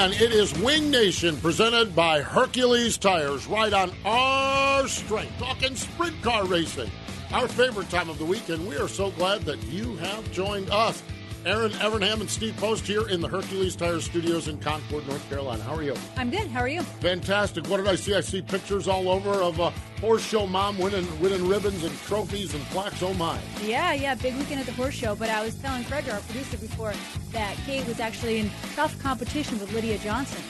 Again, 0.00 0.22
it 0.22 0.32
is 0.32 0.58
Wing 0.60 0.90
Nation 0.90 1.36
presented 1.36 1.94
by 1.94 2.22
Hercules 2.22 2.96
Tires, 2.96 3.46
right 3.46 3.70
on 3.70 3.92
our 4.06 4.88
strength. 4.88 5.38
Talking 5.38 5.76
sprint 5.76 6.22
car 6.22 6.46
racing, 6.46 6.90
our 7.34 7.46
favorite 7.46 7.90
time 7.90 8.08
of 8.08 8.18
the 8.18 8.24
week, 8.24 8.48
and 8.48 8.66
we 8.66 8.78
are 8.78 8.88
so 8.88 9.10
glad 9.10 9.42
that 9.42 9.62
you 9.64 9.96
have 9.96 10.32
joined 10.32 10.70
us. 10.70 11.02
Erin 11.46 11.72
Evernham 11.72 12.20
and 12.20 12.28
Steve 12.28 12.54
Post 12.58 12.86
here 12.86 13.08
in 13.08 13.20
the 13.20 13.28
Hercules 13.28 13.74
Tires 13.74 14.04
studios 14.04 14.48
in 14.48 14.58
Concord, 14.58 15.06
North 15.08 15.26
Carolina. 15.30 15.62
How 15.62 15.74
are 15.74 15.82
you? 15.82 15.94
I'm 16.16 16.30
good. 16.30 16.46
How 16.48 16.60
are 16.60 16.68
you? 16.68 16.82
Fantastic. 16.82 17.66
What 17.68 17.78
did 17.78 17.88
I 17.88 17.94
see? 17.94 18.14
I 18.14 18.20
see 18.20 18.42
pictures 18.42 18.86
all 18.86 19.08
over 19.08 19.30
of 19.30 19.58
a 19.58 19.70
horse 20.00 20.22
show 20.22 20.46
mom 20.46 20.76
winning 20.78 21.06
winning 21.20 21.46
ribbons 21.48 21.82
and 21.82 21.96
trophies 22.02 22.52
and 22.54 22.62
plaques. 22.66 23.02
Oh 23.02 23.14
my! 23.14 23.38
Yeah, 23.62 23.92
yeah, 23.94 24.14
big 24.14 24.36
weekend 24.36 24.60
at 24.60 24.66
the 24.66 24.72
horse 24.72 24.94
show. 24.94 25.14
But 25.14 25.30
I 25.30 25.42
was 25.42 25.54
telling 25.56 25.82
Gregor, 25.84 26.12
our 26.12 26.20
producer, 26.20 26.58
before 26.58 26.92
that 27.32 27.56
Kate 27.64 27.86
was 27.86 28.00
actually 28.00 28.38
in 28.38 28.50
tough 28.74 28.98
competition 29.02 29.58
with 29.58 29.72
Lydia 29.72 29.96
Johnson, 29.98 30.42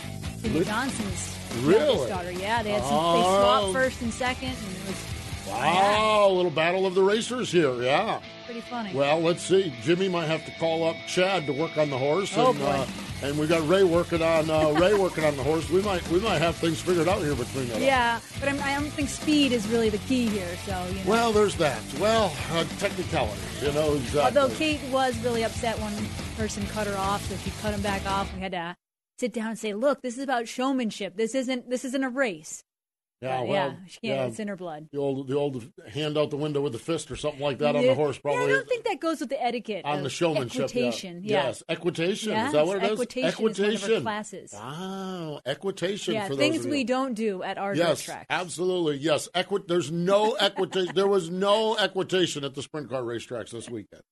Lydia 0.43 0.65
Johnson's 0.65 1.37
Really? 1.63 2.09
daughter. 2.09 2.33
Yeah, 2.33 2.63
they 2.65 2.71
had 2.73 2.83
some. 2.83 2.95
Oh. 2.95 3.17
They 3.17 3.23
swapped 3.23 3.73
first 3.73 4.03
and 4.03 4.13
second, 4.13 4.49
and 4.51 4.77
it 4.77 4.87
was 4.89 5.07
Wow, 5.51 6.29
a 6.29 6.33
little 6.33 6.51
battle 6.51 6.87
of 6.87 6.95
the 6.95 7.03
racers 7.03 7.51
here. 7.53 7.75
Yeah. 7.83 8.21
pretty 8.45 8.61
funny. 8.61 8.95
Well, 8.95 9.21
let's 9.21 9.43
see. 9.43 9.73
Jimmy 9.83 10.09
might 10.09 10.27
have 10.27 10.45
to 10.47 10.51
call 10.53 10.89
up 10.89 10.97
Chad 11.07 11.47
to 11.47 11.53
work 11.53 11.77
on 11.77 11.91
the 11.91 11.99
horse, 11.99 12.33
Oh, 12.37 12.51
and 12.51 12.59
boy. 12.59 12.65
uh, 12.67 12.87
and 13.23 13.39
we 13.39 13.47
got 13.47 13.67
Ray 13.69 13.85
working 13.85 14.23
on 14.23 14.49
uh, 14.49 14.71
Ray 14.81 14.95
working 14.95 15.25
on 15.25 15.37
the 15.37 15.43
horse. 15.43 15.69
We 15.69 15.83
might 15.83 16.07
we 16.09 16.21
might 16.21 16.39
have 16.39 16.57
things 16.57 16.81
figured 16.81 17.09
out 17.09 17.21
here 17.23 17.35
between 17.35 17.71
us. 17.71 17.79
yeah, 17.79 18.19
but 18.39 18.49
I'm, 18.49 18.61
I 18.63 18.75
don't 18.75 18.91
think 18.91 19.09
speed 19.09 19.53
is 19.53 19.67
really 19.69 19.89
the 19.91 19.99
key 19.99 20.27
here. 20.29 20.49
So 20.65 20.87
you 20.89 20.95
know. 21.05 21.11
Well, 21.11 21.33
there's 21.33 21.57
that. 21.57 21.81
Well, 21.99 22.33
uh, 22.53 22.65
technicalities, 22.79 23.63
you 23.63 23.73
know 23.73 23.95
exactly. 23.95 24.21
Although 24.41 24.55
Kate 24.57 24.81
was 24.91 25.19
really 25.23 25.45
upset 25.45 25.79
when 25.81 25.93
person 26.37 26.67
cut 26.69 26.87
her 26.87 26.97
off, 26.97 27.23
so 27.29 27.37
she 27.45 27.51
cut 27.61 27.75
him 27.75 27.83
back 27.83 28.07
off. 28.07 28.33
We 28.35 28.41
had 28.41 28.53
to 28.53 28.75
sit 29.19 29.33
down 29.35 29.49
and 29.51 29.59
say, 29.59 29.75
"Look, 29.75 30.01
this 30.01 30.17
is 30.17 30.23
about 30.25 30.49
showmanship. 30.49 31.17
This 31.17 31.35
isn't 31.35 31.69
this 31.69 31.85
isn't 31.85 32.03
a 32.03 32.09
race." 32.09 32.63
Yeah, 33.23 33.41
well, 33.43 33.47
yeah, 33.53 33.75
she 33.87 34.01
can't. 34.01 34.17
yeah, 34.17 34.25
It's 34.27 34.39
in 34.41 34.49
her 34.49 34.57
blood. 34.57 34.89
the 34.93 34.99
old 34.99 35.29
the 35.29 35.37
old 35.37 35.63
hand 35.93 36.17
out 36.17 36.31
the 36.31 36.37
window 36.37 36.61
with 36.61 36.73
the 36.73 36.79
fist 36.79 37.11
or 37.11 37.17
something 37.17 37.41
like 37.41 37.59
that 37.59 37.77
on 37.77 37.83
the 37.83 37.95
horse, 37.95 38.19
probably. 38.19 38.41
Yeah, 38.45 38.47
I 38.49 38.53
don't 38.57 38.69
think 38.69 38.85
that 38.85 39.01
goes 39.01 39.21
with 39.21 39.29
the 39.29 39.43
etiquette. 39.43 39.85
on 39.85 40.03
the 40.03 40.09
showmanship, 40.11 40.63
Equitation. 40.71 41.21
yeah. 41.23 41.31
Yeah. 41.37 41.47
Yes, 41.49 41.63
equitation. 41.69 42.31
Yes, 42.33 42.47
is 42.49 42.53
that 42.55 42.67
what 42.67 42.77
it 42.79 42.85
is? 42.85 42.91
equitation 42.93 43.29
is 43.29 43.39
one 43.39 43.51
of 43.51 43.59
our 43.61 43.67
Equitation. 43.73 44.03
classes. 44.03 44.53
Wow, 44.55 45.41
equitation. 45.47 46.15
Yeah, 46.15 46.23
for 46.29 46.37
those 46.37 46.39
things 46.39 46.67
we 46.67 46.85
don't 46.85 47.15
do 47.15 47.43
at 47.43 47.59
our 47.59 47.75
Yes, 47.75 48.03
track. 48.03 48.27
absolutely. 48.31 48.97
Yes, 48.97 49.29
Equi- 49.35 49.65
There's 49.69 49.91
no 49.93 50.35
equitation. 50.41 50.93
there 50.95 51.07
was 51.09 51.29
no 51.31 51.75
equitation 51.77 52.45
at 52.45 52.55
the 52.55 52.63
sprint 52.63 52.89
car 52.89 53.03
racetracks 53.03 53.51
this 53.51 53.69
weekend. 53.69 54.03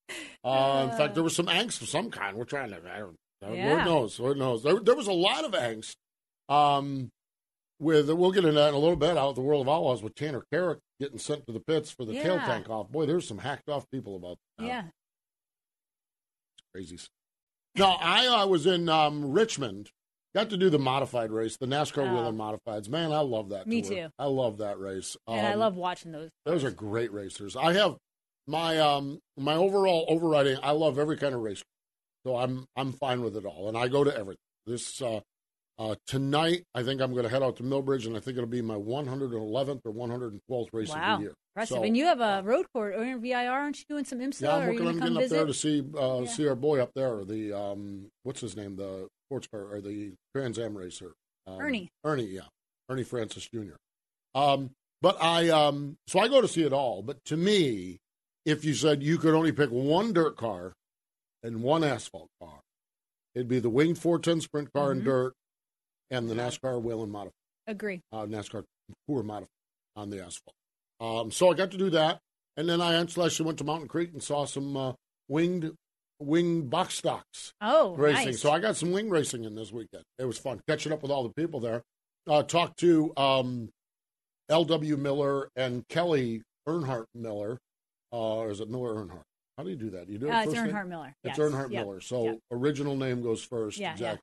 Uh, 0.44 0.88
in 0.90 0.96
fact, 0.96 1.14
there 1.14 1.22
was 1.24 1.34
some 1.34 1.46
angst 1.46 1.80
of 1.82 1.88
some 1.88 2.10
kind. 2.10 2.36
We're 2.36 2.44
trying 2.44 2.70
to. 2.70 2.76
I 2.76 2.98
don't. 2.98 3.16
Lord 3.40 3.84
knows. 3.84 4.18
Lord 4.20 4.36
knows. 4.38 4.62
There, 4.62 4.80
there 4.80 4.94
was 4.96 5.06
a 5.06 5.12
lot 5.12 5.44
of 5.44 5.52
angst. 5.52 5.94
Um, 6.48 7.10
with 7.80 8.10
we'll 8.10 8.32
get 8.32 8.44
into 8.44 8.58
that 8.58 8.68
in 8.70 8.74
a 8.74 8.78
little 8.78 8.96
bit 8.96 9.10
out 9.16 9.28
of 9.30 9.34
the 9.34 9.40
world 9.40 9.66
of 9.66 9.68
outlaws 9.72 10.02
with 10.02 10.14
Tanner 10.14 10.44
Carrick 10.52 10.78
getting 11.00 11.18
sent 11.18 11.46
to 11.46 11.52
the 11.52 11.60
pits 11.60 11.90
for 11.90 12.04
the 12.04 12.12
tail 12.14 12.38
tank 12.38 12.68
off. 12.68 12.88
Boy, 12.90 13.06
there's 13.06 13.26
some 13.28 13.38
hacked 13.38 13.68
off 13.68 13.88
people 13.90 14.16
about 14.16 14.38
that. 14.58 14.66
yeah. 14.66 14.82
crazy. 16.74 16.98
No, 17.76 17.86
I 18.00 18.26
uh, 18.26 18.46
was 18.46 18.66
in 18.66 18.88
um, 18.88 19.30
Richmond. 19.30 19.90
Got 20.34 20.50
to 20.50 20.56
do 20.56 20.68
the 20.70 20.78
modified 20.78 21.30
race, 21.30 21.56
the 21.56 21.66
NASCAR 21.66 22.08
Oh. 22.08 22.14
Whelen 22.14 22.36
Modifieds. 22.36 22.88
Man, 22.88 23.12
I 23.12 23.20
love 23.20 23.50
that. 23.50 23.66
Me 23.66 23.80
tour. 23.82 23.94
too. 23.96 24.08
I 24.18 24.26
love 24.26 24.58
that 24.58 24.78
race. 24.78 25.16
and 25.26 25.46
I 25.46 25.52
Um, 25.52 25.58
love 25.60 25.74
watching 25.76 26.12
those. 26.12 26.30
those 26.44 26.64
are 26.64 26.70
great 26.70 27.12
racers. 27.12 27.56
I 27.56 27.72
have 27.74 27.96
my 28.46 28.78
um 28.78 29.20
my 29.36 29.54
overall 29.54 30.04
overriding. 30.08 30.58
I 30.62 30.72
love 30.72 30.98
every 30.98 31.16
kind 31.16 31.34
of 31.34 31.40
race, 31.40 31.62
so 32.26 32.36
I'm 32.36 32.66
I'm 32.76 32.92
fine 32.92 33.22
with 33.22 33.36
it 33.36 33.44
all, 33.46 33.68
and 33.68 33.76
I 33.76 33.88
go 33.88 34.04
to 34.04 34.14
everything. 34.14 34.38
This 34.66 35.00
uh, 35.00 35.20
uh, 35.78 35.94
tonight, 36.06 36.64
I 36.74 36.82
think 36.82 37.00
I'm 37.00 37.12
going 37.12 37.22
to 37.24 37.28
head 37.28 37.42
out 37.42 37.56
to 37.56 37.62
Millbridge, 37.62 38.06
and 38.06 38.16
I 38.16 38.20
think 38.20 38.36
it'll 38.36 38.48
be 38.48 38.62
my 38.62 38.74
111th 38.74 39.80
or 39.84 39.92
112th 39.92 40.68
race 40.72 40.90
of 40.90 40.94
the 40.96 41.22
year. 41.22 41.34
impressive. 41.54 41.76
So, 41.76 41.82
and 41.84 41.96
you 41.96 42.04
have 42.06 42.20
a 42.20 42.42
road 42.44 42.66
court 42.74 42.94
or 42.94 43.04
in 43.04 43.20
VIR, 43.20 43.48
aren't 43.50 43.78
you 43.78 43.84
doing 43.88 44.04
some 44.04 44.18
IMSA? 44.18 44.42
yeah, 44.42 44.56
I'm 44.56 44.66
working 44.68 44.86
on 44.88 44.98
getting 44.98 45.16
up 45.16 45.22
visit? 45.22 45.34
there 45.36 45.46
to 45.46 45.54
see 45.54 45.84
uh, 45.96 46.20
Yeah. 46.22 46.26
see 46.30 46.48
our 46.48 46.54
boy 46.56 46.80
up 46.80 46.90
there. 46.94 47.24
The 47.24 47.52
um, 47.52 48.06
what's 48.24 48.40
his 48.40 48.56
name? 48.56 48.76
The 48.76 49.08
sports 49.28 49.46
car 49.46 49.72
or 49.74 49.80
the 49.80 50.14
Trans 50.34 50.58
Am 50.58 50.76
racer. 50.76 51.12
Um, 51.46 51.60
Ernie. 51.60 51.88
Ernie, 52.04 52.24
yeah, 52.24 52.42
Ernie 52.88 53.04
Francis 53.04 53.48
Jr. 53.48 53.74
Um, 54.34 54.70
but 55.00 55.16
I 55.22 55.48
um, 55.50 55.96
so 56.08 56.18
I 56.18 56.26
go 56.28 56.40
to 56.40 56.48
see 56.48 56.64
it 56.64 56.72
all. 56.72 57.02
But 57.02 57.24
to 57.26 57.36
me, 57.36 57.98
if 58.44 58.64
you 58.64 58.74
said 58.74 59.02
you 59.02 59.18
could 59.18 59.34
only 59.34 59.52
pick 59.52 59.70
one 59.70 60.12
dirt 60.12 60.36
car 60.36 60.72
and 61.44 61.62
one 61.62 61.84
asphalt 61.84 62.28
car, 62.42 62.60
it'd 63.36 63.46
be 63.48 63.60
the 63.60 63.70
winged 63.70 63.98
410 63.98 64.40
sprint 64.40 64.72
car 64.72 64.90
in 64.92 65.00
Mhm. 65.02 65.04
dirt 65.04 65.34
and 66.10 66.28
the 66.28 66.34
NASCAR 66.34 66.80
Whelen 66.80 67.10
modify. 67.10 67.32
Agree. 67.66 68.00
uh, 68.12 68.24
NASCAR 68.24 68.64
Tour 69.08 69.22
modified 69.22 69.48
on 69.96 70.10
the 70.10 70.24
asphalt. 70.24 70.54
Um, 71.00 71.30
so 71.30 71.50
I 71.50 71.54
got 71.54 71.70
to 71.72 71.76
do 71.76 71.90
that, 71.90 72.18
and 72.56 72.68
then 72.68 72.80
I 72.80 72.94
actually 73.00 73.30
went 73.44 73.58
to 73.58 73.64
Mountain 73.64 73.88
Creek 73.88 74.10
and 74.12 74.22
saw 74.22 74.44
some 74.46 74.76
uh, 74.76 74.92
winged 75.28 75.72
winged 76.20 76.68
box 76.70 76.94
stocks 76.94 77.52
Oh, 77.60 77.94
racing. 77.94 78.26
nice. 78.26 78.40
So 78.40 78.50
I 78.50 78.58
got 78.58 78.74
some 78.76 78.90
wing 78.90 79.08
racing 79.08 79.44
in 79.44 79.54
this 79.54 79.70
weekend. 79.70 80.02
It 80.18 80.24
was 80.24 80.36
fun 80.38 80.60
catching 80.68 80.92
up 80.92 81.00
with 81.02 81.12
all 81.12 81.22
the 81.22 81.32
people 81.34 81.60
there. 81.60 81.82
Uh, 82.26 82.42
talked 82.42 82.78
to 82.80 83.12
um, 83.16 83.68
L.W. 84.48 84.96
Miller 84.96 85.48
and 85.54 85.86
Kelly 85.88 86.42
Earnhardt 86.68 87.04
Miller. 87.14 87.58
Uh, 88.12 88.36
or 88.38 88.50
is 88.50 88.60
it 88.60 88.68
Miller 88.68 88.94
Earnhardt? 88.94 89.22
How 89.56 89.62
do 89.64 89.70
you 89.70 89.76
do 89.76 89.90
that? 89.90 90.08
You 90.08 90.18
do 90.18 90.26
it 90.28 90.32
Uh, 90.32 90.38
it's 90.42 90.52
first 90.54 90.64
name? 90.64 90.74
Earnhardt 90.74 90.88
Miller. 90.88 91.14
It's 91.22 91.38
Yes. 91.38 91.38
Earnhardt 91.38 91.70
Yep. 91.70 91.84
Miller. 91.86 92.00
So 92.00 92.24
Yep. 92.24 92.38
original 92.52 92.96
name 92.96 93.22
goes 93.22 93.42
first. 93.44 93.78
Yeah, 93.78 93.92
exactly. 93.92 94.22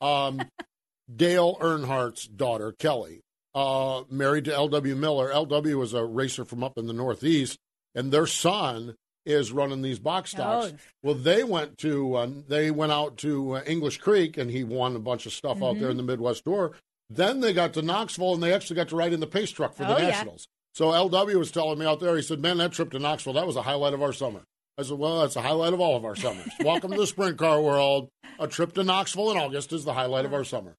Um, 0.00 0.40
Dale 1.14 1.56
Earnhardt's 1.60 2.26
daughter, 2.26 2.72
Kelly, 2.72 3.20
uh, 3.54 4.02
married 4.10 4.44
to 4.46 4.54
L.W. 4.54 4.96
Miller. 4.96 5.30
L.W. 5.30 5.78
was 5.78 5.94
a 5.94 6.04
racer 6.04 6.44
from 6.44 6.64
up 6.64 6.76
in 6.76 6.86
the 6.86 6.92
Northeast, 6.92 7.58
and 7.94 8.12
their 8.12 8.26
son 8.26 8.94
is 9.24 9.50
running 9.52 9.82
these 9.82 9.98
box 9.98 10.30
stocks. 10.30 10.72
Oh. 10.72 10.78
Well, 11.02 11.14
they 11.14 11.42
went 11.44 11.78
to 11.78 12.14
uh, 12.14 12.28
they 12.48 12.70
went 12.70 12.92
out 12.92 13.16
to 13.18 13.56
uh, 13.56 13.62
English 13.66 13.98
Creek, 13.98 14.36
and 14.36 14.50
he 14.50 14.64
won 14.64 14.94
a 14.96 15.00
bunch 15.00 15.26
of 15.26 15.32
stuff 15.32 15.58
out 15.58 15.72
Mm-hmm. 15.74 15.80
there 15.80 15.90
in 15.90 15.96
the 15.96 16.02
Midwest 16.02 16.44
Tour. 16.44 16.72
Then 17.08 17.40
they 17.40 17.52
got 17.52 17.72
to 17.74 17.82
Knoxville, 17.82 18.34
and 18.34 18.42
they 18.42 18.52
actually 18.52 18.76
got 18.76 18.88
to 18.88 18.96
ride 18.96 19.12
in 19.12 19.20
the 19.20 19.26
pace 19.28 19.50
truck 19.50 19.74
for 19.74 19.84
the 19.84 19.94
Oh, 19.94 19.98
yeah. 19.98 20.08
Nationals. 20.08 20.48
So 20.74 20.92
L.W. 20.92 21.38
was 21.38 21.50
telling 21.50 21.78
me 21.78 21.86
out 21.86 22.00
there, 22.00 22.16
he 22.16 22.22
said, 22.22 22.40
"Man, 22.40 22.58
that 22.58 22.72
trip 22.72 22.90
to 22.90 22.98
Knoxville, 22.98 23.32
that 23.34 23.46
was 23.46 23.56
a 23.56 23.62
highlight 23.62 23.94
of 23.94 24.02
our 24.02 24.12
summer." 24.12 24.42
I 24.78 24.82
said, 24.82 24.98
"Well, 24.98 25.20
that's 25.20 25.36
a 25.36 25.42
highlight 25.42 25.72
of 25.72 25.80
all 25.80 25.96
of 25.96 26.04
our 26.04 26.16
summers. 26.16 26.48
Welcome 26.60 26.90
to 26.92 26.98
the 26.98 27.06
sprint 27.06 27.38
car 27.38 27.60
world. 27.62 28.08
A 28.38 28.46
trip 28.46 28.74
to 28.74 28.84
Knoxville 28.84 29.30
in 29.30 29.38
August 29.38 29.72
is 29.72 29.84
the 29.84 29.94
highlight 29.94 30.24
of 30.26 30.34
our 30.34 30.44
summer. 30.44 30.74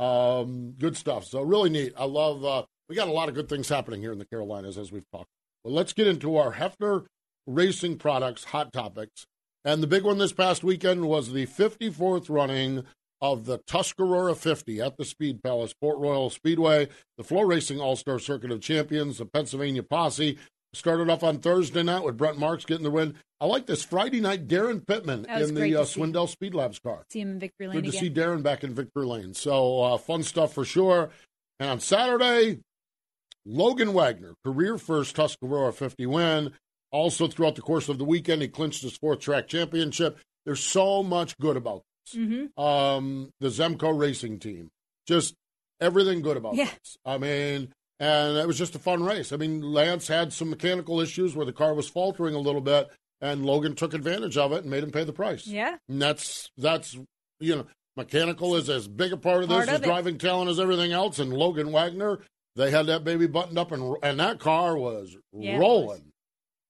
Um, 0.00 0.72
good 0.78 0.96
stuff. 0.96 1.26
So 1.26 1.42
really 1.42 1.70
neat. 1.70 1.92
I 1.96 2.04
love. 2.04 2.44
Uh, 2.44 2.64
we 2.88 2.96
got 2.96 3.08
a 3.08 3.12
lot 3.12 3.28
of 3.28 3.34
good 3.34 3.48
things 3.48 3.68
happening 3.68 4.00
here 4.00 4.12
in 4.12 4.18
the 4.18 4.24
Carolinas 4.24 4.78
as 4.78 4.90
we've 4.90 5.08
talked. 5.12 5.28
Well, 5.62 5.74
let's 5.74 5.92
get 5.92 6.06
into 6.06 6.36
our 6.36 6.54
Hepfner 6.54 7.04
Racing 7.46 7.98
Products 7.98 8.44
hot 8.44 8.72
topics. 8.72 9.26
And 9.64 9.82
the 9.82 9.86
big 9.86 10.04
one 10.04 10.16
this 10.16 10.32
past 10.32 10.64
weekend 10.64 11.06
was 11.06 11.32
the 11.32 11.46
54th 11.46 12.30
running 12.30 12.84
of 13.20 13.44
the 13.44 13.58
Tuscarora 13.58 14.34
50 14.34 14.80
at 14.80 14.96
the 14.96 15.04
Speed 15.04 15.42
Palace, 15.42 15.74
Port 15.74 15.98
Royal 15.98 16.30
Speedway, 16.30 16.88
the 17.18 17.24
FloRacing 17.24 17.78
All 17.78 17.96
Star 17.96 18.18
Circuit 18.18 18.50
of 18.50 18.62
Champions, 18.62 19.18
the 19.18 19.26
Pennsylvania 19.26 19.82
Posse. 19.82 20.38
Started 20.72 21.10
off 21.10 21.24
on 21.24 21.38
Thursday 21.38 21.82
night 21.82 22.04
with 22.04 22.16
Brent 22.16 22.38
Marks 22.38 22.64
getting 22.64 22.84
the 22.84 22.90
win. 22.90 23.14
I 23.40 23.46
like 23.46 23.66
this 23.66 23.82
Friday 23.82 24.20
night, 24.20 24.46
Daryn 24.46 24.86
Pittman 24.86 25.24
in 25.28 25.54
the 25.54 25.76
uh, 25.76 25.84
Swindell 25.84 26.28
Speed 26.28 26.54
Labs 26.54 26.78
car. 26.78 27.04
See 27.10 27.20
him 27.20 27.32
in 27.32 27.38
victory 27.40 27.66
lane. 27.66 27.76
Good 27.78 27.84
to 27.84 27.88
again. 27.90 28.00
see 28.00 28.10
Daryn 28.10 28.42
back 28.42 28.62
in 28.62 28.74
victory 28.74 29.04
lane. 29.06 29.34
So 29.34 29.82
uh, 29.82 29.98
fun 29.98 30.22
stuff 30.22 30.52
for 30.54 30.64
sure. 30.64 31.10
And 31.58 31.70
on 31.70 31.80
Saturday, 31.80 32.60
Logan 33.44 33.92
Wagner, 33.94 34.34
career 34.44 34.78
first 34.78 35.16
Tuscarora 35.16 35.72
50 35.72 36.06
win. 36.06 36.52
Also, 36.92 37.26
throughout 37.28 37.54
the 37.56 37.62
course 37.62 37.88
of 37.88 37.98
the 37.98 38.04
weekend, 38.04 38.42
he 38.42 38.48
clinched 38.48 38.82
his 38.82 38.96
fourth 38.96 39.20
track 39.20 39.48
championship. 39.48 40.18
There's 40.44 40.60
so 40.62 41.02
much 41.02 41.36
good 41.38 41.56
about 41.56 41.82
this. 42.06 42.20
Mm-hmm. 42.20 42.60
Um, 42.62 43.30
the 43.40 43.48
Zemco 43.48 43.96
racing 43.98 44.38
team, 44.40 44.70
just 45.06 45.34
everything 45.80 46.20
good 46.22 46.36
about 46.36 46.54
Yeah. 46.54 46.64
this. 46.82 46.96
I 47.04 47.18
mean, 47.18 47.72
and 48.00 48.36
it 48.38 48.46
was 48.48 48.58
just 48.58 48.74
a 48.74 48.78
fun 48.80 49.04
race. 49.04 49.30
I 49.32 49.36
mean, 49.36 49.60
Lance 49.60 50.08
had 50.08 50.32
some 50.32 50.50
mechanical 50.50 51.00
issues 51.00 51.36
where 51.36 51.46
the 51.46 51.52
car 51.52 51.74
was 51.74 51.88
faltering 51.88 52.34
a 52.34 52.38
little 52.40 52.60
bit, 52.62 52.88
and 53.20 53.44
Logan 53.46 53.76
took 53.76 53.94
advantage 53.94 54.36
of 54.36 54.52
it 54.52 54.62
and 54.62 54.70
made 54.70 54.82
him 54.82 54.90
pay 54.90 55.04
the 55.04 55.12
price. 55.12 55.46
Yeah. 55.46 55.76
And 55.88 56.00
that's 56.02 56.50
that's 56.58 56.96
you 57.38 57.54
know 57.56 57.66
mechanical 57.96 58.56
is 58.56 58.68
as 58.70 58.88
big 58.88 59.12
a 59.12 59.16
part 59.16 59.42
of 59.42 59.48
Part 59.50 59.66
this 59.66 59.68
of 59.68 59.74
as 59.74 59.80
it. 59.82 59.84
driving 59.84 60.18
talent 60.18 60.50
as 60.50 60.58
everything 60.58 60.90
else. 60.92 61.18
And 61.18 61.32
Logan 61.32 61.70
Wagner, 61.70 62.20
they 62.56 62.70
had 62.70 62.86
that 62.86 63.04
baby 63.04 63.26
buttoned 63.26 63.58
up, 63.58 63.70
and 63.70 63.96
and 64.02 64.18
that 64.18 64.40
car 64.40 64.76
was 64.76 65.14
Yeah, 65.32 65.58
rolling. 65.58 66.10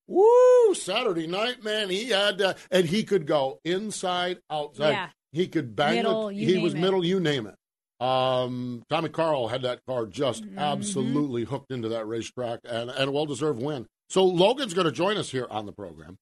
Woo! 0.08 0.74
Saturday 0.74 1.28
night, 1.28 1.62
man, 1.62 1.88
he 1.88 2.08
had 2.10 2.42
uh, 2.42 2.54
and 2.70 2.84
he 2.86 3.04
could 3.04 3.26
go 3.26 3.60
inside, 3.64 4.38
outside. 4.50 4.90
Yeah. 4.90 5.08
He 5.32 5.46
could 5.46 5.76
bang 5.76 5.96
Middle, 5.96 6.28
it. 6.28 6.34
He 6.34 6.58
was 6.58 6.74
it. 6.74 6.80
middle, 6.80 7.04
you 7.04 7.20
name 7.20 7.46
it. 7.46 7.54
Um, 8.00 8.82
Tommy 8.88 9.08
Carl 9.10 9.48
had 9.48 9.62
that 9.62 9.80
car 9.86 10.06
just 10.06 10.44
Mm-hmm. 10.44 10.58
absolutely 10.58 11.44
hooked 11.44 11.70
into 11.70 11.88
that 11.90 12.06
racetrack 12.06 12.60
and, 12.64 12.90
and 12.90 13.08
a 13.08 13.12
well 13.12 13.26
deserved 13.26 13.62
win. 13.62 13.86
So 14.08 14.24
Logan's 14.24 14.74
going 14.74 14.86
to 14.86 14.92
join 14.92 15.16
us 15.16 15.30
here 15.30 15.46
on 15.50 15.66
the 15.66 15.72
program. 15.72 16.16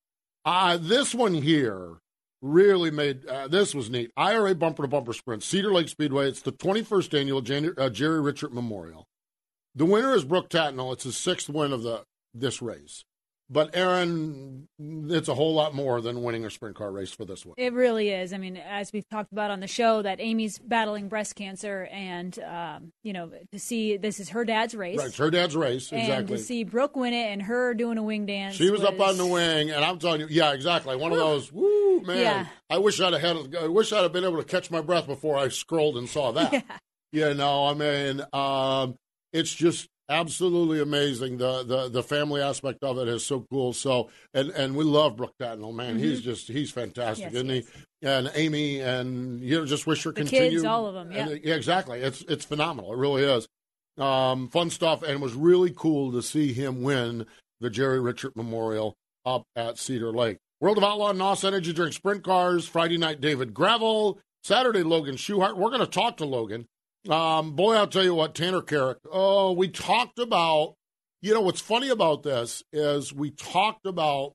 Uh, 0.44 0.76
this 0.80 1.14
one 1.14 1.34
here 1.34 1.98
really 2.42 2.90
made 2.90 3.26
uh, 3.26 3.48
this 3.48 3.74
was 3.74 3.90
neat. 3.90 4.10
IRA 4.16 4.54
bumper 4.54 4.82
to 4.82 4.88
bumper 4.88 5.12
sprint, 5.12 5.42
Cedar 5.42 5.72
Lake 5.72 5.88
Speedway. 5.88 6.28
It's 6.28 6.42
the 6.42 6.52
21st 6.52 7.18
annual 7.20 7.40
Jan- 7.42 7.74
uh, 7.78 7.90
Jerry 7.90 8.20
Richert 8.20 8.52
Memorial. 8.52 9.06
The 9.74 9.84
winner 9.84 10.14
is 10.14 10.24
Brooke 10.24 10.48
Tatnell. 10.48 10.92
It's 10.92 11.04
his 11.04 11.16
sixth 11.16 11.48
win 11.48 11.72
of 11.72 11.82
the 11.82 12.02
this 12.34 12.60
race. 12.60 13.04
But 13.50 13.74
Erin, 13.74 14.68
it's 14.78 15.28
a 15.28 15.34
whole 15.34 15.54
lot 15.54 15.74
more 15.74 16.02
than 16.02 16.22
winning 16.22 16.44
a 16.44 16.50
sprint 16.50 16.76
car 16.76 16.92
race 16.92 17.12
for 17.12 17.24
this 17.24 17.46
one. 17.46 17.54
It 17.56 17.72
really 17.72 18.10
is. 18.10 18.34
I 18.34 18.38
mean, 18.38 18.58
as 18.58 18.92
we've 18.92 19.08
talked 19.08 19.32
about 19.32 19.50
on 19.50 19.60
the 19.60 19.66
show, 19.66 20.02
that 20.02 20.20
Amy's 20.20 20.58
battling 20.58 21.08
breast 21.08 21.34
cancer, 21.34 21.88
and 21.90 22.38
um, 22.40 22.92
you 23.02 23.14
know, 23.14 23.30
to 23.50 23.58
see 23.58 23.96
this 23.96 24.20
is 24.20 24.28
her 24.30 24.44
dad's 24.44 24.74
race, 24.74 24.98
Right, 24.98 25.06
it's 25.06 25.16
her 25.16 25.30
dad's 25.30 25.56
race, 25.56 25.90
and 25.92 26.02
exactly. 26.02 26.36
to 26.36 26.42
see 26.42 26.64
Brooke 26.64 26.94
win 26.94 27.14
it 27.14 27.32
and 27.32 27.40
her 27.40 27.72
doing 27.72 27.96
a 27.96 28.02
wing 28.02 28.26
dance. 28.26 28.56
She 28.56 28.70
was, 28.70 28.84
up 28.84 29.00
on 29.00 29.16
the 29.16 29.26
wing, 29.26 29.70
and 29.70 29.82
I'm 29.82 29.98
telling 29.98 30.20
you, 30.20 30.26
yeah, 30.28 30.52
exactly. 30.52 30.94
One 30.96 31.12
of 31.12 31.18
those, 31.18 31.50
woo, 31.50 32.02
man. 32.02 32.18
Yeah. 32.18 32.46
I 32.68 32.78
wish 32.78 33.00
I'd 33.00 33.14
have 33.14 33.22
had, 33.22 33.56
I 33.56 33.68
wish 33.68 33.92
I'd 33.94 34.02
have 34.02 34.12
been 34.12 34.24
able 34.24 34.36
to 34.36 34.44
catch 34.44 34.70
my 34.70 34.82
breath 34.82 35.06
before 35.06 35.38
I 35.38 35.48
scrolled 35.48 35.96
and 35.96 36.08
saw 36.08 36.32
that. 36.32 36.64
You 37.10 37.32
know, 37.32 37.64
I 37.64 37.72
mean, 37.72 38.22
um, 38.34 38.98
it's 39.32 39.50
just 39.54 39.88
absolutely 40.08 40.80
amazing. 40.80 41.38
The, 41.38 41.62
the 41.64 41.88
the 41.88 42.02
family 42.02 42.40
aspect 42.40 42.82
of 42.82 42.98
it 42.98 43.08
is 43.08 43.24
so 43.24 43.46
cool. 43.50 43.72
So, 43.72 44.10
and 44.34 44.50
and 44.50 44.76
we 44.76 44.84
love 44.84 45.16
Brooke 45.16 45.34
Tatnell, 45.40 45.74
man. 45.74 45.98
He's 45.98 46.20
just 46.20 46.48
he's 46.48 46.70
fantastic, 46.70 47.26
Mm-hmm. 47.26 47.34
Yes, 47.34 47.44
isn't 47.44 47.50
he 47.50 47.60
he? 48.00 48.06
And 48.08 48.30
Amy, 48.34 48.80
and 48.80 49.40
you 49.42 49.58
know, 49.58 49.66
just 49.66 49.86
wish 49.86 50.04
her 50.04 50.10
The 50.12 50.20
continue. 50.22 50.50
kids, 50.50 50.64
all 50.64 50.86
of 50.86 50.94
them, 50.94 51.10
yeah. 51.12 51.28
And, 51.28 51.44
yeah, 51.44 51.54
exactly. 51.54 52.00
It's 52.00 52.22
it's 52.22 52.44
phenomenal. 52.44 52.92
It 52.92 52.98
really 52.98 53.22
is. 53.24 53.46
Um, 53.98 54.48
fun 54.48 54.70
stuff, 54.70 55.02
and 55.02 55.10
it 55.12 55.20
was 55.20 55.34
really 55.34 55.72
cool 55.76 56.12
to 56.12 56.22
see 56.22 56.52
him 56.52 56.82
win 56.82 57.26
the 57.60 57.68
Jerry 57.70 57.98
Richert 57.98 58.36
Memorial 58.36 58.94
up 59.26 59.42
at 59.56 59.78
Cedar 59.78 60.12
Lake. 60.12 60.38
World 60.60 60.78
of 60.78 60.84
Outlaw 60.84 61.12
NOS 61.12 61.42
Energy 61.44 61.72
Drink 61.72 61.92
Sprint 61.92 62.22
Cars, 62.22 62.66
Friday 62.66 62.96
night 62.98 63.20
David 63.20 63.52
Gravel, 63.52 64.20
Saturday 64.44 64.84
Logan 64.84 65.16
Schuchart. 65.16 65.56
We're 65.56 65.70
going 65.70 65.80
to 65.80 65.86
talk 65.86 66.16
to 66.18 66.24
Logan. 66.24 66.66
Um, 67.08 67.52
boy, 67.56 67.74
I'll 67.74 67.86
tell 67.86 68.04
you 68.04 68.14
what, 68.14 68.34
Tanner 68.34 68.60
Carrick. 68.62 68.98
Oh, 69.10 69.52
we 69.52 69.68
talked 69.68 70.18
about, 70.18 70.74
you 71.22 71.32
know, 71.32 71.40
what's 71.40 71.60
funny 71.60 71.88
about 71.88 72.22
this 72.22 72.62
is 72.72 73.12
we 73.12 73.30
talked 73.30 73.86
about 73.86 74.32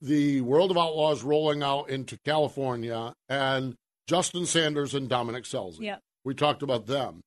the 0.00 0.40
World 0.40 0.70
of 0.70 0.78
Outlaws 0.78 1.22
rolling 1.22 1.62
out 1.62 1.90
into 1.90 2.16
California 2.24 3.12
and 3.28 3.74
Justin 4.06 4.46
Sanders 4.46 4.94
and 4.94 5.08
Dominic 5.08 5.44
Scelzi. 5.44 5.80
Yep. 5.80 6.00
We 6.24 6.34
talked 6.34 6.62
about 6.62 6.86
them. 6.86 7.20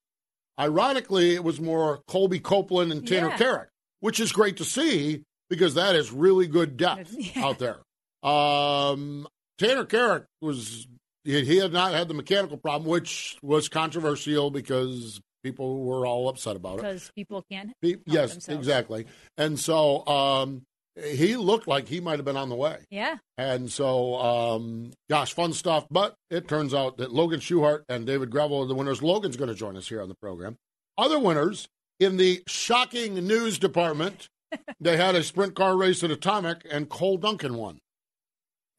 Ironically, 0.58 1.34
it 1.34 1.44
was 1.44 1.60
more 1.60 2.00
Colby 2.08 2.40
Copeland 2.40 2.90
and 2.92 3.06
Tanner 3.06 3.28
Yeah. 3.28 3.36
Carrick, 3.38 3.68
which 4.00 4.20
is 4.20 4.32
great 4.32 4.56
to 4.56 4.64
see 4.64 5.22
because 5.48 5.74
that 5.74 5.94
is 5.94 6.10
really 6.10 6.46
good 6.46 6.76
depth 6.76 7.14
Yeah. 7.36 7.44
out 7.46 7.58
there. 7.58 7.80
Um, 8.28 9.26
Tanner 9.58 9.84
Carrick 9.84 10.24
was 10.40 10.86
he, 11.24 11.44
he 11.44 11.56
had 11.58 11.72
not 11.72 11.92
had 11.92 12.08
the 12.08 12.14
mechanical 12.14 12.56
problem, 12.56 12.88
which 12.90 13.36
was 13.42 13.68
controversial 13.68 14.50
because 14.50 15.20
people 15.42 15.84
were 15.84 16.06
all 16.06 16.28
upset 16.28 16.56
about 16.56 16.74
it. 16.74 16.82
because 16.82 17.10
people 17.14 17.44
can't. 17.50 17.72
He- 17.80 17.96
yes, 18.06 18.32
themselves. 18.32 18.58
exactly. 18.60 19.06
And 19.36 19.58
so 19.58 20.06
um, 20.06 20.62
he 20.96 21.36
looked 21.36 21.66
like 21.66 21.88
he 21.88 22.00
might 22.00 22.18
have 22.18 22.24
been 22.24 22.36
on 22.36 22.48
the 22.48 22.54
way. 22.54 22.78
Yeah. 22.90 23.16
And 23.38 23.70
so, 23.70 24.16
um, 24.16 24.92
gosh, 25.10 25.32
fun 25.34 25.52
stuff. 25.52 25.86
But 25.90 26.14
it 26.30 26.46
turns 26.48 26.74
out 26.74 26.98
that 26.98 27.12
Logan 27.12 27.40
Schuchart 27.40 27.82
and 27.88 28.06
David 28.06 28.30
Gravel 28.30 28.62
are 28.62 28.66
the 28.66 28.74
winners. 28.74 29.02
Logan's 29.02 29.36
going 29.36 29.48
to 29.48 29.54
join 29.54 29.76
us 29.76 29.88
here 29.88 30.00
on 30.02 30.08
the 30.08 30.14
program. 30.14 30.56
Other 30.98 31.18
winners 31.18 31.66
in 31.98 32.18
the 32.18 32.42
shocking 32.46 33.14
news 33.14 33.58
department, 33.58 34.28
they 34.80 34.96
had 34.96 35.14
a 35.14 35.22
sprint 35.22 35.54
car 35.54 35.76
race 35.76 36.04
at 36.04 36.10
Atomic, 36.10 36.66
and 36.70 36.88
Cole 36.88 37.16
Duncan 37.16 37.56
won. 37.56 37.78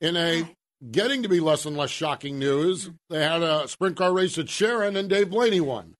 In 0.01 0.15
a 0.17 0.43
getting 0.91 1.23
to 1.23 1.29
be 1.29 1.39
less 1.39 1.65
and 1.65 1.77
less 1.77 1.89
shocking 1.89 2.39
news, 2.39 2.89
they 3.09 3.23
had 3.23 3.41
a 3.41 3.67
sprint 3.67 3.97
car 3.97 4.13
race 4.13 4.37
at 4.37 4.49
Sharon, 4.49 4.95
and 4.95 5.09
Dave 5.09 5.29
Blaney 5.29 5.61
won. 5.61 5.95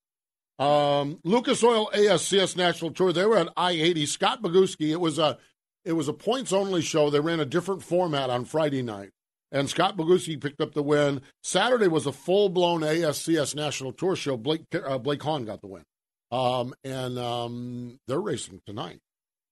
Um, 0.60 1.20
Lucas 1.24 1.64
Oil 1.64 1.90
ASCS 1.94 2.56
National 2.56 2.92
Tour. 2.92 3.12
They 3.12 3.26
were 3.26 3.38
at 3.38 3.50
I 3.58 3.72
eighty. 3.72 4.06
Scott 4.06 4.42
Bogucki. 4.42 4.92
It 4.92 5.00
was 5.00 5.18
a 5.18 5.38
it 5.84 5.94
was 5.94 6.08
a 6.08 6.14
points 6.14 6.54
only 6.54 6.82
show. 6.82 7.10
They 7.10 7.20
ran 7.20 7.40
a 7.40 7.46
different 7.46 7.84
format 7.84 8.30
on 8.30 8.46
Friday 8.46 8.82
night, 8.82 9.10
and 9.52 9.70
Scott 9.70 9.98
Bogucki 9.98 10.40
picked 10.40 10.62
up 10.62 10.74
the 10.74 10.84
win. 10.84 11.22
Saturday 11.42 11.88
was 11.88 12.06
a 12.06 12.12
full 12.12 12.50
blown 12.50 12.82
ASCS 12.82 13.56
National 13.56 13.92
Tour 13.92 14.16
show. 14.16 14.38
Blake 14.38 14.64
uh, 14.74 14.98
Blake 15.00 15.24
Hahn 15.24 15.46
got 15.46 15.62
the 15.62 15.68
win, 15.68 15.84
um, 16.32 16.74
and 16.84 17.18
um, 17.18 17.98
they're 18.08 18.22
racing 18.22 18.62
tonight. 18.66 19.00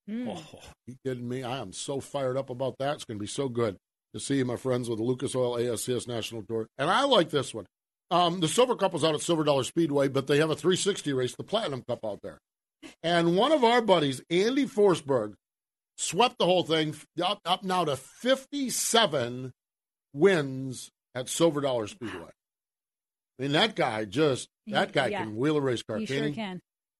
Hmm. 0.07 0.29
Oh, 0.29 0.59
you 0.87 0.95
kidding 1.05 1.27
me? 1.27 1.43
I 1.43 1.59
am 1.59 1.73
so 1.73 1.99
fired 1.99 2.37
up 2.37 2.49
about 2.49 2.75
that. 2.79 2.95
It's 2.95 3.05
going 3.05 3.17
to 3.17 3.21
be 3.23 3.27
so 3.27 3.49
good 3.49 3.77
to 4.13 4.19
see 4.19 4.43
my 4.43 4.55
friends 4.55 4.89
with 4.89 4.97
the 4.99 5.03
Lucas 5.05 5.35
Oil 5.35 5.57
ASCS 5.57 6.07
National 6.07 6.43
Tour. 6.43 6.67
And 6.77 6.89
I 6.89 7.03
like 7.05 7.29
this 7.29 7.53
one. 7.53 7.65
Um, 8.09 8.41
the 8.41 8.47
Silver 8.47 8.75
Cup 8.75 8.93
is 8.93 9.03
out 9.05 9.15
at 9.15 9.21
Silver 9.21 9.43
Dollar 9.43 9.63
Speedway, 9.63 10.09
but 10.09 10.27
they 10.27 10.37
have 10.39 10.49
a 10.49 10.55
360 10.55 11.13
race, 11.13 11.35
the 11.35 11.43
Platinum 11.43 11.83
Cup 11.87 11.99
out 12.05 12.19
there. 12.21 12.39
And 13.03 13.37
one 13.37 13.51
of 13.53 13.63
our 13.63 13.81
buddies, 13.81 14.21
Andy 14.29 14.65
Forsberg, 14.65 15.35
swept 15.97 16.37
the 16.39 16.45
whole 16.45 16.63
thing 16.63 16.95
up, 17.23 17.39
up 17.45 17.63
now 17.63 17.85
to 17.85 17.95
57 17.95 19.51
wins 20.13 20.89
at 21.15 21.29
Silver 21.29 21.61
Dollar 21.61 21.87
Speedway. 21.87 22.29
I 23.39 23.43
mean, 23.43 23.51
that 23.53 23.75
guy 23.75 24.05
just, 24.05 24.49
that 24.67 24.91
guy 24.93 25.07
Yeah. 25.07 25.23
can 25.23 25.35
wheel 25.35 25.57
a 25.57 25.61
race 25.61 25.83
car, 25.83 25.97
can 25.97 26.05
sure 26.07 26.23
he? 26.25 26.33
can. 26.33 26.59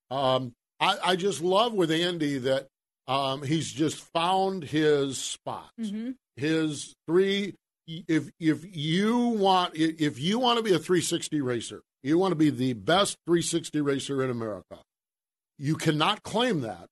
Um, 0.10 0.54
I, 0.80 0.98
I 1.04 1.16
just 1.16 1.42
love 1.42 1.74
with 1.74 1.92
Andy 1.92 2.38
that 2.40 2.68
um, 3.08 3.44
he's 3.44 3.72
just 3.72 3.98
found 4.14 4.64
his 4.64 5.18
spot. 5.18 5.70
hmm 5.78 6.12
His 6.36 6.96
three. 7.08 7.56
If 7.88 8.30
if 8.40 8.64
you 8.76 9.18
want 9.20 9.76
if 9.76 10.20
you 10.20 10.40
want 10.40 10.58
to 10.58 10.64
be 10.64 10.70
a 10.74 10.80
360 10.80 11.42
racer, 11.42 11.82
you 12.04 12.18
want 12.18 12.32
to 12.32 12.36
be 12.36 12.50
the 12.50 12.74
best 12.74 13.18
360 13.26 13.82
racer 13.82 14.24
in 14.24 14.30
America. 14.30 14.78
You 15.58 15.76
cannot 15.76 16.24
claim 16.24 16.62
that 16.62 16.88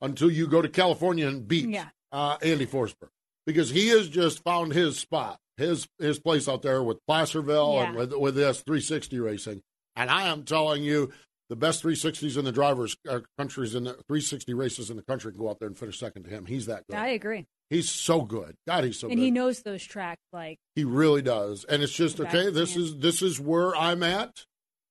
until 0.00 0.30
you 0.30 0.46
go 0.46 0.62
to 0.62 0.68
California 0.68 1.26
and 1.26 1.48
beat 1.48 1.68
Yeah. 1.68 1.88
uh, 2.12 2.36
Andy 2.42 2.66
Forsberg 2.66 3.08
because 3.46 3.70
he 3.70 3.88
has 3.88 4.08
just 4.08 4.44
found 4.44 4.72
his 4.74 4.98
spot, 4.98 5.38
his 5.56 5.88
his 5.98 6.20
place 6.20 6.46
out 6.48 6.62
there 6.62 6.82
with 6.82 6.98
Placerville 7.08 7.80
and 7.80 7.96
with 7.96 8.12
with 8.14 8.34
this 8.36 8.60
360 8.60 9.18
racing. 9.18 9.62
And 9.96 10.10
I 10.10 10.26
am 10.28 10.44
telling 10.44 10.82
you, 10.84 11.10
the 11.48 11.56
best 11.56 11.82
360s 11.82 12.36
in 12.38 12.44
the 12.44 12.52
drivers 12.52 12.96
uh, 13.08 13.20
countries 13.38 13.74
in 13.74 13.84
the 13.84 13.92
360 13.94 14.54
races 14.54 14.90
in 14.90 14.96
the 14.96 15.02
country 15.02 15.32
can 15.32 15.40
go 15.40 15.48
out 15.50 15.58
there 15.58 15.68
and 15.68 15.76
finish 15.78 15.98
second 15.98 16.24
to 16.24 16.30
him. 16.30 16.46
He's 16.46 16.66
that 16.66 16.84
good. 16.88 16.96
I 16.96 17.08
agree. 17.08 17.46
He's 17.74 17.90
so 17.90 18.22
good. 18.22 18.54
God, 18.66 18.84
he's 18.84 18.98
so 18.98 19.06
and 19.08 19.12
good. 19.12 19.18
And 19.18 19.24
he 19.24 19.30
knows 19.30 19.62
those 19.62 19.84
tracks 19.84 20.22
like 20.32 20.58
He 20.74 20.84
really 20.84 21.22
does. 21.22 21.64
And 21.64 21.82
it's 21.82 21.92
just 21.92 22.20
okay. 22.20 22.50
This 22.50 22.76
is 22.76 22.96
this 22.98 23.20
is 23.22 23.40
where 23.40 23.74
I'm 23.76 24.02
at. 24.02 24.44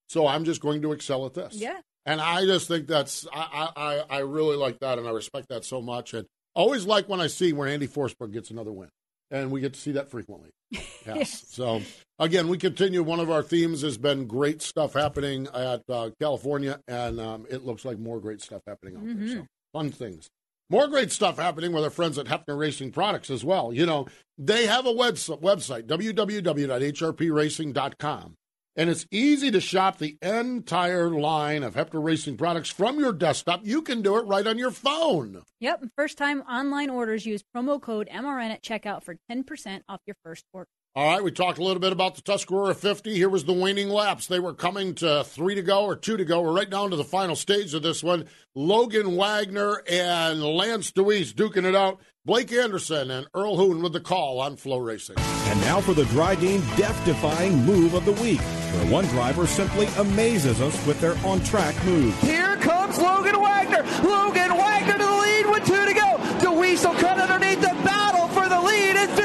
So 0.09 0.27
I'm 0.27 0.43
just 0.45 0.61
going 0.61 0.81
to 0.83 0.91
excel 0.91 1.25
at 1.25 1.33
this. 1.33 1.55
yeah. 1.55 1.79
And 2.05 2.19
I 2.19 2.45
just 2.45 2.67
think 2.67 2.87
that's 2.87 3.25
I 3.33 3.69
I 3.75 4.17
I- 4.17 4.19
really 4.19 4.57
like 4.57 4.79
that, 4.79 4.99
and 4.99 5.07
I 5.07 5.11
respect 5.11 5.47
that 5.49 5.63
so 5.63 5.81
much. 5.81 6.13
And 6.13 6.25
always 6.53 6.85
like 6.85 7.07
when 7.07 7.21
I 7.21 7.27
see 7.27 7.53
where 7.53 7.67
Andy 7.67 7.87
Forsberg 7.87 8.33
gets 8.33 8.51
another 8.51 8.73
win, 8.73 8.89
and 9.31 9.49
we 9.51 9.61
get 9.61 9.73
to 9.73 9.79
see 9.79 9.93
that 9.93 10.11
frequently. 10.11 10.49
Yes. 11.05 11.45
So 11.49 11.81
again, 12.19 12.47
we 12.47 12.57
continue. 12.57 13.03
One 13.03 13.19
of 13.19 13.29
our 13.29 13.43
themes 13.43 13.81
has 13.81 13.97
been 13.97 14.25
great 14.27 14.61
stuff 14.61 14.93
happening 14.93 15.47
at 15.53 15.81
uh, 15.89 16.09
California, 16.21 16.79
and 16.87 17.19
um, 17.19 17.45
it 17.49 17.65
looks 17.65 17.83
like 17.85 17.99
more 17.99 18.19
great 18.21 18.41
stuff 18.41 18.61
happening 18.67 18.95
out 18.97 19.03
Mm-hmm. 19.03 19.25
there. 19.27 19.35
So 19.39 19.47
fun 19.73 19.91
things. 19.91 20.27
More 20.73 20.87
great 20.87 21.11
stuff 21.11 21.37
happening 21.37 21.71
with 21.71 21.83
our 21.83 21.91
friends 21.91 22.17
at 22.17 22.25
Hepfner 22.25 22.57
Racing 22.57 22.93
Products 22.93 23.29
as 23.29 23.45
well. 23.45 23.71
You 23.71 23.85
know, 23.85 24.07
they 24.39 24.65
have 24.65 24.87
a 24.87 24.91
webs- 24.91 25.29
website, 25.29 25.83
www.hrpracing.com. 25.83 28.37
And 28.75 28.89
it's 28.89 29.05
easy 29.11 29.51
to 29.51 29.61
shop 29.61 29.99
the 29.99 30.17
entire 30.23 31.11
line 31.11 31.61
of 31.61 31.75
Hepfner 31.75 32.03
Racing 32.03 32.37
products 32.37 32.71
from 32.71 32.99
your 32.99 33.13
desktop. 33.13 33.61
You 33.63 33.83
can 33.83 34.01
do 34.01 34.17
it 34.17 34.25
right 34.25 34.47
on 34.47 34.57
your 34.57 34.71
phone. 34.71 35.43
Yep. 35.59 35.89
First 35.95 36.17
time 36.17 36.41
online 36.41 36.89
orders 36.89 37.23
use 37.23 37.43
promo 37.55 37.79
code 37.79 38.09
MRN 38.11 38.49
at 38.49 38.63
checkout 38.63 39.03
for 39.03 39.15
10% 39.31 39.81
off 39.87 40.01
your 40.07 40.15
first 40.23 40.43
order. 40.53 40.69
All 40.95 41.07
right, 41.07 41.23
we 41.23 41.31
talked 41.31 41.57
a 41.57 41.63
little 41.63 41.79
bit 41.79 41.91
about 41.91 42.13
the 42.13 42.21
Tuscarora 42.21 42.75
50. 42.75 43.15
Here 43.15 43.27
was 43.27 43.45
the 43.45 43.53
waning 43.53 43.89
laps. 43.89 44.27
They 44.27 44.39
were 44.39 44.53
coming 44.53 44.93
to 44.95 45.23
three 45.23 45.55
to 45.55 45.63
go 45.63 45.85
or 45.85 45.95
two 45.95 46.17
to 46.17 46.23
go. 46.23 46.41
We're 46.41 46.53
right 46.53 46.69
down 46.69 46.91
to 46.91 46.95
the 46.95 47.03
final 47.03 47.35
stage 47.35 47.73
of 47.73 47.81
this 47.81 48.03
one. 48.03 48.25
Logan 48.53 49.15
Wagner 49.15 49.81
and 49.89 50.43
Lance 50.43 50.91
Dewease 50.91 51.33
duking 51.33 51.65
it 51.65 51.73
out. 51.73 51.99
Blake 52.25 52.53
Anderson 52.53 53.09
and 53.09 53.25
Earl 53.33 53.57
Hoon 53.57 53.81
with 53.81 53.93
the 53.93 54.01
call 54.01 54.39
on 54.39 54.55
FloRacing. 54.55 55.17
And 55.17 55.59
now 55.61 55.81
for 55.81 55.95
the 55.95 56.03
Drydene 56.03 56.61
death-defying 56.77 57.65
move 57.65 57.95
of 57.95 58.05
the 58.05 58.11
week, 58.11 58.39
where 58.41 58.91
one 58.91 59.05
driver 59.05 59.47
simply 59.47 59.87
amazes 59.97 60.61
us 60.61 60.85
with 60.85 61.01
their 61.01 61.17
on-track 61.25 61.73
move. 61.85 62.15
Here 62.21 62.55
comes 62.57 62.99
Logan 62.99 63.41
Wagner. 63.41 63.81
Logan 64.07 64.55
Wagner 64.55 64.93
to 64.99 65.03
the 65.03 65.11
lead 65.11 65.45
with 65.47 65.65
two 65.65 65.85
to 65.87 65.93
go. 65.95 66.17
Dewease 66.37 66.85
will 66.87 66.93
cut 66.99 67.17
underneath 67.17 67.61
the 67.61 67.75
battle 67.83 68.27
for 68.27 68.47
the 68.47 68.61
lead 68.61 68.95
at 68.95 69.22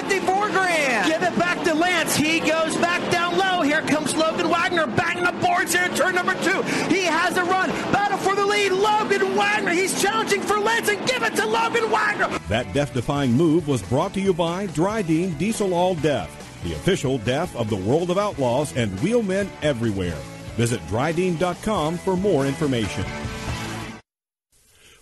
He 2.39 2.49
goes 2.49 2.77
back 2.77 3.11
down 3.11 3.37
low. 3.37 3.63
Here 3.63 3.83
comes 3.83 4.15
Logan 4.15 4.49
Wagner 4.49 4.87
banging 4.87 5.25
the 5.25 5.33
boards 5.45 5.75
here 5.75 5.87
in 5.87 5.95
turn 5.97 6.15
number 6.15 6.35
two. 6.35 6.63
He 6.87 7.03
has 7.03 7.37
a 7.37 7.43
run. 7.43 7.69
Battle 7.91 8.17
for 8.17 8.37
the 8.37 8.47
lead. 8.47 8.71
Logan 8.71 9.35
Wagner. 9.35 9.73
He's 9.73 10.01
challenging 10.01 10.43
for 10.43 10.57
Lance 10.57 10.89
and 10.89 11.05
give 11.09 11.25
it 11.25 11.35
to 11.35 11.45
Logan 11.45 11.91
Wagner. 11.91 12.29
That 12.49 12.73
death-defying 12.73 13.33
move 13.33 13.67
was 13.67 13.83
brought 13.83 14.15
to 14.15 14.21
you 14.21 14.33
by 14.33 14.69
Drydene 14.69 15.37
Diesel 15.37 15.75
All 15.75 15.97
Death, 15.97 16.31
the 16.63 16.75
official 16.75 17.19
death 17.19 17.57
of 17.57 17.71
the 17.71 17.77
world 17.77 18.09
of 18.09 18.19
outlaws 18.19 18.73
and 18.77 18.97
wheelmen 19.01 19.51
everywhere. 19.63 20.19
Visit 20.57 20.81
Drydene.com 20.83 21.99
for 21.99 22.17
more 22.17 22.47
information. 22.47 23.05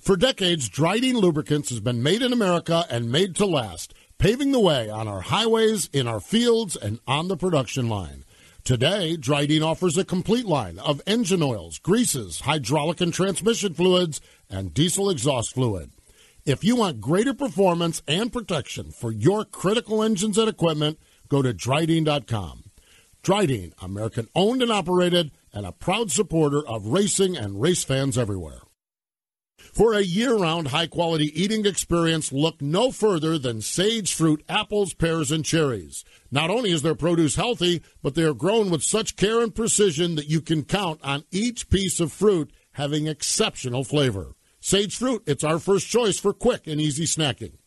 For 0.01 0.17
decades, 0.17 0.71
Drydene 0.71 1.21
Lubricants 1.21 1.69
has 1.69 1.81
been 1.81 2.01
made 2.03 2.23
in 2.23 2.33
America 2.33 2.87
and 2.89 3.11
made 3.11 3.35
to 3.37 3.45
last, 3.45 3.93
paving 4.19 4.53
the 4.53 4.61
way 4.61 4.89
on 4.89 5.09
our 5.09 5.21
highways, 5.21 5.89
in 5.93 6.07
our 6.07 6.21
fields, 6.21 6.77
and 6.77 7.01
on 7.07 7.29
the 7.29 7.37
production 7.37 7.89
line. 7.89 8.25
Today, 8.65 9.17
Drydene 9.17 9.65
offers 9.65 9.97
a 9.97 10.05
complete 10.05 10.47
line 10.47 10.79
of 10.79 11.01
engine 11.07 11.43
oils, 11.43 11.79
greases, 11.79 12.41
hydraulic 12.41 13.01
and 13.01 13.15
transmission 13.15 13.75
fluids, 13.75 14.21
and 14.51 14.75
diesel 14.75 15.09
exhaust 15.09 15.55
fluid. 15.55 15.93
If 16.45 16.65
you 16.65 16.77
want 16.77 17.01
greater 17.01 17.35
performance 17.35 18.03
and 18.09 18.33
protection 18.33 18.91
for 18.91 19.13
your 19.13 19.45
critical 19.45 20.03
engines 20.03 20.39
and 20.39 20.49
equipment, 20.49 20.99
go 21.29 21.43
to 21.43 21.55
Drydene.com. 21.55 22.65
Drydene, 23.23 23.73
American 23.83 24.29
owned 24.35 24.63
and 24.63 24.71
operated, 24.73 25.33
and 25.53 25.67
a 25.67 25.73
proud 25.73 26.11
supporter 26.11 26.67
of 26.67 26.87
racing 26.87 27.37
and 27.37 27.61
race 27.61 27.83
fans 27.85 28.17
everywhere. 28.17 28.61
For 29.77 29.93
a 29.93 30.01
year 30.01 30.35
round 30.35 30.69
high 30.69 30.87
quality 30.87 31.27
eating 31.39 31.67
experience, 31.67 32.33
look 32.33 32.63
no 32.63 32.91
further 32.91 33.37
than 33.39 33.61
Sage 33.61 34.15
Fruit 34.15 34.43
apples, 34.49 34.95
pears, 34.95 35.31
and 35.31 35.45
cherries. 35.45 36.03
Not 36.31 36.49
only 36.49 36.71
is 36.71 36.81
their 36.81 36.95
produce 36.95 37.35
healthy, 37.35 37.83
but 38.03 38.15
they 38.15 38.23
are 38.23 38.33
grown 38.33 38.71
with 38.71 38.83
such 38.83 39.17
care 39.17 39.43
and 39.43 39.55
precision 39.55 40.15
that 40.15 40.31
you 40.31 40.41
can 40.41 40.65
count 40.65 41.01
on 41.05 41.25
each 41.31 41.69
piece 41.69 42.01
of 42.01 42.11
fruit 42.11 42.55
having 42.73 43.07
exceptional 43.07 43.85
flavor. 43.85 44.35
Sage 44.61 44.97
Fruit, 44.97 45.23
it's 45.27 45.45
our 45.45 45.59
first 45.59 45.89
choice 45.89 46.19
for 46.19 46.33
quick 46.33 46.67
and 46.67 46.81
easy 46.81 47.05
snacking. 47.05 47.59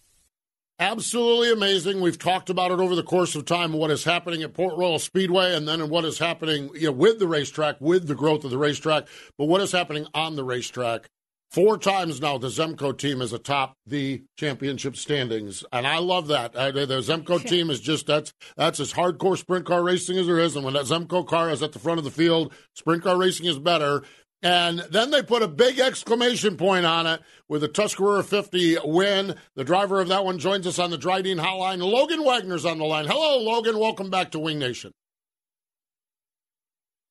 Absolutely 0.79 1.51
amazing. 1.51 2.01
We've 2.01 2.17
talked 2.17 2.49
about 2.49 2.71
it 2.71 2.79
over 2.79 2.95
the 2.95 3.03
course 3.03 3.35
of 3.35 3.45
time, 3.45 3.71
what 3.71 3.91
is 3.91 4.03
happening 4.03 4.41
at 4.41 4.55
Port 4.55 4.75
Royal 4.75 4.97
Speedway, 4.97 5.53
and 5.55 5.67
then 5.67 5.89
what 5.89 6.05
is 6.05 6.17
happening 6.17 6.71
you 6.73 6.87
know, 6.87 6.91
with 6.91 7.19
the 7.19 7.27
racetrack, 7.27 7.79
with 7.79 8.07
the 8.07 8.15
growth 8.15 8.45
of 8.45 8.49
the 8.49 8.57
racetrack, 8.57 9.07
but 9.37 9.45
what 9.45 9.61
is 9.61 9.71
happening 9.71 10.07
on 10.15 10.35
the 10.35 10.43
racetrack. 10.43 11.07
Four 11.49 11.79
times 11.79 12.21
now, 12.21 12.37
the 12.37 12.49
Zemco 12.49 12.95
team 12.95 13.23
is 13.23 13.33
atop 13.33 13.75
the 13.83 14.23
championship 14.37 14.95
standings, 14.95 15.63
and 15.71 15.87
I 15.87 15.97
love 15.97 16.27
that. 16.27 16.55
Uh, 16.55 16.69
the 16.71 16.85
Zemco 16.85 17.43
team 17.43 17.71
is 17.71 17.79
just 17.79 18.05
that's 18.05 18.33
that's 18.55 18.79
as 18.79 18.93
hardcore 18.93 19.35
sprint 19.35 19.65
car 19.65 19.81
racing 19.81 20.19
as 20.19 20.27
there 20.27 20.37
is, 20.37 20.55
and 20.55 20.63
when 20.63 20.75
that 20.75 20.85
Zemco 20.85 21.25
car 21.25 21.49
is 21.49 21.63
at 21.63 21.71
the 21.71 21.79
front 21.79 21.97
of 21.97 22.03
the 22.03 22.11
field, 22.11 22.53
sprint 22.75 23.01
car 23.01 23.17
racing 23.17 23.47
is 23.47 23.57
better. 23.57 24.03
And 24.43 24.79
then 24.91 25.09
they 25.09 25.23
put 25.23 25.41
a 25.41 25.47
big 25.47 25.79
exclamation 25.79 26.55
point 26.55 26.85
on 26.85 27.07
it 27.07 27.19
with 27.49 27.61
the 27.61 27.67
Tuscarora 27.67 28.23
50 28.23 28.77
win. 28.85 29.35
The 29.55 29.65
driver 29.65 29.99
of 29.99 30.07
that 30.09 30.23
one 30.23 30.37
joins 30.37 30.65
us 30.65 30.79
on 30.79 30.91
the 30.91 30.97
Drydene 30.97 31.43
hotline. 31.43 31.79
Logan 31.79 32.23
Wagner's 32.23 32.63
on 32.63 32.77
the 32.77 32.85
line. 32.85 33.05
Hello, 33.05 33.41
Logan. 33.41 33.79
Welcome 33.79 34.09
back 34.09 34.31
to 34.31 34.39
Wing 34.39 34.59
Nation. 34.59 34.93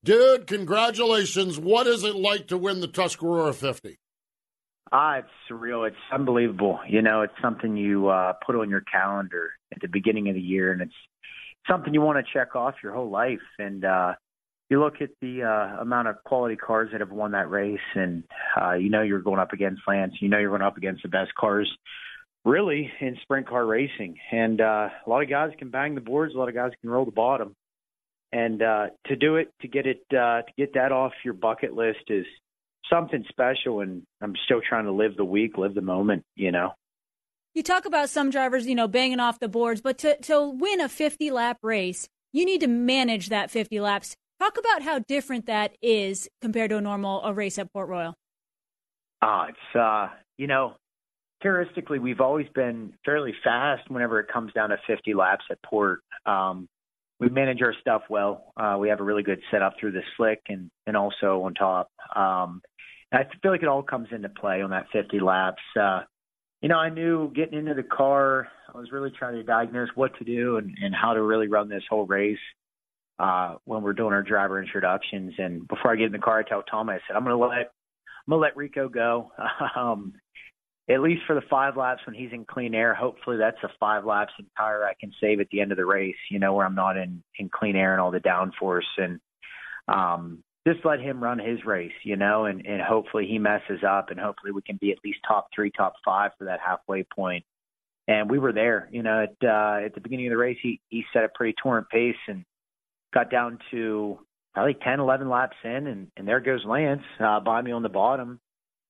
Dude, 0.04 0.46
congratulations. 0.46 1.58
What 1.58 1.86
is 1.86 2.02
it 2.02 2.14
like 2.14 2.46
to 2.46 2.56
win 2.56 2.80
the 2.80 2.88
Tuscarora 2.88 3.52
50? 3.52 3.98
Ah, 4.90 5.18
it's 5.18 5.28
surreal. 5.50 5.86
It's 5.86 5.96
unbelievable. 6.12 6.80
You 6.88 7.02
know, 7.02 7.22
it's 7.22 7.34
something 7.42 7.76
you 7.76 8.08
uh, 8.08 8.34
put 8.44 8.56
on 8.56 8.70
your 8.70 8.80
calendar 8.80 9.50
at 9.74 9.80
the 9.82 9.88
beginning 9.88 10.28
of 10.28 10.34
the 10.34 10.40
year, 10.40 10.72
and 10.72 10.80
it's 10.80 10.94
something 11.68 11.92
you 11.92 12.00
want 12.00 12.24
to 12.24 12.32
check 12.32 12.56
off 12.56 12.76
your 12.82 12.94
whole 12.94 13.10
life. 13.10 13.38
And 13.58 13.84
uh, 13.84 14.14
you 14.70 14.80
look 14.80 15.02
at 15.02 15.10
the 15.20 15.42
uh, 15.42 15.82
amount 15.82 16.08
of 16.08 16.22
quality 16.24 16.56
cars 16.56 16.88
that 16.92 17.00
have 17.00 17.10
won 17.10 17.32
that 17.32 17.50
race, 17.50 17.78
and 17.94 18.24
uh, 18.60 18.74
you 18.74 18.88
know 18.88 19.02
you're 19.02 19.20
going 19.20 19.40
up 19.40 19.52
against 19.52 19.82
Lance. 19.86 20.14
You 20.20 20.28
know 20.28 20.38
you're 20.38 20.50
going 20.50 20.62
up 20.62 20.78
against 20.78 21.02
the 21.02 21.08
best 21.08 21.34
cars, 21.34 21.70
really, 22.46 22.90
in 23.00 23.18
sprint 23.22 23.46
car 23.46 23.66
racing. 23.66 24.16
And 24.32 24.60
uh, 24.60 24.88
a 25.06 25.10
lot 25.10 25.22
of 25.22 25.28
guys 25.28 25.52
can 25.58 25.70
bang 25.70 25.94
the 25.94 26.00
boards. 26.00 26.34
A 26.34 26.38
lot 26.38 26.48
of 26.48 26.54
guys 26.54 26.72
can 26.80 26.88
roll 26.88 27.04
the 27.04 27.10
bottom. 27.10 27.54
And 28.32 28.62
uh, 28.62 28.86
to 29.06 29.16
do 29.16 29.36
it, 29.36 29.52
to 29.62 29.68
get 29.68 29.86
it, 29.86 30.02
uh, 30.12 30.42
to 30.42 30.52
get 30.56 30.74
that 30.74 30.92
off 30.92 31.12
your 31.24 31.34
bucket 31.34 31.74
list 31.74 32.04
is 32.08 32.26
something 32.90 33.24
special. 33.28 33.80
And 33.80 34.02
I'm 34.20 34.34
still 34.44 34.60
trying 34.66 34.84
to 34.84 34.92
live 34.92 35.16
the 35.16 35.24
week, 35.24 35.58
live 35.58 35.74
the 35.74 35.82
moment. 35.82 36.24
You 36.34 36.52
know. 36.52 36.72
You 37.54 37.62
talk 37.62 37.86
about 37.86 38.08
some 38.10 38.30
drivers, 38.30 38.66
you 38.66 38.74
know, 38.74 38.86
banging 38.86 39.20
off 39.20 39.40
the 39.40 39.48
boards, 39.48 39.80
but 39.80 39.98
to, 39.98 40.16
to 40.22 40.48
win 40.48 40.80
a 40.80 40.88
50 40.88 41.30
lap 41.30 41.58
race, 41.62 42.08
you 42.32 42.44
need 42.44 42.60
to 42.60 42.68
manage 42.68 43.30
that 43.30 43.50
50 43.50 43.80
laps. 43.80 44.16
Talk 44.38 44.56
about 44.58 44.82
how 44.82 45.00
different 45.00 45.46
that 45.46 45.76
is 45.82 46.28
compared 46.40 46.70
to 46.70 46.76
a 46.76 46.80
normal 46.80 47.24
a 47.24 47.32
race 47.32 47.58
at 47.58 47.72
Port 47.72 47.88
Royal. 47.88 48.14
Ah, 49.20 49.48
it's 49.48 49.76
uh, 49.76 50.08
you 50.36 50.46
know, 50.46 50.74
characteristically 51.42 51.98
we've 51.98 52.20
always 52.20 52.46
been 52.54 52.92
fairly 53.04 53.34
fast 53.42 53.90
whenever 53.90 54.20
it 54.20 54.28
comes 54.32 54.52
down 54.52 54.70
to 54.70 54.76
50 54.86 55.14
laps 55.14 55.44
at 55.50 55.58
Port. 55.62 56.00
Um, 56.26 56.68
we 57.18 57.28
manage 57.28 57.60
our 57.62 57.74
stuff 57.80 58.02
well. 58.08 58.52
Uh, 58.56 58.76
we 58.78 58.88
have 58.88 59.00
a 59.00 59.02
really 59.02 59.24
good 59.24 59.40
setup 59.50 59.74
through 59.80 59.92
the 59.92 60.02
slick 60.16 60.40
and 60.48 60.70
and 60.86 60.96
also 60.96 61.42
on 61.42 61.54
top. 61.54 61.90
Um, 62.14 62.62
I 63.12 63.24
feel 63.42 63.50
like 63.50 63.62
it 63.62 63.68
all 63.68 63.82
comes 63.82 64.08
into 64.12 64.28
play 64.28 64.62
on 64.62 64.70
that 64.70 64.86
50 64.92 65.20
laps. 65.20 65.62
Uh, 65.78 66.00
you 66.60 66.68
know, 66.68 66.78
I 66.78 66.90
knew 66.90 67.32
getting 67.32 67.58
into 67.58 67.74
the 67.74 67.82
car, 67.82 68.48
I 68.72 68.76
was 68.76 68.92
really 68.92 69.10
trying 69.10 69.34
to 69.34 69.42
diagnose 69.42 69.88
what 69.94 70.16
to 70.18 70.24
do 70.24 70.58
and, 70.58 70.76
and 70.82 70.94
how 70.94 71.14
to 71.14 71.22
really 71.22 71.48
run 71.48 71.68
this 71.68 71.84
whole 71.88 72.06
race 72.06 72.38
uh, 73.18 73.56
when 73.64 73.82
we're 73.82 73.94
doing 73.94 74.12
our 74.12 74.22
driver 74.22 74.60
introductions. 74.60 75.34
And 75.38 75.66
before 75.66 75.92
I 75.92 75.96
get 75.96 76.06
in 76.06 76.12
the 76.12 76.18
car, 76.18 76.40
I 76.40 76.42
tell 76.42 76.62
Tom, 76.62 76.90
I 76.90 76.98
said, 77.06 77.16
I'm 77.16 77.24
going 77.24 77.36
to 77.36 77.46
let 77.46 77.72
I'm 78.28 78.32
gonna 78.32 78.42
let 78.42 78.56
Rico 78.58 78.90
go. 78.90 79.32
um, 79.76 80.12
at 80.90 81.00
least 81.00 81.22
for 81.26 81.34
the 81.34 81.42
five 81.48 81.76
laps 81.76 82.02
when 82.06 82.14
he's 82.14 82.32
in 82.32 82.44
clean 82.44 82.74
air. 82.74 82.94
Hopefully, 82.94 83.38
that's 83.38 83.56
a 83.62 83.68
five 83.80 84.04
laps 84.04 84.32
and 84.38 84.46
tire 84.56 84.84
I 84.84 84.92
can 85.00 85.12
save 85.20 85.40
at 85.40 85.48
the 85.50 85.60
end 85.60 85.72
of 85.72 85.78
the 85.78 85.86
race. 85.86 86.16
You 86.30 86.38
know, 86.38 86.52
where 86.52 86.66
I'm 86.66 86.74
not 86.74 86.98
in 86.98 87.22
in 87.38 87.48
clean 87.48 87.74
air 87.74 87.92
and 87.92 88.00
all 88.02 88.10
the 88.10 88.20
downforce, 88.20 88.82
and 88.98 89.18
um, 89.86 90.42
just 90.66 90.84
let 90.84 91.00
him 91.00 91.22
run 91.22 91.38
his 91.38 91.64
race. 91.64 91.92
You 92.02 92.16
know, 92.16 92.46
and 92.46 92.64
and 92.66 92.80
hopefully 92.80 93.26
he 93.26 93.38
messes 93.38 93.82
up, 93.88 94.10
and 94.10 94.18
hopefully 94.18 94.52
we 94.52 94.62
can 94.62 94.78
be 94.80 94.92
at 94.92 94.98
least 95.04 95.18
top 95.26 95.48
three, 95.54 95.70
top 95.70 95.94
five 96.04 96.32
for 96.38 96.44
that 96.44 96.60
halfway 96.64 97.04
point. 97.04 97.44
And 98.06 98.30
we 98.30 98.38
were 98.38 98.52
there. 98.52 98.88
You 98.90 99.02
know, 99.02 99.24
at 99.24 99.46
uh, 99.46 99.84
at 99.84 99.94
the 99.94 100.00
beginning 100.00 100.26
of 100.26 100.30
the 100.30 100.38
race, 100.38 100.58
he 100.62 100.80
he 100.88 101.04
set 101.12 101.24
a 101.24 101.28
pretty 101.34 101.54
torrent 101.62 101.88
pace 101.90 102.16
and 102.26 102.44
got 103.12 103.30
down 103.30 103.58
to 103.70 104.18
probably 104.54 104.74
10, 104.74 105.00
11 105.00 105.28
laps 105.28 105.56
in, 105.64 105.86
and, 105.86 106.08
and 106.16 106.26
there 106.26 106.40
goes 106.40 106.64
Lance 106.66 107.02
uh, 107.20 107.40
by 107.40 107.62
me 107.62 107.70
on 107.70 107.82
the 107.82 107.88
bottom. 107.88 108.40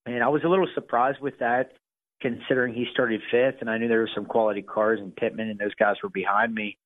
And 0.06 0.22
I 0.22 0.28
was 0.28 0.42
a 0.44 0.48
little 0.48 0.68
surprised 0.74 1.20
with 1.20 1.38
that, 1.40 1.72
considering 2.22 2.72
he 2.74 2.86
started 2.92 3.20
fifth, 3.30 3.56
and 3.60 3.68
I 3.68 3.78
knew 3.78 3.88
there 3.88 4.00
were 4.00 4.10
some 4.14 4.24
quality 4.24 4.62
cars 4.62 4.98
and 5.00 5.14
Pittman 5.14 5.50
and 5.50 5.58
those 5.58 5.74
guys 5.74 5.96
were 6.02 6.08
behind 6.08 6.54
me. 6.54 6.78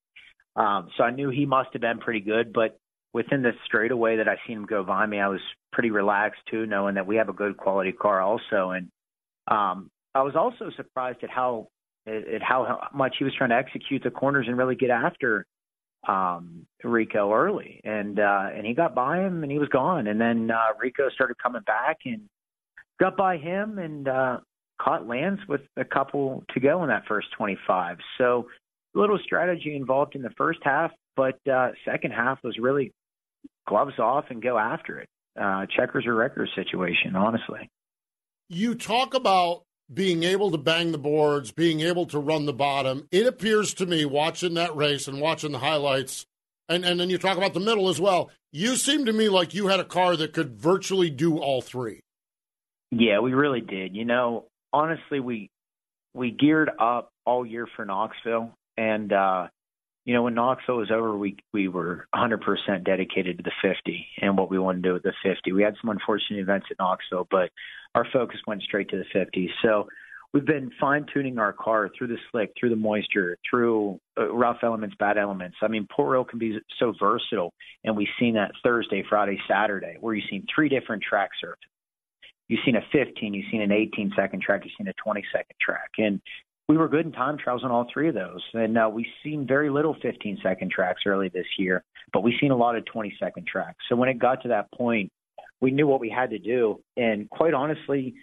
Um, 0.57 0.89
so 0.97 1.05
I 1.05 1.11
knew 1.13 1.31
he 1.31 1.47
must 1.47 1.71
have 1.73 1.81
been 1.81 1.99
pretty 1.99 2.21
good, 2.21 2.53
but 2.53 2.79
within 3.13 3.43
the 3.43 3.53
straightaway 3.65 4.17
that 4.17 4.29
I 4.29 4.37
seen 4.47 4.59
him 4.59 4.67
go 4.67 4.83
by 4.83 5.07
me, 5.07 5.21
I 5.21 5.29
was 5.29 5.41
pretty 5.73 5.91
relaxed 5.91 6.41
too, 6.51 6.67
knowing 6.67 6.95
that 6.95 7.07
we 7.07 7.17
have 7.17 7.29
a 7.29 7.35
good 7.35 7.57
quality 7.57 7.93
car 7.93 8.21
also. 8.21 8.71
And 8.71 8.89
um, 9.49 9.91
I 10.15 10.23
was 10.23 10.35
also 10.37 10.71
surprised 10.77 11.19
at 11.23 11.31
how 11.31 11.69
at 12.07 12.43
how 12.43 12.89
much 12.93 13.17
he 13.19 13.25
was 13.25 13.33
trying 13.37 13.51
to 13.51 13.57
execute 13.57 14.03
the 14.03 14.11
corners 14.11 14.47
and 14.49 14.59
really 14.59 14.75
get 14.75 14.91
after 14.91 15.47
um, 16.09 16.67
Rico 16.83 17.33
early, 17.33 17.81
and 17.85 18.19
uh, 18.19 18.49
and 18.53 18.67
he 18.67 18.75
got 18.75 18.95
by 18.95 19.21
him, 19.21 19.43
and 19.45 19.53
he 19.53 19.59
was 19.59 19.69
gone. 19.69 20.09
And 20.09 20.21
then 20.21 20.51
uh, 20.51 20.77
Rico 20.81 21.09
started 21.11 21.37
coming 21.41 21.63
back 21.63 21.99
and 22.05 22.23
got 22.99 23.17
by 23.17 23.37
him, 23.37 23.79
and 23.79 24.09
uh, 24.09 24.39
caught 24.81 25.07
Lance 25.07 25.41
with 25.49 25.61
a 25.77 25.85
couple 25.85 26.43
to 26.55 26.61
go 26.61 26.83
in 26.83 26.89
that 26.89 27.05
first 27.07 27.29
25. 27.37 27.99
So 28.19 28.49
little 28.95 29.19
strategy 29.25 29.77
involved 29.77 30.17
in 30.17 30.23
the 30.23 30.31
first 30.37 30.59
half, 30.63 30.91
but 31.17 31.39
uh, 31.49 31.71
second 31.85 32.13
half 32.13 32.39
was 32.43 32.59
really 32.59 32.93
gloves 33.67 33.99
off 33.99 34.27
and 34.31 34.43
go 34.43 34.59
after 34.59 34.99
it. 34.99 35.09
Uh, 35.41 35.67
checkers 35.75 36.07
or 36.07 36.15
records 36.15 36.51
situation, 36.55 37.17
honestly. 37.17 37.71
You 38.49 38.75
talk 38.75 39.15
about 39.15 39.63
being 39.93 40.25
able 40.25 40.51
to 40.51 40.59
bang 40.59 40.93
the 40.93 40.99
boards, 40.99 41.53
being 41.53 41.81
able 41.81 42.07
to 42.07 42.19
run 42.19 42.47
the 42.47 42.53
bottom. 42.53 43.09
It 43.11 43.27
appears 43.27 43.75
to 43.75 43.87
me, 43.87 44.05
watching 44.05 44.55
that 44.55 44.77
race 44.77 45.09
and 45.09 45.21
watching 45.21 45.53
the 45.53 45.59
highlights, 45.59 46.27
and, 46.69 46.85
and 46.85 47.01
then 47.01 47.11
you 47.11 47.19
talk 47.19 47.37
about 47.37 47.55
the 47.55 47.61
middle 47.61 47.89
as 47.89 48.01
well, 48.01 48.31
you 48.53 48.77
seem 48.77 49.07
to 49.07 49.13
me 49.13 49.29
like 49.29 49.55
you 49.55 49.69
had 49.69 49.81
a 49.81 49.85
car 49.85 50.17
that 50.17 50.33
could 50.33 50.61
virtually 50.61 51.11
do 51.11 51.39
all 51.39 51.63
three. 51.63 52.01
Yeah, 52.91 53.21
we 53.21 53.33
really 53.33 53.63
did. 53.63 53.97
You 53.97 54.05
know, 54.05 54.45
honestly, 54.73 55.21
we 55.21 55.49
we 56.15 56.31
geared 56.31 56.71
up 56.79 57.11
all 57.25 57.47
year 57.47 57.67
for 57.75 57.85
Knoxville, 57.87 58.53
and 58.77 59.13
uh, 59.13 59.47
you 60.05 60.15
know 60.15 60.23
when 60.23 60.35
Knoxville 60.35 60.79
was 60.79 60.91
over, 60.91 61.17
we 61.17 61.37
we 61.53 61.69
were 61.69 62.07
100% 62.15 62.85
dedicated 62.85 63.39
to 63.39 63.43
the 63.43 63.53
50 63.63 64.07
and 64.21 64.37
what 64.37 64.51
we 64.51 64.59
wanted 64.59 64.83
to 64.83 64.89
do 64.89 64.93
with 64.95 65.03
the 65.03 65.13
50. 65.23 65.53
We 65.53 65.63
had 65.63 65.75
some 65.81 65.91
unfortunate 65.91 66.41
events 66.41 66.67
at 66.71 66.79
Knoxville, 66.79 67.29
but 67.31 67.51
our 67.95 68.07
focus 68.13 68.41
went 68.47 68.63
straight 68.63 68.89
to 68.91 68.97
the 68.97 69.05
50. 69.13 69.51
So 69.63 69.87
we've 70.33 70.45
been 70.45 70.71
fine 70.81 71.07
tuning 71.13 71.39
our 71.39 71.53
car 71.53 71.91
through 71.97 72.09
the 72.09 72.19
slick, 72.31 72.53
through 72.59 72.71
the 72.71 72.77
moisture, 72.77 73.37
through 73.49 74.01
uh, 74.19 74.33
rough 74.33 74.59
elements, 74.63 74.97
bad 74.99 75.19
elements. 75.19 75.57
I 75.63 75.69
mean, 75.69 75.87
Port 75.95 76.13
Royal 76.13 76.25
can 76.25 76.39
be 76.39 76.59
so 76.79 76.95
versatile, 76.99 77.53
and 77.85 77.97
we've 77.97 78.09
seen 78.19 78.35
that 78.35 78.53
Thursday, 78.63 79.05
Friday, 79.09 79.39
Saturday, 79.49 79.97
where 80.01 80.15
you've 80.15 80.29
seen 80.29 80.47
three 80.55 80.69
different 80.69 81.03
track 81.03 81.31
surfaces 81.41 81.69
you've 82.53 82.61
seen 82.67 82.77
a 82.77 82.83
15, 82.93 83.33
you've 83.33 83.47
seen 83.51 83.63
an 83.63 83.73
18 83.73 84.13
second 84.15 84.43
track, 84.43 84.63
you've 84.65 84.75
seen 84.77 84.87
a 84.87 84.93
20 85.03 85.25
second 85.33 85.57
track. 85.59 85.89
And 85.97 86.21
we 86.73 86.79
were 86.79 86.89
good 86.89 87.05
in 87.05 87.13
time 87.13 87.37
trials 87.37 87.65
on 87.65 87.71
all 87.71 87.87
three 87.93 88.09
of 88.09 88.15
those. 88.15 88.41
And 88.55 88.79
uh, 88.79 88.89
we've 88.91 89.05
seen 89.23 89.47
very 89.47 89.69
little 89.69 89.95
15 90.01 90.39
second 90.43 90.71
tracks 90.71 91.03
early 91.05 91.29
this 91.29 91.45
year, 91.59 91.85
but 92.15 92.23
we've 92.23 92.39
seen 92.41 92.51
a 92.51 92.57
lot 92.57 92.77
of 92.77 92.87
20 92.87 93.15
second 93.21 93.47
tracks. 93.47 93.77
So 93.91 93.97
when 93.97 94.09
it 94.09 94.19
got 94.19 94.43
to 94.43 94.49
that 94.49 94.73
point, 94.73 95.13
we 95.61 95.71
knew 95.71 95.87
what 95.87 96.01
we 96.01 96.09
had 96.09 96.31
to 96.31 96.39
do. 96.39 96.81
And 96.97 97.29
quite 97.29 97.53
honestly, 97.53 98.15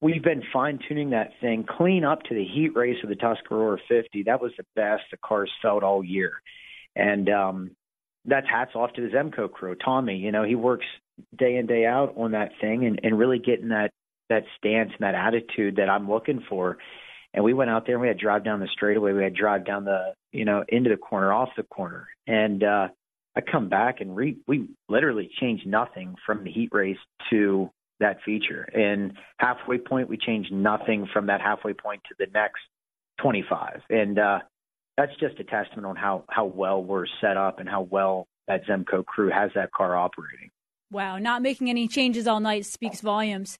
we've 0.00 0.22
been 0.22 0.44
fine 0.52 0.78
tuning 0.88 1.10
that 1.10 1.32
thing 1.40 1.66
clean 1.68 2.04
up 2.04 2.22
to 2.24 2.34
the 2.36 2.44
heat 2.44 2.76
race 2.76 2.98
of 3.02 3.08
the 3.08 3.16
Tuscarora 3.16 3.78
50. 3.88 4.22
That 4.22 4.40
was 4.40 4.52
the 4.56 4.64
best 4.76 5.02
the 5.10 5.16
cars 5.16 5.50
felt 5.60 5.82
all 5.82 6.04
year. 6.04 6.34
And 6.94 7.28
um, 7.28 7.70
that's 8.24 8.46
hats 8.48 8.76
off 8.76 8.92
to 8.92 9.02
the 9.02 9.08
Zemco 9.08 9.50
crew. 9.50 9.74
Tommy, 9.74 10.18
you 10.18 10.30
know, 10.30 10.44
he 10.44 10.54
works 10.54 10.86
day 11.36 11.56
in 11.56 11.66
day 11.66 11.84
out 11.84 12.14
on 12.16 12.30
that 12.30 12.52
thing 12.60 12.86
and, 12.86 13.00
and 13.02 13.18
really 13.18 13.40
getting 13.40 13.70
that 13.70 13.90
that 14.28 14.44
stance 14.56 14.90
and 14.90 15.00
that 15.00 15.14
attitude 15.14 15.76
that 15.76 15.88
I'm 15.88 16.08
looking 16.08 16.44
for. 16.48 16.78
And 17.36 17.44
we 17.44 17.52
went 17.52 17.70
out 17.70 17.86
there 17.86 17.94
and 17.94 18.02
we 18.02 18.08
had 18.08 18.18
drive 18.18 18.44
down 18.44 18.60
the 18.60 18.68
straightaway. 18.72 19.12
We 19.12 19.22
had 19.22 19.34
drive 19.34 19.64
down 19.64 19.84
the 19.84 20.14
you 20.32 20.44
know 20.44 20.64
into 20.68 20.90
the 20.90 20.96
corner, 20.96 21.32
off 21.32 21.50
the 21.56 21.62
corner, 21.62 22.08
and 22.26 22.64
uh, 22.64 22.88
I 23.36 23.40
come 23.42 23.68
back 23.68 24.00
and 24.00 24.16
re- 24.16 24.38
we 24.48 24.70
literally 24.88 25.30
changed 25.38 25.66
nothing 25.66 26.16
from 26.24 26.42
the 26.42 26.50
heat 26.50 26.70
race 26.72 26.98
to 27.30 27.70
that 28.00 28.18
feature. 28.24 28.62
And 28.62 29.12
halfway 29.38 29.78
point, 29.78 30.08
we 30.08 30.16
changed 30.16 30.50
nothing 30.50 31.06
from 31.12 31.26
that 31.26 31.40
halfway 31.40 31.74
point 31.74 32.02
to 32.08 32.14
the 32.18 32.26
next 32.32 32.60
25. 33.20 33.82
And 33.90 34.18
uh, 34.18 34.38
that's 34.96 35.12
just 35.20 35.38
a 35.38 35.44
testament 35.44 35.86
on 35.86 35.96
how 35.96 36.24
how 36.28 36.46
well 36.46 36.82
we're 36.82 37.06
set 37.20 37.36
up 37.36 37.60
and 37.60 37.68
how 37.68 37.82
well 37.82 38.26
that 38.48 38.64
Zemco 38.66 39.04
crew 39.04 39.30
has 39.30 39.50
that 39.54 39.72
car 39.72 39.94
operating. 39.94 40.50
Wow, 40.90 41.18
not 41.18 41.42
making 41.42 41.68
any 41.68 41.88
changes 41.88 42.26
all 42.26 42.40
night 42.40 42.64
speaks 42.64 43.00
volumes. 43.00 43.58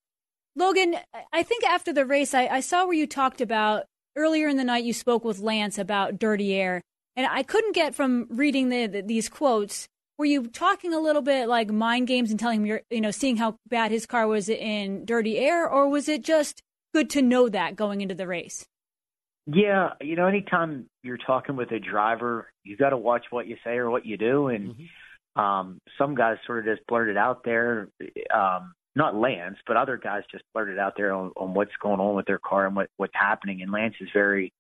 Logan, 0.57 0.97
I 1.33 1.43
think 1.43 1.65
after 1.65 1.93
the 1.93 2.07
race, 2.07 2.33
I, 2.33 2.47
I 2.47 2.61
saw 2.61 2.87
where 2.87 2.95
you 2.95 3.07
talked 3.07 3.43
about 3.43 3.85
earlier 4.17 4.49
in 4.49 4.57
the 4.57 4.65
night. 4.65 4.85
You 4.85 4.95
spoke 4.95 5.23
with 5.23 5.39
Lance 5.39 5.79
about 5.79 6.19
dirty 6.19 6.55
air, 6.55 6.81
and 7.15 7.27
I 7.27 7.43
couldn't 7.43 7.75
get 7.75 7.95
from 7.95 8.27
reading 8.31 8.71
the, 8.71 8.87
the, 8.87 9.03
these 9.03 9.29
quotes. 9.29 9.87
Were 10.19 10.25
you 10.25 10.47
talking 10.47 10.95
a 10.95 10.99
little 10.99 11.21
bit 11.21 11.47
like 11.47 11.71
mind 11.71 12.07
games 12.07 12.31
and 12.31 12.41
telling 12.41 12.61
him 12.61 12.67
you're, 12.67 12.83
you 12.91 13.03
know, 13.03 13.11
seeing 13.11 13.37
how 13.37 13.59
bad 13.69 13.91
his 13.91 14.07
car 14.07 14.27
was 14.27 14.49
in 14.49 15.05
dirty 15.05 15.37
air, 15.37 15.69
or 15.69 15.91
was 15.91 16.09
it 16.09 16.25
just 16.25 16.63
good 16.95 17.11
to 17.11 17.21
know 17.21 17.51
that 17.51 17.77
going 17.77 18.01
into 18.01 18.15
the 18.15 18.27
race? 18.27 18.65
Yeah, 19.47 19.91
you 20.01 20.17
know, 20.17 20.27
anytime 20.27 20.87
you're 21.03 21.19
talking 21.19 21.55
with 21.55 21.71
a 21.71 21.79
driver, 21.79 22.51
you've 22.65 22.79
got 22.79 22.91
to 22.91 22.97
watch 22.97 23.27
what 23.29 23.47
you 23.47 23.57
say 23.63 23.77
or 23.77 23.91
what 23.91 24.07
you 24.07 24.17
do, 24.17 24.49
and. 24.49 24.71
Mm-hmm 24.71 24.85
um, 25.37 25.81
some 25.99 26.15
guys 26.15 26.39
sort 26.47 26.61
of 26.67 26.77
just 26.77 26.87
blurted 26.87 27.17
out 27.17 27.45
there, 27.45 27.91
um, 28.35 28.73
not 28.97 29.15
Lance, 29.15 29.57
but 29.67 29.77
other 29.77 29.97
guys 29.97 30.23
just 30.31 30.45
blurted 30.53 30.79
out 30.79 30.95
there 30.97 31.13
on, 31.13 31.31
on 31.37 31.55
what's 31.55 31.73
going 31.81 32.01
on 32.01 32.15
with 32.15 32.27
their 32.27 32.39
car 32.39 32.67
and 32.67 32.75
what, 32.75 32.89
what's 32.97 33.15
happening. 33.15 33.63
And 33.63 33.71
Lance 33.71 33.95
is 34.01 34.09
very, 34.13 34.53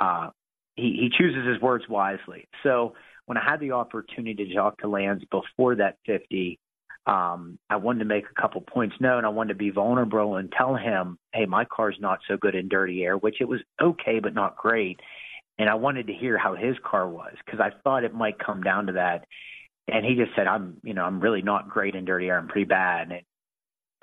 uh, 0.00 0.30
he, 0.74 0.98
he 1.00 1.10
chooses 1.16 1.46
his 1.46 1.60
words 1.60 1.84
wisely. 1.88 2.48
So 2.62 2.94
when 3.26 3.38
I 3.38 3.44
had 3.48 3.60
the 3.60 3.72
opportunity 3.72 4.46
to 4.46 4.54
talk 4.54 4.78
to 4.78 4.88
Lance 4.88 5.22
before 5.30 5.76
that 5.76 5.96
50, 6.06 6.58
um, 7.06 7.58
I 7.70 7.76
wanted 7.76 8.00
to 8.00 8.04
make 8.04 8.24
a 8.24 8.40
couple 8.40 8.60
points 8.60 8.96
known. 9.00 9.24
I 9.24 9.28
wanted 9.28 9.54
to 9.54 9.58
be 9.58 9.70
vulnerable 9.70 10.36
and 10.36 10.52
tell 10.52 10.74
him, 10.74 11.18
hey, 11.32 11.46
my 11.46 11.64
car's 11.64 11.96
not 12.00 12.18
so 12.28 12.36
good 12.36 12.56
in 12.56 12.68
dirty 12.68 13.04
air, 13.04 13.16
which 13.16 13.36
it 13.40 13.48
was 13.48 13.60
okay, 13.80 14.18
but 14.20 14.34
not 14.34 14.56
great. 14.56 14.98
And 15.58 15.70
I 15.70 15.74
wanted 15.76 16.08
to 16.08 16.12
hear 16.12 16.36
how 16.36 16.54
his 16.56 16.74
car 16.84 17.08
was 17.08 17.32
because 17.44 17.60
I 17.60 17.70
thought 17.82 18.04
it 18.04 18.12
might 18.12 18.38
come 18.38 18.62
down 18.62 18.86
to 18.86 18.92
that 18.94 19.24
and 19.88 20.04
he 20.04 20.14
just 20.14 20.34
said, 20.34 20.46
"I'm, 20.46 20.78
you 20.82 20.94
know, 20.94 21.04
I'm 21.04 21.20
really 21.20 21.42
not 21.42 21.68
great 21.68 21.94
in 21.94 22.04
dirty 22.04 22.26
air. 22.26 22.38
I'm 22.38 22.48
pretty 22.48 22.64
bad." 22.64 23.12
And 23.12 23.22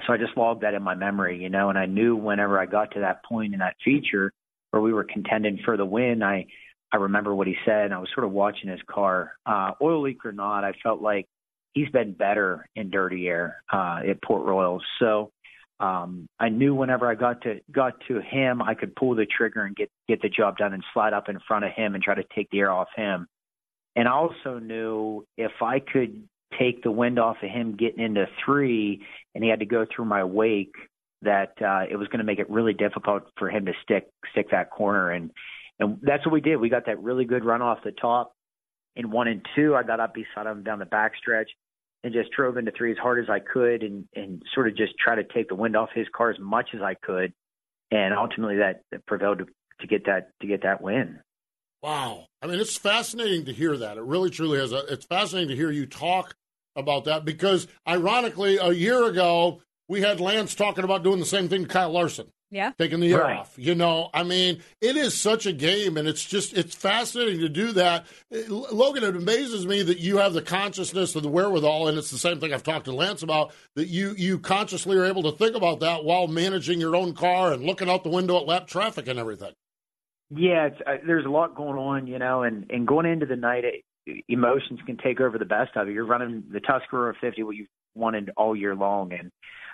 so 0.06 0.14
I 0.14 0.18
just 0.18 0.38
logged 0.38 0.62
that 0.62 0.74
in 0.74 0.84
my 0.84 0.96
memory, 0.96 1.42
you 1.42 1.50
know, 1.50 1.70
and 1.70 1.78
I 1.78 1.86
knew 1.86 2.16
whenever 2.16 2.60
I 2.60 2.66
got 2.66 2.92
to 2.92 3.02
that 3.02 3.24
point 3.26 3.54
in 3.54 3.60
that 3.60 3.76
feature 3.84 4.32
where 4.72 4.82
we 4.82 4.94
were 4.94 5.04
contending 5.04 5.60
for 5.64 5.78
the 5.78 5.86
win, 5.86 6.24
I 6.24 6.48
I 6.92 6.98
remember 6.98 7.34
what 7.34 7.48
he 7.48 7.56
said, 7.66 7.86
and 7.86 7.94
I 7.94 7.98
was 7.98 8.10
sort 8.14 8.26
of 8.26 8.32
watching 8.32 8.70
his 8.70 8.82
car, 8.88 9.34
uh, 9.48 9.72
oil 9.82 10.04
leak 10.04 10.24
or 10.26 10.32
not. 10.32 10.64
I 10.64 10.74
felt 10.84 11.02
like 11.02 11.26
he's 11.74 11.90
been 11.90 12.14
better 12.14 12.68
in 12.76 12.92
dirty 12.92 13.28
air 13.28 13.64
uh, 13.72 14.02
at 14.08 14.22
Port 14.22 14.46
Royal, 14.46 14.82
so. 15.00 15.32
Um, 15.80 16.28
I 16.40 16.48
knew 16.48 16.74
whenever 16.76 17.10
I 17.10 17.16
got 17.16 17.42
to 17.42 17.60
got 17.70 17.96
to 18.08 18.22
him, 18.22 18.62
I 18.62 18.74
could 18.74 18.96
pull 18.96 19.16
the 19.16 19.26
trigger 19.26 19.64
and 19.66 19.76
get 19.76 19.90
get 20.08 20.22
the 20.22 20.30
job 20.30 20.56
done 20.56 20.72
and 20.72 20.84
slide 20.94 21.12
up 21.14 21.28
in 21.28 21.40
front 21.46 21.66
of 21.66 21.72
him 21.72 21.96
and 21.96 22.02
try 22.02 22.16
to 22.16 22.24
take 22.34 22.48
the 22.52 22.60
air 22.60 22.72
off 22.72 22.88
him. 22.96 23.28
And 23.96 24.08
I 24.08 24.12
also 24.12 24.60
knew 24.60 25.26
if 25.36 25.52
I 25.62 25.80
could 25.80 26.30
take 26.60 26.84
the 26.84 26.92
wind 26.92 27.20
off 27.20 27.38
of 27.44 27.50
him 27.50 27.76
getting 27.76 28.04
into 28.04 28.26
three 28.46 29.02
and 29.34 29.44
he 29.44 29.50
had 29.50 29.60
to 29.60 29.66
go 29.66 29.86
through 29.86 30.06
my 30.06 30.24
wake, 30.24 30.76
that 31.22 31.54
uh, 31.62 31.84
it 31.90 31.96
was 31.98 32.08
going 32.10 32.20
to 32.20 32.26
make 32.26 32.40
it 32.40 32.50
really 32.50 32.74
difficult 32.74 33.24
for 33.38 33.50
him 33.50 33.66
to 33.66 33.74
stick 33.84 34.10
stick 34.32 34.52
that 34.52 34.70
corner. 34.70 35.12
And 35.12 35.32
and 35.80 36.00
that's 36.02 36.26
what 36.26 36.34
we 36.34 36.42
did. 36.42 36.58
We 36.58 36.70
got 36.70 36.86
that 36.86 37.02
really 37.02 37.26
good 37.26 37.44
run 37.44 37.62
off 37.62 37.80
the 37.84 37.92
top. 37.92 38.34
In 38.96 39.10
one 39.10 39.28
and 39.28 39.46
two, 39.56 39.76
I 39.76 39.84
got 39.84 40.00
up 40.00 40.14
beside 40.14 40.46
him 40.46 40.64
down 40.64 40.80
the 40.80 40.86
backstretch 40.86 41.48
and 42.04 42.14
just 42.14 42.32
drove 42.32 42.58
into 42.58 42.72
three 42.78 42.92
as 42.92 42.98
hard 42.98 43.24
as 43.24 43.30
I 43.30 43.40
could 43.40 43.82
and 43.82 44.06
and 44.14 44.44
sort 44.54 44.68
of 44.68 44.78
just 44.78 44.94
try 44.98 45.16
to 45.16 45.24
take 45.24 45.50
the 45.50 45.56
wind 45.56 45.76
off 45.76 45.90
his 45.94 46.08
car 46.16 46.30
as 46.30 46.40
much 46.40 46.70
as 46.76 46.82
I 46.82 46.96
could. 46.96 47.34
And 47.92 48.14
ultimately, 48.14 48.58
that, 48.58 48.82
prevailed 49.06 49.40
to, 49.40 49.46
to 49.82 49.88
get 49.88 50.06
that 50.06 50.30
to 50.42 50.48
get 50.48 50.64
that 50.64 50.82
win. 50.82 51.20
Wow. 51.82 52.28
I 52.42 52.48
mean, 52.48 52.60
it's 52.60 52.78
fascinating 52.78 53.46
to 53.46 53.54
hear 53.54 53.76
that. 53.78 53.98
It 53.98 54.04
really, 54.04 54.30
truly 54.30 54.58
is. 54.58 54.72
It's 54.72 55.06
fascinating 55.06 55.50
to 55.50 55.56
hear 55.56 55.70
you 55.70 55.86
talk 55.86 56.34
about 56.76 57.06
that 57.06 57.26
because, 57.26 57.68
ironically, 57.88 58.58
a 58.58 58.72
year 58.72 59.06
ago, 59.06 59.62
we 59.88 60.02
had 60.02 60.20
Lance 60.20 60.56
talking 60.56 60.84
about 60.84 61.04
doing 61.04 61.20
the 61.20 61.26
same 61.26 61.50
thing 61.50 61.64
to 61.64 61.68
Kyle 61.68 61.92
Larson. 61.92 62.28
Yeah. 62.50 62.72
Taking 62.78 63.00
the 63.00 63.12
air 63.12 63.22
right. 63.22 63.40
off. 63.40 63.56
You 63.58 63.74
know, 63.74 64.12
I 64.14 64.22
mean, 64.22 64.62
it 64.80 64.96
is 64.96 65.20
such 65.20 65.48
a 65.48 65.52
game, 65.52 65.98
and 65.98 66.08
it's 66.08 66.24
just, 66.24 66.56
it's 66.56 66.76
fascinating 66.76 67.40
to 67.40 67.50
do 67.50 67.72
that. 67.72 68.06
Logan, 68.48 69.04
it 69.04 69.16
amazes 69.16 69.66
me 69.66 69.82
that 69.82 69.98
you 69.98 70.18
have 70.18 70.34
the 70.34 70.42
consciousness 70.44 71.16
of 71.16 71.24
the 71.24 71.30
wherewithal, 71.30 71.88
and 71.88 71.98
it's 71.98 72.12
the 72.12 72.20
same 72.20 72.40
thing 72.40 72.54
I've 72.54 72.62
talked 72.62 72.86
to 72.86 72.94
Lance 72.94 73.24
about, 73.24 73.54
that 73.76 73.88
you, 73.88 74.14
you 74.18 74.38
consciously 74.38 74.96
are 74.98 75.06
able 75.06 75.24
to 75.24 75.32
think 75.32 75.56
about 75.56 75.80
that 75.80 76.04
while 76.04 76.28
managing 76.28 76.80
your 76.80 76.96
own 76.96 77.16
car 77.16 77.52
and 77.52 77.64
looking 77.64 77.90
out 77.90 78.04
the 78.04 78.12
window 78.12 78.38
at 78.38 78.46
lap 78.46 78.68
traffic 78.68 79.08
and 79.08 79.18
everything. 79.18 79.54
Yeah, 80.30 80.68
it's, 80.68 80.82
uh, 80.86 80.98
there's 81.06 81.26
a 81.26 81.30
lot 81.30 81.56
going 81.56 81.78
on, 81.78 82.08
you 82.08 82.20
know, 82.20 82.44
and 82.44 82.66
and 82.70 82.88
going 82.88 83.06
into 83.06 83.26
the 83.26 83.36
night, 83.36 83.66
it, 83.66 83.84
emotions 84.28 84.80
can 84.86 84.98
take 84.98 85.20
over 85.22 85.38
the 85.38 85.46
best 85.46 85.72
of 85.76 85.88
you. 85.88 85.94
You're 85.94 86.06
running 86.06 86.44
the 86.52 86.60
Tuscarora 86.60 87.16
50, 87.20 87.44
what 87.44 87.56
you've 87.56 87.68
wanted 87.96 88.32
all 88.36 88.56
year 88.56 88.76
long, 88.76 89.14
and 89.14 89.32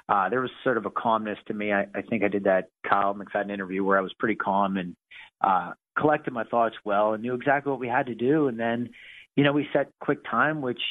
uh, 0.07 0.29
there 0.29 0.41
was 0.41 0.49
sort 0.63 0.77
of 0.77 0.85
a 0.85 0.89
calmness 0.89 1.37
to 1.47 1.53
me. 1.53 1.71
I, 1.71 1.85
I 1.93 2.01
think 2.01 2.23
I 2.23 2.27
did 2.27 2.45
that 2.45 2.69
Kyle 2.87 3.13
McFadden 3.13 3.51
interview 3.51 3.83
where 3.83 3.97
I 3.97 4.01
was 4.01 4.13
pretty 4.17 4.35
calm 4.35 4.77
and 4.77 4.95
uh, 5.41 5.73
collected 5.97 6.33
my 6.33 6.43
thoughts 6.45 6.75
well 6.83 7.13
and 7.13 7.21
knew 7.21 7.35
exactly 7.35 7.69
what 7.69 7.79
we 7.79 7.87
had 7.87 8.07
to 8.07 8.15
do. 8.15 8.47
And 8.47 8.59
then, 8.59 8.89
you 9.35 9.43
know, 9.43 9.53
we 9.53 9.67
set 9.71 9.91
quick 10.01 10.19
time, 10.29 10.61
which 10.61 10.81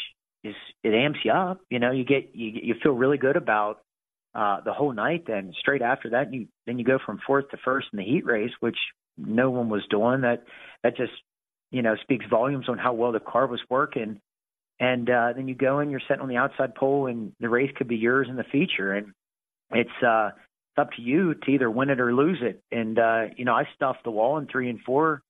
is 0.45 0.55
it 0.85 0.95
amps 0.95 1.19
you 1.25 1.33
up. 1.33 1.61
You 1.69 1.81
know, 1.81 1.91
you 1.91 2.05
get 2.05 2.31
you 2.35 2.61
you 2.63 2.75
feel 2.83 2.93
really 2.93 3.19
good 3.19 3.37
about 3.37 3.81
uh, 4.35 4.61
the 4.65 4.73
whole 4.73 4.93
night. 4.93 5.25
Then 5.27 5.53
straight 5.59 5.83
after 5.83 6.11
that, 6.11 6.33
you 6.33 6.47
then 6.67 6.79
you 6.79 6.85
go 6.85 6.99
from 7.05 7.19
fourth 7.27 7.49
to 7.51 7.57
first 7.65 7.89
in 7.93 7.99
the 7.99 8.05
heat 8.05 8.25
race, 8.25 8.53
which 8.61 8.79
no 9.17 9.51
one 9.51 9.69
was 9.69 9.83
doing 9.91 10.21
that 10.21 10.45
that 10.85 10.97
just 10.97 11.13
you 11.71 11.83
know, 11.83 11.97
speaks 12.03 12.25
volumes 12.31 12.69
on 12.69 12.79
how 12.79 12.93
well 12.93 13.13
the 13.13 13.21
car 13.21 13.47
was 13.47 13.61
working. 13.69 14.21
And 14.81 15.11
uh, 15.11 15.33
then 15.35 15.49
you 15.49 15.55
go 15.55 15.81
and 15.81 15.91
you're 15.91 16.01
sitting 16.09 16.23
on 16.23 16.29
the 16.29 16.37
outside 16.37 16.75
pole, 16.75 17.07
and 17.07 17.33
the 17.41 17.49
race 17.49 17.71
could 17.77 17.89
be 17.89 17.97
yours 17.97 18.29
in 18.31 18.37
the 18.37 18.45
feature. 18.45 18.95
And 18.95 19.13
it's 19.73 19.91
uh, 20.07 20.29
it's 20.29 20.79
up 20.79 20.91
to 20.93 21.03
you 21.03 21.35
to 21.35 21.51
either 21.51 21.71
win 21.71 21.91
it 21.91 22.01
or 22.01 22.15
lose 22.15 22.39
it. 22.43 22.63
And 22.71 22.99
uh, 22.99 23.25
you 23.37 23.45
know, 23.45 23.55
I 23.55 23.65
stuffed 23.75 24.05
the 24.05 24.11
wall 24.11 24.39
in 24.39 24.47
three 24.47 24.71
and 24.71 24.81
four, 24.87 25.23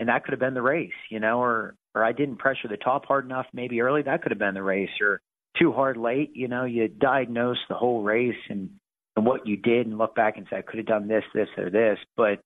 and 0.00 0.08
that 0.08 0.24
could 0.24 0.32
have 0.32 0.40
been 0.40 0.54
the 0.54 0.62
race. 0.62 0.90
You 1.10 1.20
know, 1.20 1.40
or 1.40 1.74
or 1.94 2.02
I 2.02 2.12
didn't 2.12 2.38
pressure 2.38 2.68
the 2.68 2.78
top 2.78 3.04
hard 3.04 3.26
enough, 3.26 3.46
maybe 3.52 3.82
early. 3.82 4.02
That 4.02 4.22
could 4.22 4.32
have 4.32 4.38
been 4.38 4.54
the 4.54 4.62
race. 4.62 4.88
Or 5.02 5.20
too 5.58 5.72
hard 5.72 5.96
late. 5.98 6.30
You 6.34 6.48
know, 6.48 6.64
you 6.64 6.88
diagnose 6.88 7.58
the 7.68 7.74
whole 7.74 8.02
race 8.02 8.34
and 8.48 8.70
and 9.16 9.26
what 9.26 9.46
you 9.46 9.56
did, 9.56 9.86
and 9.86 9.98
look 9.98 10.14
back 10.14 10.38
and 10.38 10.46
say 10.48 10.56
I 10.56 10.62
could 10.62 10.78
have 10.78 10.86
done 10.86 11.08
this, 11.08 11.24
this, 11.34 11.48
or 11.56 11.70
this. 11.70 11.98
But 12.16 12.40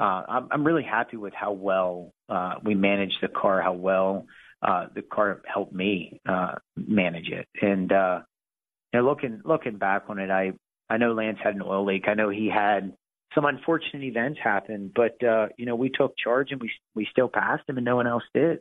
uh, 0.00 0.22
I'm, 0.28 0.48
I'm 0.50 0.64
really 0.64 0.82
happy 0.82 1.16
with 1.16 1.34
how 1.34 1.52
well 1.52 2.12
uh, 2.28 2.54
we 2.64 2.74
managed 2.74 3.18
the 3.20 3.28
car, 3.28 3.60
how 3.60 3.74
well 3.74 4.26
uh, 4.62 4.86
the 4.94 5.02
car 5.02 5.42
helped 5.46 5.74
me 5.74 6.20
uh, 6.26 6.54
manage 6.76 7.28
it. 7.28 7.46
And 7.60 7.92
uh, 7.92 8.20
you 8.92 9.00
know, 9.00 9.06
looking 9.06 9.42
looking 9.44 9.76
back 9.76 10.04
on 10.08 10.18
it, 10.18 10.30
I 10.30 10.52
I 10.88 10.96
know 10.96 11.12
Lance 11.12 11.38
had 11.42 11.54
an 11.54 11.62
oil 11.62 11.84
leak. 11.84 12.04
I 12.08 12.14
know 12.14 12.30
he 12.30 12.48
had 12.48 12.94
some 13.34 13.44
unfortunate 13.44 14.02
events 14.02 14.40
happen, 14.42 14.90
but 14.94 15.22
uh, 15.22 15.48
you 15.56 15.66
know 15.66 15.76
we 15.76 15.90
took 15.90 16.14
charge 16.16 16.50
and 16.50 16.60
we 16.60 16.70
we 16.94 17.06
still 17.10 17.28
passed 17.28 17.68
him, 17.68 17.76
and 17.76 17.84
no 17.84 17.96
one 17.96 18.06
else 18.06 18.24
did. 18.34 18.60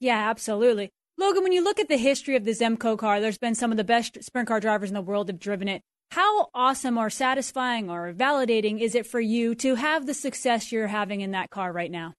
Yeah, 0.00 0.30
absolutely. 0.30 0.90
Logan, 1.18 1.42
when 1.42 1.52
you 1.52 1.64
look 1.64 1.80
at 1.80 1.88
the 1.88 1.96
history 1.96 2.36
of 2.36 2.44
the 2.44 2.52
Zemco 2.52 2.96
car, 2.96 3.20
there's 3.20 3.38
been 3.38 3.56
some 3.56 3.72
of 3.72 3.76
the 3.76 3.84
best 3.84 4.22
sprint 4.22 4.46
car 4.46 4.60
drivers 4.60 4.88
in 4.90 4.94
the 4.94 5.02
world 5.02 5.28
have 5.28 5.40
driven 5.40 5.66
it. 5.66 5.82
How 6.10 6.48
awesome 6.54 6.96
or 6.96 7.10
satisfying 7.10 7.90
or 7.90 8.12
validating 8.12 8.80
is 8.80 8.94
it 8.94 9.06
for 9.06 9.20
you 9.20 9.54
to 9.56 9.74
have 9.74 10.06
the 10.06 10.14
success 10.14 10.72
you're 10.72 10.86
having 10.86 11.20
in 11.20 11.32
that 11.32 11.50
car 11.50 11.72
right 11.72 11.90
now? 11.90 12.14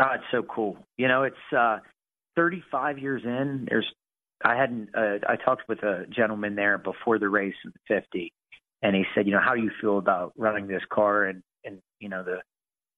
Oh, 0.00 0.06
it's 0.14 0.24
so 0.30 0.42
cool. 0.42 0.78
You 0.96 1.08
know, 1.08 1.24
it's 1.24 1.36
uh 1.56 1.78
35 2.36 2.98
years 2.98 3.22
in. 3.24 3.66
There's 3.68 3.86
I 4.44 4.56
hadn't 4.56 4.90
uh, 4.94 5.18
I 5.28 5.36
talked 5.36 5.68
with 5.68 5.82
a 5.82 6.06
gentleman 6.14 6.54
there 6.54 6.78
before 6.78 7.18
the 7.18 7.28
race 7.28 7.54
in 7.64 7.72
the 7.72 8.00
50 8.00 8.32
and 8.82 8.96
he 8.96 9.04
said, 9.14 9.26
you 9.26 9.32
know, 9.32 9.40
how 9.44 9.54
do 9.54 9.62
you 9.62 9.70
feel 9.80 9.98
about 9.98 10.32
running 10.36 10.66
this 10.68 10.82
car 10.92 11.24
and 11.24 11.42
and 11.64 11.78
you 11.98 12.08
know 12.08 12.22
the 12.22 12.38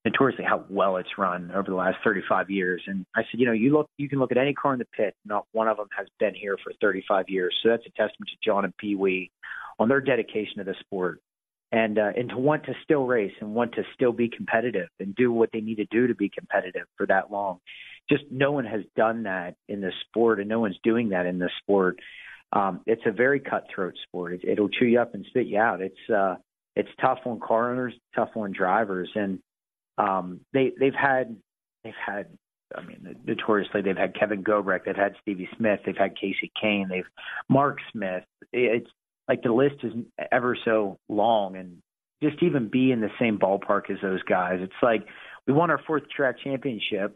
notoriously 0.05 0.45
how 0.45 0.65
well 0.69 0.99
it's 0.99 1.17
run 1.17 1.51
over 1.53 1.71
the 1.71 1.77
last 1.77 1.97
35 2.05 2.51
years. 2.51 2.83
And 2.87 3.07
I 3.17 3.23
said, 3.23 3.41
you 3.41 3.47
know, 3.47 3.53
you 3.53 3.73
look, 3.73 3.89
you 3.97 4.09
can 4.09 4.19
look 4.19 4.33
at 4.33 4.39
any 4.39 4.53
car 4.53 4.75
in 4.75 4.79
the 4.79 4.85
pit. 4.85 5.15
Not 5.25 5.47
one 5.53 5.67
of 5.67 5.79
them 5.79 5.89
has 5.97 6.07
been 6.21 6.35
here 6.35 6.59
for 6.63 6.73
35 6.81 7.29
years. 7.29 7.57
So 7.63 7.71
that's 7.71 7.87
a 7.87 7.91
testament 7.91 8.29
to 8.29 8.37
John 8.45 8.65
and 8.65 8.77
Pee 8.77 8.95
Wee 8.97 9.31
on 9.79 9.89
their 9.89 10.01
dedication 10.01 10.59
to 10.59 10.65
the 10.65 10.75
sport 10.81 11.21
and 11.73 11.99
uh, 11.99 12.11
and 12.17 12.29
to 12.29 12.37
want 12.37 12.65
to 12.65 12.73
still 12.85 13.05
race 13.05 13.33
and 13.41 13.55
want 13.55 13.73
to 13.75 13.83
still 13.95 14.13
be 14.13 14.29
competitive 14.29 14.89
and 15.01 15.15
do 15.17 15.33
what 15.33 15.51
they 15.53 15.61
need 15.61 15.77
to 15.77 15.87
do 15.87 16.07
to 16.07 16.15
be 16.15 16.29
competitive 16.29 16.87
for 16.97 17.07
that 17.07 17.33
long. 17.33 17.59
Just 18.09 18.25
no 18.31 18.53
one 18.53 18.65
has 18.65 18.83
done 18.97 19.25
that 19.25 19.57
in 19.69 19.81
the 19.81 19.91
sport, 20.07 20.39
and 20.39 20.49
no 20.49 20.61
one's 20.61 20.79
doing 20.85 21.09
that 21.11 21.27
in 21.27 21.39
the 21.39 21.51
sport. 21.63 21.99
Um, 22.53 22.83
it's 22.87 23.03
a 23.07 23.11
very 23.11 23.41
cutthroat 23.41 23.95
sport. 24.07 24.35
It, 24.35 24.45
it'll 24.45 24.69
chew 24.69 24.85
you 24.85 25.01
up 25.01 25.15
and 25.15 25.25
spit 25.29 25.47
you 25.47 25.59
out. 25.59 25.81
It's 25.81 26.11
uh, 26.15 26.37
it's 26.77 26.91
tough 27.01 27.19
on 27.27 27.41
car 27.41 27.73
owners, 27.73 27.95
tough 28.15 28.31
on 28.37 28.53
drivers, 28.53 29.11
and 29.17 29.41
um, 29.99 30.41
they 30.53 30.73
they've 30.79 30.95
had 30.95 31.37
they've 31.83 31.93
had 32.07 32.27
I 32.73 32.83
mean 32.83 33.17
notoriously 33.27 33.83
they've 33.83 33.97
had 33.97 34.15
Kevin 34.19 34.43
Gobrecht, 34.43 34.85
they've 34.87 34.95
had 34.95 35.15
Stevie 35.23 35.49
Smith, 35.57 35.81
they've 35.85 35.97
had 35.97 36.15
Kasey 36.17 36.53
Kahne, 36.63 36.89
they've 36.89 37.09
Mark 37.49 37.79
Smith. 37.91 38.25
It's 38.53 38.91
like 39.29 39.43
the 39.43 39.53
list 39.53 39.77
is 39.83 39.93
ever 40.31 40.57
so 40.65 40.99
long 41.09 41.57
and 41.57 41.79
just 42.23 42.43
even 42.43 42.69
be 42.69 42.93
in 42.93 43.01
the 43.01 43.11
same 43.19 43.39
ballpark 43.39 43.91
as 43.91 43.99
those 44.03 44.23
guys. 44.23 44.59
It's 44.61 44.73
like 44.83 45.07
we 45.47 45.53
won 45.53 45.71
our 45.71 45.81
fourth 45.87 46.05
track 46.09 46.37
championship. 46.43 47.15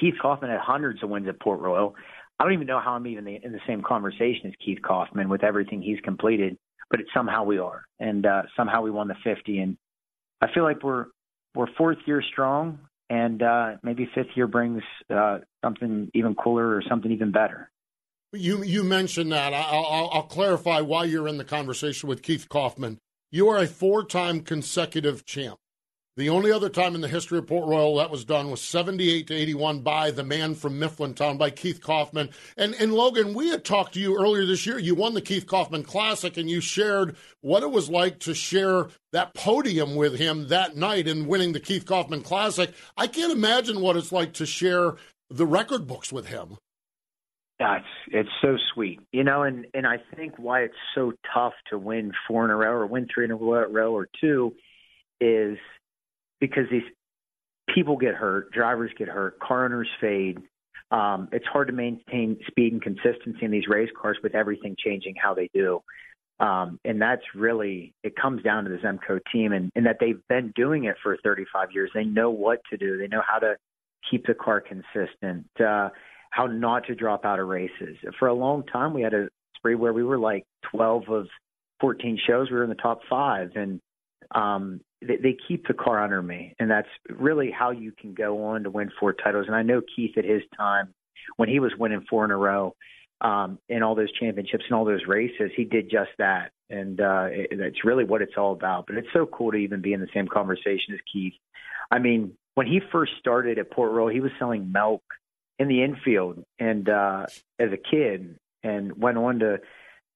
Keith 0.00 0.14
Kauffman 0.20 0.50
had 0.50 0.60
hundreds 0.60 1.02
of 1.02 1.10
wins 1.10 1.28
at 1.28 1.40
Port 1.40 1.60
Royal. 1.60 1.94
I 2.38 2.44
don't 2.44 2.54
even 2.54 2.66
know 2.66 2.80
how 2.80 2.92
I'm 2.92 3.06
even 3.06 3.28
in 3.28 3.52
the 3.52 3.60
same 3.66 3.82
conversation 3.82 4.46
as 4.46 4.52
Keith 4.64 4.80
Kauffman 4.82 5.28
with 5.28 5.44
everything 5.44 5.82
he's 5.82 6.00
completed, 6.00 6.56
but 6.90 6.98
it's 6.98 7.10
somehow 7.14 7.44
we 7.44 7.58
are, 7.58 7.84
and 8.00 8.26
uh, 8.26 8.42
somehow 8.56 8.82
we 8.82 8.90
won 8.90 9.08
the 9.08 9.14
50. 9.22 9.58
And 9.58 9.76
I 10.40 10.48
feel 10.52 10.64
like 10.64 10.82
we're 10.82 11.06
we're 11.54 11.72
fourth 11.76 11.98
year 12.06 12.22
strong, 12.32 12.78
and 13.10 13.42
uh, 13.42 13.72
maybe 13.82 14.08
fifth 14.14 14.34
year 14.34 14.46
brings 14.46 14.82
uh, 15.14 15.38
something 15.62 16.10
even 16.14 16.34
cooler 16.34 16.74
or 16.74 16.82
something 16.88 17.12
even 17.12 17.30
better. 17.30 17.70
You 18.32 18.62
you 18.62 18.82
mentioned 18.82 19.32
that. 19.32 19.52
I'll, 19.52 19.84
I'll, 19.84 20.10
I'll 20.12 20.22
clarify 20.22 20.80
why 20.80 21.04
you're 21.04 21.28
in 21.28 21.36
the 21.36 21.44
conversation 21.44 22.08
with 22.08 22.22
Keith 22.22 22.48
Kauffman. 22.48 22.98
You 23.30 23.48
are 23.48 23.58
a 23.58 23.66
four-time 23.66 24.40
consecutive 24.40 25.26
champ. 25.26 25.58
The 26.16 26.28
only 26.28 26.52
other 26.52 26.68
time 26.68 26.94
in 26.94 27.00
the 27.00 27.08
history 27.08 27.38
of 27.38 27.46
Port 27.46 27.66
Royal 27.66 27.96
that 27.96 28.10
was 28.10 28.26
done 28.26 28.50
was 28.50 28.60
78 28.60 29.26
to 29.28 29.34
81 29.34 29.80
by 29.80 30.10
the 30.10 30.22
man 30.22 30.54
from 30.54 30.78
Mifflintown, 30.78 31.38
by 31.38 31.48
Keith 31.48 31.80
Kauffman. 31.80 32.28
And, 32.58 32.74
and 32.74 32.92
Logan, 32.92 33.32
we 33.32 33.48
had 33.48 33.64
talked 33.64 33.94
to 33.94 34.00
you 34.00 34.18
earlier 34.18 34.44
this 34.44 34.66
year. 34.66 34.78
You 34.78 34.94
won 34.94 35.14
the 35.14 35.22
Keith 35.22 35.46
Kauffman 35.46 35.84
Classic, 35.84 36.36
and 36.36 36.50
you 36.50 36.60
shared 36.60 37.16
what 37.40 37.62
it 37.62 37.70
was 37.70 37.88
like 37.88 38.18
to 38.20 38.34
share 38.34 38.88
that 39.12 39.32
podium 39.32 39.94
with 39.94 40.18
him 40.18 40.48
that 40.48 40.76
night 40.76 41.08
in 41.08 41.26
winning 41.26 41.52
the 41.52 41.60
Keith 41.60 41.86
Kauffman 41.86 42.22
Classic. 42.22 42.70
I 42.94 43.06
can't 43.06 43.32
imagine 43.32 43.80
what 43.80 43.96
it's 43.96 44.12
like 44.12 44.34
to 44.34 44.44
share 44.44 44.96
the 45.30 45.46
record 45.46 45.86
books 45.86 46.12
with 46.12 46.26
him. 46.26 46.58
Yeah, 47.62 47.76
it's 47.76 47.86
it's 48.08 48.28
so 48.40 48.56
sweet, 48.74 48.98
you 49.12 49.22
know, 49.22 49.44
and 49.44 49.66
and 49.72 49.86
I 49.86 49.98
think 50.16 50.34
why 50.36 50.62
it's 50.62 50.74
so 50.96 51.12
tough 51.32 51.52
to 51.70 51.78
win 51.78 52.10
four 52.26 52.44
in 52.44 52.50
a 52.50 52.56
row 52.56 52.72
or 52.72 52.86
win 52.86 53.06
three 53.12 53.24
in 53.24 53.30
a 53.30 53.36
row 53.36 53.94
or 53.94 54.08
two 54.20 54.52
is 55.20 55.58
because 56.40 56.64
these 56.72 56.82
people 57.72 57.96
get 57.96 58.16
hurt, 58.16 58.50
drivers 58.50 58.90
get 58.98 59.06
hurt, 59.06 59.38
car 59.38 59.64
owners 59.64 59.88
fade. 60.00 60.38
Um, 60.90 61.28
it's 61.30 61.46
hard 61.46 61.68
to 61.68 61.72
maintain 61.72 62.40
speed 62.48 62.72
and 62.72 62.82
consistency 62.82 63.44
in 63.44 63.52
these 63.52 63.68
race 63.68 63.90
cars 63.96 64.18
with 64.24 64.34
everything 64.34 64.74
changing 64.76 65.14
how 65.14 65.32
they 65.32 65.48
do. 65.54 65.82
Um, 66.40 66.80
and 66.84 67.00
that's 67.00 67.22
really 67.32 67.94
it 68.02 68.16
comes 68.16 68.42
down 68.42 68.64
to 68.64 68.70
the 68.70 68.78
Zemco 68.78 69.20
team 69.32 69.52
and, 69.52 69.70
and 69.76 69.86
that 69.86 69.98
they've 70.00 70.20
been 70.28 70.52
doing 70.56 70.86
it 70.86 70.96
for 71.00 71.16
35 71.22 71.68
years. 71.70 71.92
They 71.94 72.02
know 72.02 72.30
what 72.30 72.58
to 72.70 72.76
do. 72.76 72.98
They 72.98 73.06
know 73.06 73.22
how 73.24 73.38
to 73.38 73.54
keep 74.10 74.26
the 74.26 74.34
car 74.34 74.60
consistent. 74.60 75.46
Uh, 75.64 75.90
how 76.32 76.46
not 76.46 76.86
to 76.86 76.94
drop 76.94 77.26
out 77.26 77.38
of 77.38 77.46
races. 77.46 77.96
For 78.18 78.26
a 78.26 78.34
long 78.34 78.64
time, 78.64 78.94
we 78.94 79.02
had 79.02 79.12
a 79.12 79.28
spree 79.54 79.74
where 79.74 79.92
we 79.92 80.02
were 80.02 80.18
like 80.18 80.44
12 80.70 81.08
of 81.10 81.26
14 81.80 82.18
shows. 82.26 82.50
We 82.50 82.56
were 82.56 82.64
in 82.64 82.70
the 82.70 82.74
top 82.74 83.00
five, 83.08 83.50
and 83.54 83.80
um, 84.34 84.80
they, 85.02 85.16
they 85.16 85.36
keep 85.46 85.68
the 85.68 85.74
car 85.74 86.02
under 86.02 86.22
me, 86.22 86.54
and 86.58 86.70
that's 86.70 86.88
really 87.10 87.50
how 87.50 87.70
you 87.70 87.92
can 87.92 88.14
go 88.14 88.46
on 88.46 88.62
to 88.62 88.70
win 88.70 88.90
four 88.98 89.12
titles. 89.12 89.44
And 89.46 89.54
I 89.54 89.62
know 89.62 89.82
Keith 89.94 90.16
at 90.16 90.24
his 90.24 90.40
time, 90.56 90.94
when 91.36 91.50
he 91.50 91.60
was 91.60 91.72
winning 91.78 92.06
four 92.08 92.24
in 92.24 92.30
a 92.30 92.36
row, 92.36 92.74
um, 93.20 93.58
in 93.68 93.82
all 93.82 93.94
those 93.94 94.10
championships 94.18 94.64
and 94.66 94.74
all 94.74 94.86
those 94.86 95.06
races, 95.06 95.50
he 95.54 95.64
did 95.64 95.90
just 95.90 96.10
that, 96.18 96.50
and 96.70 96.98
uh, 96.98 97.26
it, 97.30 97.74
really 97.84 98.04
what 98.04 98.22
it's 98.22 98.38
all 98.38 98.52
about. 98.52 98.86
But 98.86 98.96
it's 98.96 99.12
so 99.12 99.26
cool 99.26 99.52
to 99.52 99.58
even 99.58 99.82
be 99.82 99.92
in 99.92 100.00
the 100.00 100.08
same 100.14 100.28
conversation 100.28 100.94
as 100.94 101.00
Keith. 101.12 101.34
I 101.90 101.98
mean, 101.98 102.32
when 102.54 102.66
he 102.66 102.80
first 102.90 103.12
started 103.20 103.58
at 103.58 103.70
Port 103.70 103.92
Royal, 103.92 104.08
he 104.08 104.20
was 104.20 104.32
selling 104.38 104.72
milk 104.72 105.02
in 105.58 105.68
the 105.68 105.82
infield 105.82 106.44
and 106.58 106.88
uh 106.88 107.26
as 107.58 107.70
a 107.72 107.76
kid 107.76 108.38
and 108.62 108.96
went 108.96 109.18
on 109.18 109.38
to 109.40 109.58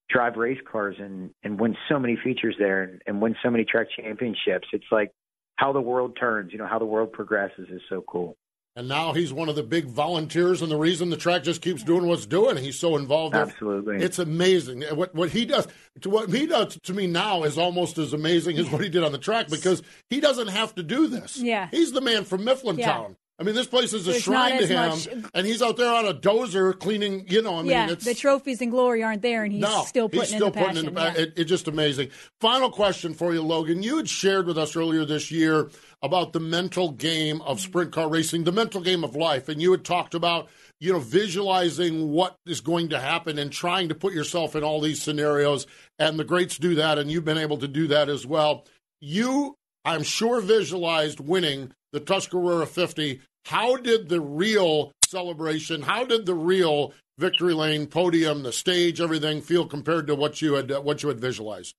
drive 0.09 0.37
race 0.37 0.61
cars 0.70 0.96
and 0.99 1.31
and 1.42 1.59
win 1.61 1.77
so 1.88 1.99
many 1.99 2.16
features 2.22 2.57
there 2.59 2.83
and, 2.83 3.03
and 3.07 3.20
win 3.20 3.35
so 3.42 3.51
many 3.51 3.64
track 3.64 3.88
championships. 3.96 4.68
It's 4.72 4.87
like 4.90 5.12
how 5.57 5.72
the 5.72 5.81
world 5.81 6.16
turns 6.18 6.53
you 6.53 6.59
know 6.59 6.66
how 6.66 6.79
the 6.79 6.85
world 6.85 7.12
progresses 7.12 7.68
is 7.70 7.83
so 7.88 8.03
cool. 8.09 8.37
And 8.79 8.88
now 8.88 9.14
he's 9.14 9.33
one 9.33 9.49
of 9.49 9.57
the 9.57 9.62
big 9.62 9.87
volunteers 9.87 10.61
and 10.61 10.70
the 10.70 10.77
reason 10.77 11.09
the 11.09 11.16
track 11.16 11.44
just 11.44 11.62
keeps 11.62 11.83
doing 11.83 12.07
what's 12.07 12.27
doing 12.27 12.57
he's 12.59 12.79
so 12.79 12.96
involved 12.96 13.35
absolutely. 13.35 14.03
It's 14.03 14.18
amazing. 14.18 14.83
What 14.83 15.14
what 15.14 15.31
he 15.31 15.44
does 15.44 15.66
to 16.03 16.11
what 16.11 16.31
he 16.31 16.46
does 16.46 16.79
to 16.85 16.92
me 16.92 17.07
now 17.07 17.42
is 17.44 17.59
almost 17.59 17.99
as 17.99 18.12
amazing 18.12 18.59
as 18.59 18.70
what 18.70 18.83
he 18.83 18.88
did 18.88 19.03
on 19.03 19.12
the 19.12 19.18
track 19.18 19.49
because 19.49 19.83
he 20.11 20.20
doesn't 20.20 20.49
have 20.49 20.75
to 20.77 20.83
do 20.83 21.09
this. 21.09 21.37
Yeah. 21.38 21.68
He's 21.70 21.92
the 21.92 22.01
man 22.01 22.25
from 22.25 22.42
mifflintown. 22.42 22.79
Yeah. 22.79 23.09
I 23.38 23.42
mean, 23.42 23.55
this 23.55 23.66
place 23.66 23.92
is 23.92 24.09
a 24.09 24.12
There's 24.12 24.22
shrine 24.22 24.59
to 24.59 24.66
him, 24.66 24.88
much... 24.88 25.09
and 25.35 25.46
he's 25.46 25.61
out 25.61 25.77
there 25.77 25.92
on 25.92 26.07
a 26.07 26.14
dozer 26.14 26.79
cleaning. 26.79 27.27
You 27.29 27.42
know, 27.42 27.59
I 27.59 27.62
mean, 27.62 27.70
yeah, 27.70 27.94
the 27.94 28.14
trophies 28.14 28.62
and 28.62 28.70
glory 28.70 29.03
aren't 29.03 29.20
there, 29.20 29.44
and 29.44 29.53
he's 29.53 29.61
no, 29.61 29.85
still 29.85 30.09
putting 30.09 30.20
he's 30.20 30.29
still 30.31 30.46
in 30.46 30.53
the 30.55 30.59
putting 30.59 30.77
in 30.87 30.94
the. 30.94 31.01
Yeah. 31.01 31.14
It, 31.14 31.33
it's 31.37 31.51
just 31.51 31.68
amazing. 31.68 32.09
Final 32.40 32.70
question 32.70 33.12
for 33.12 33.35
you, 33.35 33.42
Logan. 33.42 33.83
You 33.83 33.99
had 33.99 34.09
shared 34.09 34.46
with 34.46 34.57
us 34.57 34.75
earlier 34.75 35.05
this 35.05 35.31
year 35.31 35.68
about 36.03 36.33
the 36.33 36.40
mental 36.40 36.92
game 36.92 37.42
of 37.42 37.61
sprint 37.61 37.92
car 37.92 38.09
racing, 38.09 38.44
the 38.44 38.53
mental 38.53 38.81
game 38.81 39.05
of 39.05 39.14
life, 39.14 39.51
and 39.51 39.61
you 39.61 39.70
had 39.70 39.85
talked 39.85 40.14
about 40.14 40.49
you 40.81 40.94
know 40.94 40.99
visualizing 40.99 42.11
what 42.12 42.38
is 42.46 42.62
going 42.62 42.88
to 42.88 42.99
happen 42.99 43.38
and 43.38 43.53
trying 43.53 43.90
to 43.90 43.94
put 43.94 44.14
yourself 44.14 44.57
in 44.57 44.64
all 44.64 44.81
these 44.81 45.03
scenarios. 45.03 45.66
And 45.99 46.18
the 46.18 46.25
greats 46.25 46.57
do 46.57 46.77
that, 46.77 46.99
and 46.99 47.11
you've 47.11 47.27
been 47.27 47.37
able 47.37 47.59
to 47.59 47.68
do 47.68 47.87
that 47.88 48.09
as 48.09 48.27
well. 48.27 48.64
You, 49.03 49.57
I'm 49.85 50.05
sure, 50.05 50.40
visualized 50.40 51.20
winning 51.20 51.72
the 51.97 52.05
Tuscarora 52.05 52.67
50 52.67 53.23
how 53.47 53.77
did 53.77 54.09
the 54.09 54.21
real 54.21 54.93
celebration, 55.05 55.81
how 55.81 56.05
did 56.05 56.27
the 56.27 56.35
real 56.35 56.93
victory 57.17 57.55
lane 57.55 57.87
podium, 57.87 58.43
the 58.43 58.53
stage, 58.53 59.01
everything 59.01 59.41
feel 59.41 59.67
compared 59.67 60.09
to 60.09 60.17
what 60.17 60.43
you 60.43 60.55
had 60.55 60.71
what 60.79 61.03
you 61.03 61.09
had 61.09 61.21
visualized? 61.21 61.73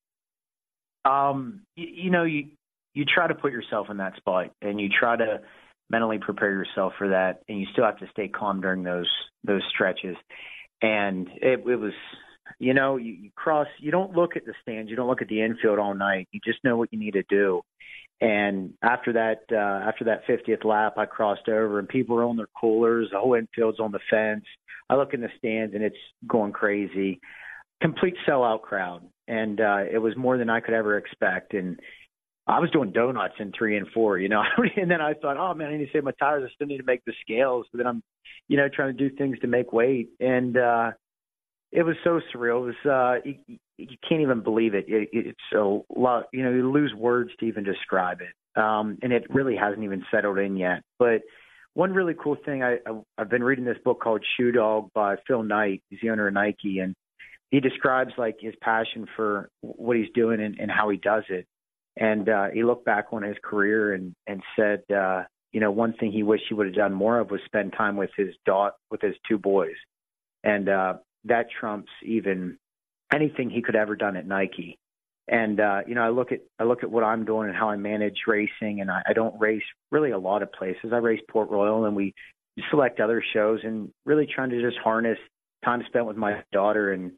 Um, 1.03 1.63
you, 1.75 1.87
you 2.05 2.09
know, 2.09 2.23
you 2.23 2.47
you 2.93 3.03
try 3.03 3.27
to 3.27 3.35
put 3.35 3.51
yourself 3.51 3.87
in 3.89 3.97
that 3.97 4.15
spot, 4.15 4.51
and 4.61 4.79
you 4.79 4.87
try 4.87 5.17
to 5.17 5.41
mentally 5.89 6.19
prepare 6.19 6.51
yourself 6.51 6.93
for 6.97 7.09
that, 7.09 7.41
and 7.49 7.59
you 7.59 7.67
still 7.73 7.83
have 7.83 7.99
to 7.99 8.07
stay 8.11 8.29
calm 8.29 8.61
during 8.61 8.83
those 8.83 9.09
those 9.43 9.61
stretches. 9.69 10.15
And 10.81 11.27
it, 11.41 11.67
it 11.67 11.75
was, 11.75 11.93
you 12.59 12.73
know, 12.73 12.95
you, 12.95 13.11
you 13.11 13.29
cross. 13.35 13.67
You 13.79 13.91
don't 13.91 14.15
look 14.15 14.37
at 14.37 14.45
the 14.45 14.53
stands. 14.61 14.89
You 14.89 14.95
don't 14.95 15.09
look 15.09 15.21
at 15.21 15.27
the 15.27 15.41
infield 15.41 15.79
all 15.79 15.95
night. 15.95 16.29
You 16.31 16.39
just 16.45 16.63
know 16.63 16.77
what 16.77 16.93
you 16.93 16.99
need 16.99 17.15
to 17.15 17.23
do. 17.23 17.61
And 18.19 18.73
after 18.81 19.13
that, 19.13 19.41
uh, 19.51 19.87
after 19.87 20.05
that 20.05 20.25
50th 20.27 20.65
lap, 20.65 20.95
I 20.97 21.05
crossed 21.05 21.47
over, 21.49 21.77
and 21.77 21.87
people 21.87 22.17
are 22.17 22.23
on 22.23 22.37
their 22.37 22.49
coolers. 22.59 23.09
The 23.11 23.19
whole 23.19 23.35
infield's 23.35 23.79
on 23.79 23.91
the 23.91 23.99
fence. 24.09 24.45
I 24.89 24.95
look 24.95 25.13
in 25.13 25.21
the 25.21 25.29
stands, 25.37 25.75
and 25.75 25.83
it's 25.83 25.95
going 26.25 26.51
crazy. 26.51 27.19
Complete 27.81 28.15
sellout 28.27 28.61
crowd, 28.61 29.03
and 29.27 29.61
uh, 29.61 29.83
it 29.91 29.99
was 29.99 30.15
more 30.17 30.37
than 30.37 30.49
I 30.49 30.61
could 30.61 30.73
ever 30.73 30.97
expect. 30.97 31.53
And 31.53 31.79
I 32.47 32.59
was 32.59 32.71
doing 32.71 32.91
donuts 32.91 33.35
in 33.39 33.51
three 33.51 33.77
and 33.77 33.87
four, 33.93 34.17
you 34.17 34.29
know. 34.29 34.41
and 34.77 34.89
then 34.89 35.01
I 35.01 35.13
thought, 35.13 35.37
oh 35.37 35.53
man, 35.53 35.67
I 35.67 35.77
need 35.77 35.85
to 35.85 35.91
save 35.93 36.03
my 36.03 36.13
tires. 36.19 36.43
I 36.49 36.53
still 36.55 36.67
need 36.67 36.77
to 36.77 36.83
make 36.83 37.05
the 37.05 37.13
scales. 37.21 37.67
But 37.71 37.79
then 37.79 37.87
I'm, 37.87 38.03
you 38.47 38.57
know, 38.57 38.67
trying 38.73 38.97
to 38.97 39.09
do 39.09 39.15
things 39.15 39.37
to 39.39 39.47
make 39.47 39.73
weight, 39.73 40.09
and 40.19 40.57
uh, 40.57 40.91
it 41.71 41.83
was 41.83 41.95
so 42.03 42.19
surreal. 42.33 42.69
It 42.69 42.75
was 42.85 43.21
uh, 43.25 43.29
you, 43.47 43.57
you 43.77 43.97
can't 44.07 44.21
even 44.21 44.41
believe 44.41 44.73
it. 44.73 44.85
it. 44.87 45.09
It's 45.11 45.39
a 45.53 45.79
lot. 45.95 46.25
You 46.33 46.43
know, 46.43 46.51
you 46.51 46.71
lose 46.71 46.93
words 46.95 47.31
to 47.39 47.45
even 47.45 47.63
describe 47.63 48.19
it, 48.21 48.61
um, 48.61 48.97
and 49.01 49.11
it 49.11 49.25
really 49.29 49.55
hasn't 49.55 49.83
even 49.83 50.03
settled 50.11 50.37
in 50.37 50.57
yet. 50.57 50.81
But 50.99 51.21
one 51.73 51.93
really 51.93 52.15
cool 52.15 52.37
thing, 52.45 52.63
I, 52.63 52.75
I 52.85 53.01
I've 53.17 53.29
been 53.29 53.43
reading 53.43 53.65
this 53.65 53.77
book 53.83 54.01
called 54.01 54.25
Shoe 54.37 54.51
Dog 54.51 54.89
by 54.93 55.15
Phil 55.27 55.43
Knight. 55.43 55.81
He's 55.89 55.99
the 56.01 56.09
owner 56.09 56.27
of 56.27 56.33
Nike, 56.33 56.79
and 56.79 56.95
he 57.51 57.59
describes 57.59 58.11
like 58.17 58.37
his 58.39 58.55
passion 58.61 59.07
for 59.15 59.49
what 59.61 59.97
he's 59.97 60.09
doing 60.13 60.41
and, 60.41 60.59
and 60.59 60.71
how 60.71 60.89
he 60.89 60.97
does 60.97 61.23
it 61.29 61.45
and 61.99 62.29
uh, 62.29 62.47
he 62.53 62.63
looked 62.63 62.85
back 62.85 63.07
on 63.11 63.23
his 63.23 63.35
career 63.43 63.93
and 63.93 64.13
and 64.27 64.41
said, 64.55 64.83
uh, 64.95 65.23
you 65.51 65.59
know, 65.59 65.71
one 65.71 65.93
thing 65.93 66.11
he 66.11 66.23
wished 66.23 66.43
he 66.47 66.53
would 66.53 66.67
have 66.67 66.75
done 66.75 66.93
more 66.93 67.19
of 67.19 67.31
was 67.31 67.41
spend 67.45 67.73
time 67.73 67.97
with 67.97 68.11
his 68.15 68.35
daughter, 68.45 68.75
with 68.91 69.01
his 69.01 69.15
two 69.27 69.37
boys, 69.37 69.75
and 70.43 70.69
uh, 70.69 70.93
that 71.25 71.47
trumps 71.59 71.91
even 72.03 72.57
anything 73.13 73.49
he 73.49 73.61
could 73.61 73.75
ever 73.75 73.95
done 73.95 74.15
at 74.15 74.27
Nike. 74.27 74.77
And 75.27 75.59
uh, 75.59 75.81
you 75.85 75.95
know, 75.95 76.03
I 76.03 76.09
look 76.09 76.31
at 76.31 76.39
I 76.57 76.63
look 76.63 76.83
at 76.83 76.91
what 76.91 77.03
I'm 77.03 77.25
doing 77.25 77.49
and 77.49 77.57
how 77.57 77.69
I 77.69 77.75
manage 77.75 78.15
racing, 78.27 78.79
and 78.79 78.89
I, 78.89 79.01
I 79.07 79.13
don't 79.13 79.37
race 79.39 79.63
really 79.91 80.11
a 80.11 80.17
lot 80.17 80.41
of 80.41 80.51
places. 80.53 80.91
I 80.93 80.97
race 80.97 81.19
Port 81.29 81.49
Royal, 81.49 81.85
and 81.85 81.95
we 81.95 82.13
select 82.71 82.99
other 82.99 83.21
shows, 83.33 83.59
and 83.63 83.89
really 84.05 84.25
trying 84.25 84.51
to 84.51 84.61
just 84.61 84.77
harness 84.77 85.17
time 85.65 85.83
spent 85.87 86.05
with 86.05 86.15
my 86.15 86.43
daughter 86.53 86.93
and 86.93 87.11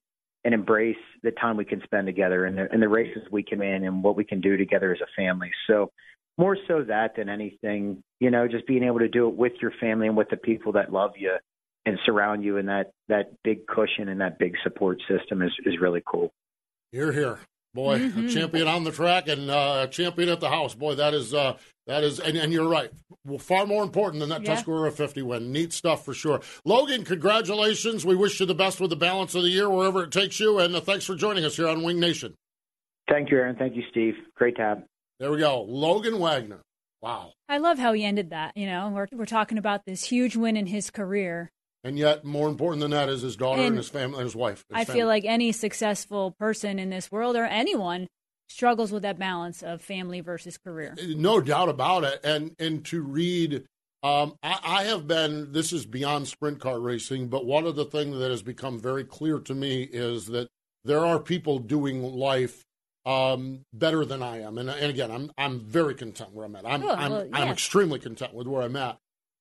and 0.43 0.53
embrace 0.53 0.97
the 1.21 1.31
time 1.31 1.57
we 1.57 1.65
can 1.65 1.81
spend 1.83 2.07
together 2.07 2.45
and 2.45 2.57
the, 2.57 2.71
and 2.71 2.81
the 2.81 2.87
races 2.87 3.21
we 3.29 3.43
can 3.43 3.61
in 3.61 3.83
and 3.83 4.01
what 4.01 4.15
we 4.15 4.23
can 4.23 4.39
do 4.39 4.55
together 4.55 4.93
as 4.93 5.01
a 5.01 5.21
family. 5.21 5.51
So 5.67 5.91
more 6.37 6.57
so 6.67 6.83
that 6.83 7.17
than 7.17 7.27
anything, 7.27 8.01
you 8.21 8.31
know, 8.31 8.47
just 8.47 8.65
being 8.65 8.83
able 8.83 8.99
to 8.99 9.09
do 9.09 9.27
it 9.27 9.35
with 9.35 9.51
your 9.61 9.73
family 9.81 10.07
and 10.07 10.15
with 10.15 10.29
the 10.29 10.37
people 10.37 10.71
that 10.71 10.93
love 10.93 11.11
you 11.17 11.35
and 11.89 11.99
surround 12.05 12.43
you 12.43 12.57
in 12.57 12.67
that 12.67 12.91
that 13.07 13.31
big 13.43 13.65
cushion 13.65 14.09
and 14.09 14.21
that 14.21 14.37
big 14.37 14.53
support 14.63 15.01
system 15.09 15.41
is 15.41 15.51
is 15.65 15.79
really 15.81 16.03
cool. 16.05 16.31
You're 16.91 17.11
here. 17.11 17.39
Boy, 17.73 17.99
mm-hmm. 17.99 18.27
a 18.27 18.29
champion 18.29 18.67
on 18.67 18.83
the 18.83 18.91
track 18.91 19.27
and 19.27 19.49
uh, 19.49 19.85
a 19.85 19.91
champion 19.91 20.29
at 20.29 20.39
the 20.39 20.49
house. 20.49 20.73
Boy, 20.73 20.95
that 20.95 21.13
is 21.13 21.33
uh, 21.33 21.57
that 21.85 22.03
is, 22.03 22.19
and, 22.19 22.35
and, 22.35 22.51
you're 22.51 22.67
right. 22.67 22.89
Well, 23.25 23.37
far 23.37 23.67
more 23.67 23.83
important 23.83 24.21
than 24.21 24.29
that 24.29 24.43
yeah. 24.43 24.55
Tuscarora 24.55 24.91
50 24.91 25.21
win. 25.21 25.51
Neat 25.51 25.71
stuff 25.71 26.03
for 26.03 26.15
sure. 26.15 26.41
Logan, 26.65 27.03
congratulations. 27.03 28.07
We 28.07 28.15
wish 28.15 28.39
you 28.39 28.47
the 28.47 28.55
best 28.55 28.79
with 28.81 28.89
the 28.89 28.95
balance 28.95 29.35
of 29.35 29.43
the 29.43 29.49
year, 29.49 29.69
wherever 29.69 30.03
it 30.03 30.11
takes 30.11 30.39
you. 30.39 30.57
And 30.57 30.75
uh, 30.75 30.81
thanks 30.81 31.05
for 31.05 31.15
joining 31.15 31.45
us 31.45 31.57
here 31.57 31.67
on 31.67 31.83
Wing 31.83 31.99
Nation. 31.99 32.33
Thank 33.07 33.29
you, 33.29 33.37
Erin. 33.37 33.55
Thank 33.55 33.75
you, 33.75 33.83
Steve. 33.91 34.15
Great 34.35 34.55
to 34.55 34.61
have. 34.63 34.83
There 35.19 35.31
we 35.31 35.37
go. 35.37 35.61
Logan 35.61 36.17
Wagner. 36.17 36.61
Wow. 37.01 37.33
I 37.47 37.59
love 37.59 37.77
how 37.77 37.93
he 37.93 38.03
ended 38.03 38.31
that. 38.31 38.57
You 38.57 38.65
know, 38.65 38.89
we're, 38.89 39.07
we're 39.11 39.25
talking 39.25 39.57
about 39.57 39.85
this 39.85 40.03
huge 40.03 40.35
win 40.35 40.57
in 40.57 40.67
his 40.67 40.89
career. 40.89 41.51
And 41.83 41.97
yet, 41.97 42.25
more 42.25 42.49
important 42.49 42.81
than 42.81 42.91
that 42.91 43.07
is 43.07 43.21
his 43.21 43.37
daughter 43.37 43.61
and, 43.61 43.69
and 43.69 43.77
his 43.77 43.89
family 43.89 44.17
and 44.17 44.25
his 44.25 44.35
wife. 44.35 44.65
His 44.69 44.75
I 44.75 44.85
family. 44.85 44.99
feel 44.99 45.07
like 45.07 45.25
any 45.25 45.51
successful 45.51 46.31
person 46.31 46.77
in 46.77 46.89
this 46.89 47.11
world 47.11 47.35
or 47.35 47.45
anyone 47.45 48.07
struggles 48.49 48.91
with 48.91 49.03
that 49.03 49.17
balance 49.17 49.63
of 49.63 49.81
family 49.81 50.19
versus 50.19 50.57
career. 50.57 50.95
No 51.07 51.39
doubt 51.39 51.69
about 51.69 52.03
it. 52.03 52.19
And 52.23 52.53
and 52.59 52.83
to 52.85 53.01
read, 53.01 53.63
um, 54.03 54.35
I, 54.43 54.59
I, 54.63 54.83
have 54.85 55.07
been. 55.07 55.53
This 55.53 55.71
is 55.71 55.85
beyond 55.85 56.27
sprint 56.27 56.59
car 56.59 56.79
racing, 56.79 57.29
but 57.29 57.45
one 57.45 57.65
of 57.65 57.77
the 57.77 57.85
things 57.85 58.17
that 58.17 58.31
has 58.31 58.41
become 58.41 58.79
very 58.79 59.05
clear 59.05 59.39
to 59.39 59.55
me 59.55 59.83
is 59.83 60.27
that 60.27 60.49
there 60.83 61.05
are 61.05 61.19
people 61.19 61.59
doing 61.59 62.03
life 62.03 62.65
um, 63.05 63.61
better 63.73 64.03
than 64.03 64.21
I 64.21 64.41
am. 64.41 64.57
And, 64.57 64.69
and 64.69 64.89
again, 64.89 65.11
I'm 65.11 65.31
I'm 65.37 65.61
very 65.61 65.95
content 65.95 66.33
where 66.33 66.45
I'm 66.45 66.55
at. 66.55 66.65
I'm 66.65 66.83
oh, 66.83 66.89
I'm, 66.89 67.11
yeah. 67.11 67.27
I'm 67.31 67.47
extremely 67.49 67.99
content 67.99 68.33
with 68.33 68.47
where 68.47 68.63
I'm 68.63 68.75
at 68.75 68.97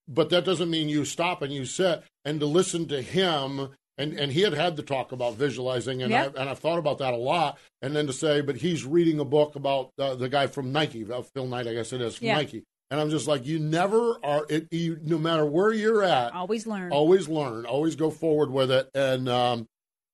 but 0.08 0.30
that 0.30 0.44
doesn't 0.44 0.70
mean 0.70 0.88
you 0.88 1.04
stop 1.04 1.42
and 1.42 1.52
you 1.52 1.64
sit 1.64 2.02
and 2.24 2.40
to 2.40 2.46
listen 2.46 2.88
to 2.88 3.02
him. 3.02 3.68
And 3.98 4.18
and 4.18 4.30
he 4.30 4.42
had 4.42 4.54
had 4.54 4.76
to 4.76 4.82
talk 4.82 5.10
about 5.10 5.34
visualizing 5.34 6.02
and 6.02 6.12
yep. 6.12 6.34
I, 6.36 6.40
and 6.40 6.50
I've 6.50 6.60
thought 6.60 6.78
about 6.78 6.98
that 6.98 7.14
a 7.14 7.16
lot. 7.16 7.58
And 7.82 7.96
then 7.96 8.06
to 8.06 8.12
say 8.12 8.40
but 8.40 8.56
he's 8.56 8.84
reading 8.84 9.18
a 9.18 9.24
book 9.24 9.56
about 9.56 9.90
uh, 9.98 10.14
the 10.14 10.28
guy 10.28 10.46
from 10.46 10.72
Nike 10.72 11.04
uh, 11.10 11.22
Phil 11.22 11.46
Knight 11.46 11.66
I 11.66 11.74
guess 11.74 11.92
it 11.92 12.00
is 12.00 12.22
from. 12.22 12.36
Nike. 12.36 12.64
And 12.90 13.00
I'm 13.00 13.10
just 13.10 13.26
like 13.26 13.44
you 13.44 13.58
never 13.58 14.16
are 14.24 14.46
it 14.48 14.68
you, 14.70 14.98
no 15.02 15.18
matter 15.18 15.44
where 15.44 15.72
you're 15.72 16.04
at 16.04 16.32
always 16.32 16.64
learn. 16.64 16.92
always 16.92 17.28
learn 17.28 17.66
always 17.66 17.96
go 17.96 18.10
forward 18.10 18.50
with 18.50 18.70
it. 18.70 18.88
And 18.94 19.28
um, 19.28 19.66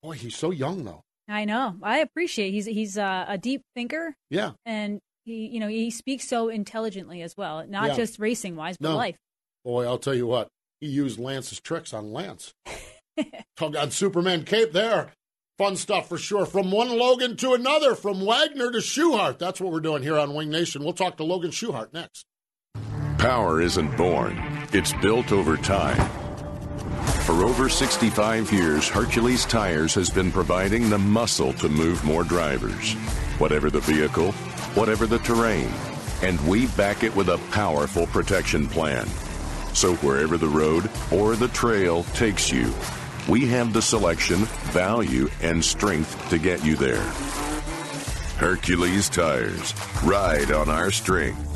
boy 0.03 0.13
he's 0.13 0.37
so 0.37 0.51
young 0.51 0.85
though. 0.85 1.03
I 1.29 1.45
know. 1.45 1.77
I 1.83 1.99
appreciate 1.99 2.53
he's 2.53 2.65
he's 2.65 2.97
uh, 2.97 3.27
a 3.29 3.37
deep 3.37 3.63
thinker. 3.75 4.17
Yeah. 4.31 4.53
And 4.65 5.01
he 5.25 5.47
you 5.49 5.61
know 5.61 5.69
he 5.69 5.91
speaks 5.91 6.27
so 6.27 6.49
intelligently 6.49 7.23
as 7.23 7.37
well 7.37 7.67
not 7.67 7.89
yeah. 7.89 7.97
just 7.97 8.19
racing 8.19 8.57
wise 8.57 8.77
but 8.79 8.91
no. 8.91 8.97
life 8.97 9.17
Boy, 9.65 9.87
I'll 9.87 9.99
tell 9.99 10.15
you 10.15 10.27
what, 10.27 10.49
he 10.81 10.89
used 10.89 11.19
Lance's 11.19 11.61
tricks 11.61 11.95
on 11.95 12.13
Lance. 12.13 12.53
Talk 13.57 13.77
on 13.77 13.91
Superman 13.91 14.45
cape 14.45 14.73
there. 14.73 15.13
Fun 15.57 15.77
stuff 15.77 16.09
for 16.09 16.19
sure. 16.19 16.45
From 16.47 16.71
one 16.71 16.99
Logan 16.99 17.37
to 17.37 17.55
another, 17.55 17.95
from 17.95 18.21
Wagner 18.27 18.73
to 18.73 18.79
Schuchart. 18.79 19.39
That's 19.39 19.61
what 19.61 19.73
we're 19.73 19.81
doing 19.81 20.03
here 20.03 20.19
on 20.19 20.35
Wing 20.35 20.51
Nation. 20.51 20.83
We'll 20.83 20.93
talk 20.93 21.17
to 21.19 21.25
Logan 21.25 21.53
Schuchart 21.53 21.93
next. 21.95 22.27
Power 23.19 23.63
isn't 23.63 23.97
born, 23.97 24.37
it's 24.73 24.93
built 24.95 25.33
over 25.33 25.57
time. 25.57 26.11
For 27.25 27.45
over 27.45 27.69
65 27.69 28.53
years, 28.53 28.89
Hercules 28.89 29.47
Tires 29.47 29.95
has 29.95 30.11
been 30.11 30.31
providing 30.31 30.91
the 30.91 30.99
muscle 30.99 31.55
to 31.55 31.69
move 31.69 32.05
more 32.05 32.25
drivers. 32.25 32.93
Whatever 33.39 33.71
the 33.71 33.81
vehicle, 33.81 34.33
whatever 34.75 35.07
the 35.07 35.21
terrain. 35.21 35.71
And 36.23 36.39
we 36.47 36.67
back 36.67 37.03
it 37.03 37.15
with 37.17 37.29
a 37.29 37.39
powerful 37.51 38.07
protection 38.09 38.69
plan 38.69 39.09
so 39.75 39.95
wherever 39.97 40.39
the 40.39 40.49
road 40.49 40.91
or 41.13 41.37
the 41.37 41.49
trail 41.49 42.05
takes 42.15 42.51
you, 42.51 42.73
we 43.29 43.47
have 43.47 43.73
the 43.73 43.83
selection, 43.83 44.39
value, 44.73 45.29
and 45.43 45.65
strength 45.65 46.29
to 46.31 46.39
get 46.39 46.65
you 46.65 46.77
there. 46.77 47.03
Hercules 48.37 49.09
Tires. 49.09 49.75
Ride 50.03 50.53
on 50.53 50.69
our 50.69 50.91
strength. 50.91 51.54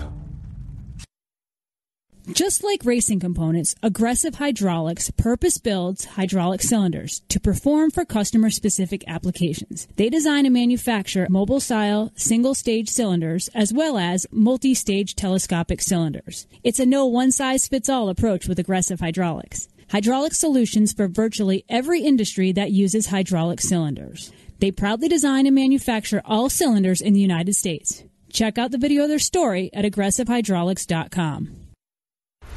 Just 2.32 2.62
like 2.62 2.84
racing 2.84 3.20
components, 3.20 3.74
Aggressive 3.82 4.34
Hydraulics 4.34 5.10
purpose 5.12 5.56
builds 5.56 6.04
hydraulic 6.04 6.60
cylinders 6.60 7.22
to 7.30 7.40
perform 7.40 7.90
for 7.90 8.04
customer 8.04 8.50
specific 8.50 9.02
applications. 9.08 9.88
They 9.96 10.10
design 10.10 10.44
and 10.44 10.52
manufacture 10.52 11.26
mobile 11.30 11.58
style 11.58 12.12
single 12.16 12.54
stage 12.54 12.90
cylinders 12.90 13.48
as 13.54 13.72
well 13.72 13.96
as 13.96 14.26
multi 14.30 14.74
stage 14.74 15.14
telescopic 15.14 15.80
cylinders. 15.80 16.46
It's 16.62 16.78
a 16.78 16.84
no 16.84 17.06
one 17.06 17.32
size 17.32 17.66
fits 17.66 17.88
all 17.88 18.10
approach 18.10 18.46
with 18.46 18.58
Aggressive 18.58 19.00
Hydraulics. 19.00 19.66
Hydraulic 19.90 20.34
solutions 20.34 20.92
for 20.92 21.08
virtually 21.08 21.64
every 21.70 22.02
industry 22.02 22.52
that 22.52 22.72
uses 22.72 23.06
hydraulic 23.06 23.62
cylinders. 23.62 24.30
They 24.58 24.70
proudly 24.70 25.08
design 25.08 25.46
and 25.46 25.54
manufacture 25.54 26.20
all 26.26 26.50
cylinders 26.50 27.00
in 27.00 27.14
the 27.14 27.20
United 27.20 27.54
States. 27.54 28.04
Check 28.30 28.58
out 28.58 28.70
the 28.70 28.76
video 28.76 29.04
of 29.04 29.08
their 29.08 29.18
story 29.18 29.70
at 29.72 29.86
aggressivehydraulics.com. 29.86 31.67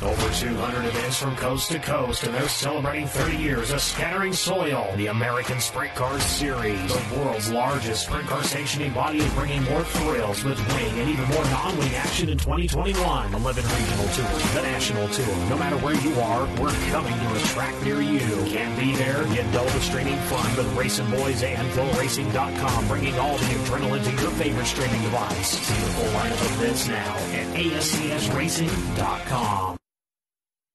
Over 0.03 0.33
200 0.33 0.85
events 0.85 1.17
from 1.17 1.35
coast 1.35 1.69
to 1.69 1.77
coast, 1.77 2.23
and 2.23 2.33
they're 2.33 2.49
celebrating 2.49 3.05
30 3.05 3.37
years 3.37 3.69
of 3.69 3.79
scattering 3.81 4.33
soil. 4.33 4.91
The 4.95 5.05
American 5.07 5.59
Sprint 5.59 5.93
Car 5.93 6.19
Series, 6.19 6.91
the 6.91 6.99
world's 7.19 7.51
largest 7.51 8.07
sprint 8.07 8.27
car 8.27 8.43
sanctioning 8.43 8.93
body, 8.93 9.19
is 9.19 9.31
bringing 9.35 9.63
more 9.65 9.83
thrills 9.83 10.43
with 10.43 10.57
wing 10.73 10.99
and 10.99 11.07
even 11.07 11.25
more 11.25 11.45
non-wing 11.45 11.93
action 11.93 12.29
in 12.29 12.39
2021. 12.39 13.35
11 13.35 13.63
regional 13.63 14.05
tours, 14.05 14.53
the 14.55 14.63
national 14.63 15.07
tour. 15.09 15.35
No 15.49 15.57
matter 15.57 15.77
where 15.77 15.93
you 15.93 16.19
are, 16.19 16.47
we're 16.59 16.73
coming 16.89 17.13
to 17.13 17.35
a 17.35 17.39
track 17.53 17.79
near 17.83 18.01
you. 18.01 18.43
Can't 18.47 18.75
be 18.79 18.95
there? 18.95 19.23
Get 19.25 19.51
double 19.53 19.69
the 19.69 19.81
streaming 19.81 20.17
fun 20.21 20.57
with 20.57 20.65
Racing 20.75 21.11
Boys 21.11 21.43
and 21.43 21.69
FloRacing.com, 21.73 22.87
bringing 22.87 23.19
all 23.19 23.37
the 23.37 23.45
adrenaline 23.45 24.03
to 24.03 24.11
your 24.19 24.31
favorite 24.31 24.65
streaming 24.65 25.03
device. 25.03 25.59
See 25.59 25.75
the 25.75 25.89
full 25.91 26.09
lineup 26.09 26.43
of 26.43 26.53
events 26.59 26.87
now 26.87 27.15
at 27.33 27.45
ASCSRacing.com 27.55 29.77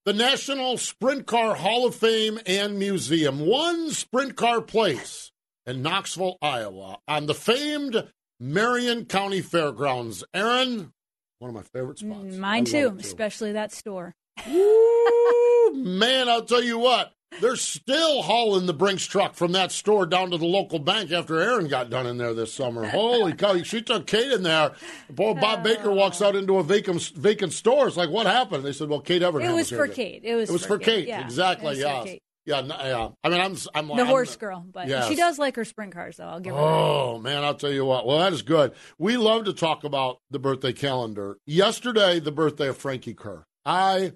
the 0.06 0.12
National 0.12 0.78
Sprint 0.78 1.26
Car 1.26 1.56
Hall 1.56 1.84
of 1.84 1.96
Fame 1.96 2.38
and 2.46 2.78
Museum, 2.78 3.40
one 3.40 3.90
sprint 3.90 4.36
car 4.36 4.60
place 4.60 5.32
in 5.66 5.82
Knoxville, 5.82 6.38
Iowa, 6.40 6.98
on 7.08 7.26
the 7.26 7.34
famed 7.34 8.06
Marion 8.38 9.06
County 9.06 9.40
Fairgrounds. 9.42 10.22
Erin, 10.32 10.92
One 11.40 11.48
of 11.48 11.54
my 11.56 11.62
favorite 11.62 11.98
spots. 11.98 12.20
Mm, 12.20 12.38
Mine 12.38 12.64
love 12.64 12.72
too, 12.72 12.96
especially 13.00 13.52
that 13.52 13.72
store. 13.72 14.14
Woo, 14.48 15.72
man, 15.74 16.28
I'll 16.28 16.44
tell 16.44 16.62
you 16.62 16.78
what. 16.78 17.12
They're 17.40 17.56
still 17.56 18.22
hauling 18.22 18.66
the 18.66 18.72
Brinks 18.72 19.04
truck 19.04 19.34
from 19.34 19.52
that 19.52 19.72
store 19.72 20.06
down 20.06 20.30
to 20.30 20.38
the 20.38 20.46
local 20.46 20.78
bank 20.78 21.12
after 21.12 21.40
Erin 21.40 21.68
got 21.68 21.90
done 21.90 22.06
in 22.06 22.16
there 22.16 22.32
this 22.32 22.52
summer. 22.52 22.86
Holy 22.86 23.34
cow! 23.34 23.60
She 23.62 23.82
took 23.82 24.06
Kate 24.06 24.32
in 24.32 24.42
there. 24.42 24.72
Boy, 25.10 25.34
Bob 25.34 25.60
oh. 25.60 25.62
Baker 25.62 25.90
walks 25.90 26.22
out 26.22 26.34
into 26.34 26.56
a 26.56 26.62
vacant 26.62 27.02
vacant 27.16 27.52
store. 27.52 27.88
It's 27.88 27.96
like, 27.96 28.10
what 28.10 28.26
happened? 28.26 28.64
They 28.64 28.72
said, 28.72 28.88
well, 28.88 29.00
Kate 29.00 29.22
Evernham 29.22 29.50
It 29.50 29.52
was 29.52 29.68
here 29.68 29.78
for. 29.78 29.88
Kate. 29.88 30.22
It 30.24 30.34
was. 30.34 30.48
It 30.48 30.52
was 30.52 30.64
for 30.64 30.78
Kate. 30.78 31.08
Yeah, 31.08 31.24
exactly. 31.24 31.70
was 31.70 31.78
Yeah. 31.78 32.02
Kate. 32.04 32.22
Yeah. 32.46 32.62
Yeah. 32.64 33.08
I 33.24 33.28
mean, 33.28 33.40
I'm. 33.40 33.56
I'm 33.74 33.88
The 33.88 33.94
I'm- 33.94 34.06
horse 34.06 34.36
girl, 34.36 34.64
but 34.72 34.86
Yes. 34.88 35.08
she 35.08 35.16
does 35.16 35.38
like 35.38 35.56
her 35.56 35.64
sprint 35.64 35.92
cars, 35.92 36.16
though. 36.16 36.28
I'll 36.28 36.40
give 36.40 36.54
her 36.54 36.60
that. 36.60 36.66
Oh 36.66 37.18
man, 37.18 37.44
I'll 37.44 37.54
tell 37.54 37.72
you 37.72 37.84
what. 37.84 38.06
Well, 38.06 38.18
that 38.18 38.32
is 38.32 38.42
good. 38.42 38.72
We 38.98 39.16
love 39.16 39.44
to 39.44 39.52
talk 39.52 39.84
about 39.84 40.20
the 40.30 40.38
birthday 40.38 40.72
calendar. 40.72 41.38
Yesterday, 41.44 42.20
the 42.20 42.32
birthday 42.32 42.68
of 42.68 42.78
Frankie 42.78 43.14
Kerr. 43.14 43.44
I 43.64 44.12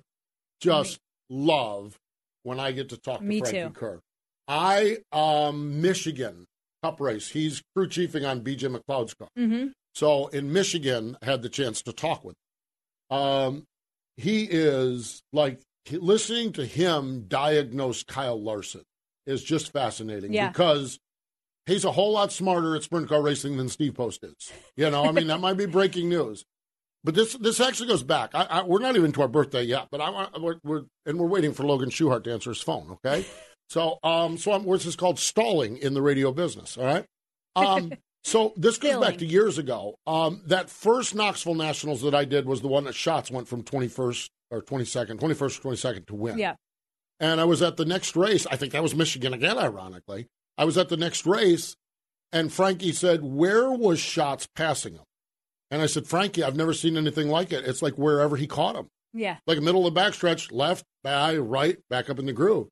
just 0.61 1.01
love 1.29 1.99
when 2.43 2.61
I 2.61 2.73
get 2.73 2.89
to 2.91 2.97
talk 2.97 3.19
to 3.21 3.25
Me 3.25 3.41
Frankie 3.41 3.59
too. 3.63 3.71
Kerr. 3.71 4.01
I 4.49 4.99
um 5.13 5.81
Michigan 5.81 6.47
Cup 6.83 7.01
race. 7.01 7.29
He's 7.29 7.63
crew 7.75 7.89
chiefing 7.89 8.29
on 8.29 8.41
BJ 8.43 8.75
McLeod's 8.75 9.15
car. 9.15 9.29
Mm-hmm. 9.39 9.69
So 9.95 10.29
in 10.29 10.53
Michigan, 10.53 11.17
I 11.23 11.27
had 11.27 11.43
the 11.43 11.49
chance 11.49 11.83
to 11.83 11.93
talk 11.93 12.25
with. 12.25 12.37
Him. 13.11 13.17
Um, 13.19 13.65
he 14.17 14.45
is 14.45 15.23
like 15.33 15.61
listening 15.91 16.53
to 16.53 16.65
him 16.65 17.25
diagnose 17.29 18.03
Kyle 18.03 18.41
Larson 18.41 18.83
is 19.27 19.43
just 19.43 19.73
fascinating 19.73 20.33
Yeah. 20.33 20.49
because 20.49 20.99
he's 21.67 21.85
a 21.85 21.93
whole 21.93 22.13
lot 22.13 22.33
smarter 22.33 22.77
at 22.77 22.83
sprint 22.83 23.09
car 23.09 23.23
racing 23.23 23.57
than 23.57 23.69
Steve 23.69 23.95
Post 23.95 24.23
is. 24.25 24.53
You 24.77 24.91
know, 24.91 25.05
I 25.05 25.13
mean 25.13 25.27
that 25.29 25.41
might 25.41 25.57
be 25.57 25.67
breaking 25.67 26.09
news, 26.09 26.45
but 27.03 27.15
this 27.15 27.35
this 27.35 27.61
actually 27.61 27.89
goes 27.89 28.03
back. 28.03 28.31
I, 28.35 28.45
I, 28.45 28.63
we're 28.63 28.81
not 28.81 28.97
even 28.97 29.13
to 29.13 29.23
our 29.23 29.29
birthday 29.29 29.63
yet, 29.63 29.89
but 29.91 30.01
I 30.01 30.29
we're, 30.39 30.57
we're 30.63 30.83
and 31.07 31.19
we're 31.19 31.27
waiting 31.27 31.53
for 31.53 31.65
Logan 31.65 31.91
Schuchart 31.91 32.25
to 32.25 32.33
answer 32.33 32.51
his 32.51 32.61
phone. 32.61 32.99
Okay, 33.05 33.25
so 33.69 33.99
um, 34.03 34.37
so 34.39 34.53
I'm, 34.53 34.67
this 34.67 34.87
is 34.87 34.97
called 34.97 35.19
stalling 35.19 35.77
in 35.79 35.95
the 35.95 36.03
radio 36.03 36.33
business. 36.33 36.77
All 36.77 36.85
right. 36.85 37.07
Um, 37.57 37.93
so 38.25 38.53
this 38.57 38.79
goes 38.79 39.05
back 39.05 39.19
to 39.19 39.27
years 39.27 39.59
ago. 39.59 39.97
Um, 40.07 40.43
that 40.47 40.69
first 40.69 41.15
Knoxville 41.15 41.55
Nationals 41.55 42.03
that 42.03 42.15
I 42.15 42.25
did 42.25 42.47
was 42.47 42.61
the 42.61 42.69
one 42.69 42.85
that 42.85 42.95
Schatz 42.95 43.31
went 43.31 43.49
from 43.49 43.63
21st 43.63 44.29
or 44.51 44.63
22nd, 44.63 45.19
21st 45.19 45.65
or 45.65 45.71
22nd 45.71 46.07
to 46.09 46.15
win. 46.15 46.39
Yeah. 46.39 46.55
And 47.19 47.41
I 47.41 47.45
was 47.45 47.63
at 47.63 47.77
the 47.77 47.85
next 47.85 48.17
race. 48.17 48.47
I 48.51 48.57
think 48.57 48.73
that 48.73 48.83
was 48.83 48.95
Michigan 48.95 49.35
again, 49.35 49.59
ironically. 49.59 50.29
I 50.57 50.65
was 50.65 50.79
at 50.79 50.89
the 50.89 50.97
next 50.97 51.27
race, 51.27 51.77
and 52.33 52.53
Frankie 52.53 52.93
said, 52.93 53.23
Where 53.23 53.71
was 53.71 54.01
Schatz 54.01 54.47
passing 54.55 54.95
him? 54.95 55.05
And 55.71 55.81
I 55.83 55.87
said, 55.87 56.07
Frankie, 56.07 56.43
I've 56.43 56.57
never 56.57 56.73
seen 56.73 56.97
anything 56.97 57.29
like 57.29 57.53
it. 57.53 57.65
It's 57.65 57.83
like 57.83 57.95
wherever 57.95 58.37
he 58.37 58.47
caught 58.47 58.77
him, 58.77 58.89
Yeah. 59.13 59.37
like 59.47 59.61
middle 59.61 59.87
of 59.87 59.95
the 59.95 60.01
backstretch, 60.01 60.51
left, 60.53 60.85
by, 61.03 61.37
right, 61.37 61.79
back 61.89 62.11
up 62.11 62.19
in 62.19 62.27
the 62.27 62.33
groove. 62.33 62.69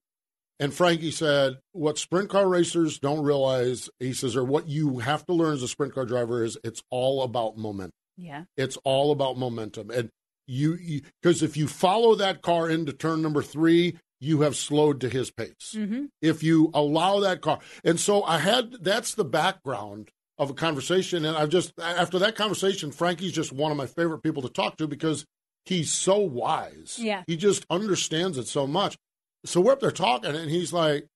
And 0.61 0.75
Frankie 0.75 1.13
said, 1.13 1.59
What 1.73 1.99
sprint 1.99 2.29
car 2.31 2.49
racers 2.49 2.99
don't 2.99 3.23
realize, 3.23 3.89
he 4.01 4.13
says, 4.13 4.35
or 4.37 4.43
what 4.45 4.69
you 4.69 4.99
have 4.99 5.25
to 5.27 5.33
learn 5.33 5.55
as 5.55 5.63
a 5.63 5.69
sprint 5.69 5.95
car 5.95 6.05
driver 6.05 6.43
is 6.43 6.59
it's 6.65 6.83
all 6.91 7.23
about 7.23 7.57
momentum. 7.57 7.93
Yeah. 8.17 8.45
It's 8.57 8.77
all 8.83 9.13
about 9.13 9.39
momentum. 9.39 9.91
And 9.91 10.11
you, 10.49 11.03
because 11.23 11.43
if 11.45 11.57
you 11.57 11.69
follow 11.69 12.17
that 12.17 12.43
car 12.43 12.69
into 12.69 12.93
turn 12.93 13.23
number 13.23 13.43
three, 13.43 13.97
you 14.21 14.41
have 14.41 14.57
slowed 14.57 15.01
to 15.03 15.09
his 15.09 15.31
pace. 15.31 15.75
Mm-hmm. 15.77 16.07
If 16.21 16.43
you 16.43 16.73
allow 16.75 17.21
that 17.21 17.41
car. 17.41 17.61
And 17.85 18.01
so 18.01 18.25
I 18.25 18.39
had, 18.39 18.73
that's 18.81 19.15
the 19.15 19.25
background 19.25 20.11
of 20.38 20.51
a 20.51 20.55
conversation. 20.55 21.24
And 21.24 21.37
I've 21.37 21.48
just, 21.48 21.72
after 21.81 22.18
that 22.20 22.37
conversation, 22.37 22.92
Frankie's 22.92 23.33
just 23.33 23.53
one 23.53 23.70
of 23.70 23.77
my 23.77 23.87
favorite 23.87 24.22
people 24.22 24.42
to 24.42 24.48
talk 24.48 24.77
to 24.79 24.87
because 24.87 25.24
he's 25.64 25.90
so 25.90 26.18
wise. 26.18 26.96
Yeah. 26.98 27.24
He 27.27 27.37
just 27.37 27.66
understands 27.68 28.38
it 28.38 28.46
so 28.46 28.66
much. 28.66 28.96
So 29.44 29.61
we're 29.61 29.72
up 29.72 29.81
there 29.81 29.92
talking, 29.92 30.35
and 30.35 30.51
he's 30.51 30.72
like, 30.72 31.07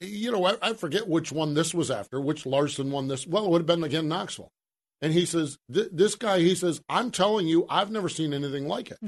you 0.00 0.30
know, 0.30 0.44
I, 0.44 0.56
I 0.62 0.72
forget 0.74 1.08
which 1.08 1.32
one 1.32 1.54
this 1.54 1.74
was 1.74 1.90
after, 1.90 2.20
which 2.20 2.46
Larson 2.46 2.90
won 2.90 3.08
this. 3.08 3.26
Well, 3.26 3.44
it 3.44 3.50
would 3.50 3.62
have 3.62 3.66
been 3.66 3.82
again 3.82 4.06
Knoxville. 4.08 4.50
And 5.02 5.12
he 5.12 5.26
says, 5.26 5.58
this 5.68 6.14
guy, 6.14 6.38
he 6.38 6.54
says, 6.54 6.80
I'm 6.88 7.10
telling 7.10 7.48
you, 7.48 7.66
I've 7.68 7.90
never 7.90 8.08
seen 8.08 8.32
anything 8.32 8.68
like 8.68 8.90
it. 8.90 8.98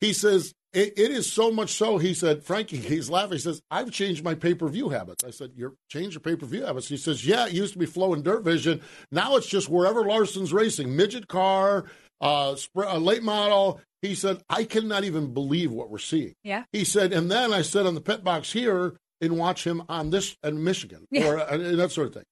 He 0.00 0.12
says, 0.12 0.52
it, 0.72 0.98
it 0.98 1.10
is 1.10 1.30
so 1.32 1.50
much 1.50 1.70
so. 1.70 1.98
He 1.98 2.12
said, 2.14 2.44
Frankie, 2.44 2.76
he's 2.76 3.08
laughing. 3.08 3.32
He 3.32 3.38
says, 3.38 3.60
I've 3.70 3.90
changed 3.90 4.22
my 4.22 4.34
pay 4.34 4.54
per 4.54 4.68
view 4.68 4.90
habits. 4.90 5.24
I 5.24 5.30
said, 5.30 5.52
You're 5.56 5.72
changed 5.88 6.12
your 6.14 6.20
pay 6.20 6.36
per 6.36 6.44
view 6.46 6.64
habits. 6.66 6.88
He 6.88 6.98
says, 6.98 7.26
Yeah, 7.26 7.46
it 7.46 7.52
used 7.54 7.72
to 7.72 7.78
be 7.78 7.86
Flo 7.86 8.12
and 8.12 8.22
DIRTVision. 8.22 8.82
Now 9.10 9.36
it's 9.36 9.46
just 9.46 9.68
wherever 9.70 10.04
Larson's 10.04 10.52
racing, 10.52 10.94
midget 10.94 11.26
car, 11.26 11.86
uh, 12.20 12.54
sp- 12.60 12.84
uh, 12.84 12.98
late 12.98 13.22
model. 13.22 13.80
He 14.02 14.14
said, 14.14 14.42
I 14.48 14.64
cannot 14.64 15.04
even 15.04 15.32
believe 15.32 15.72
what 15.72 15.90
we're 15.90 15.98
seeing. 15.98 16.34
Yeah. 16.44 16.64
He 16.72 16.84
said, 16.84 17.12
and 17.12 17.30
then 17.30 17.52
I 17.52 17.62
sit 17.62 17.86
on 17.86 17.94
the 17.94 18.00
pit 18.00 18.22
box 18.22 18.52
here 18.52 18.94
and 19.20 19.36
watch 19.38 19.66
him 19.66 19.82
on 19.88 20.10
this 20.10 20.36
in 20.44 20.62
Michigan 20.62 21.06
Yeah. 21.10 21.26
or 21.28 21.40
uh, 21.40 21.46
and 21.54 21.78
that 21.80 21.90
sort 21.92 22.08
of 22.08 22.14
thing. 22.14 22.24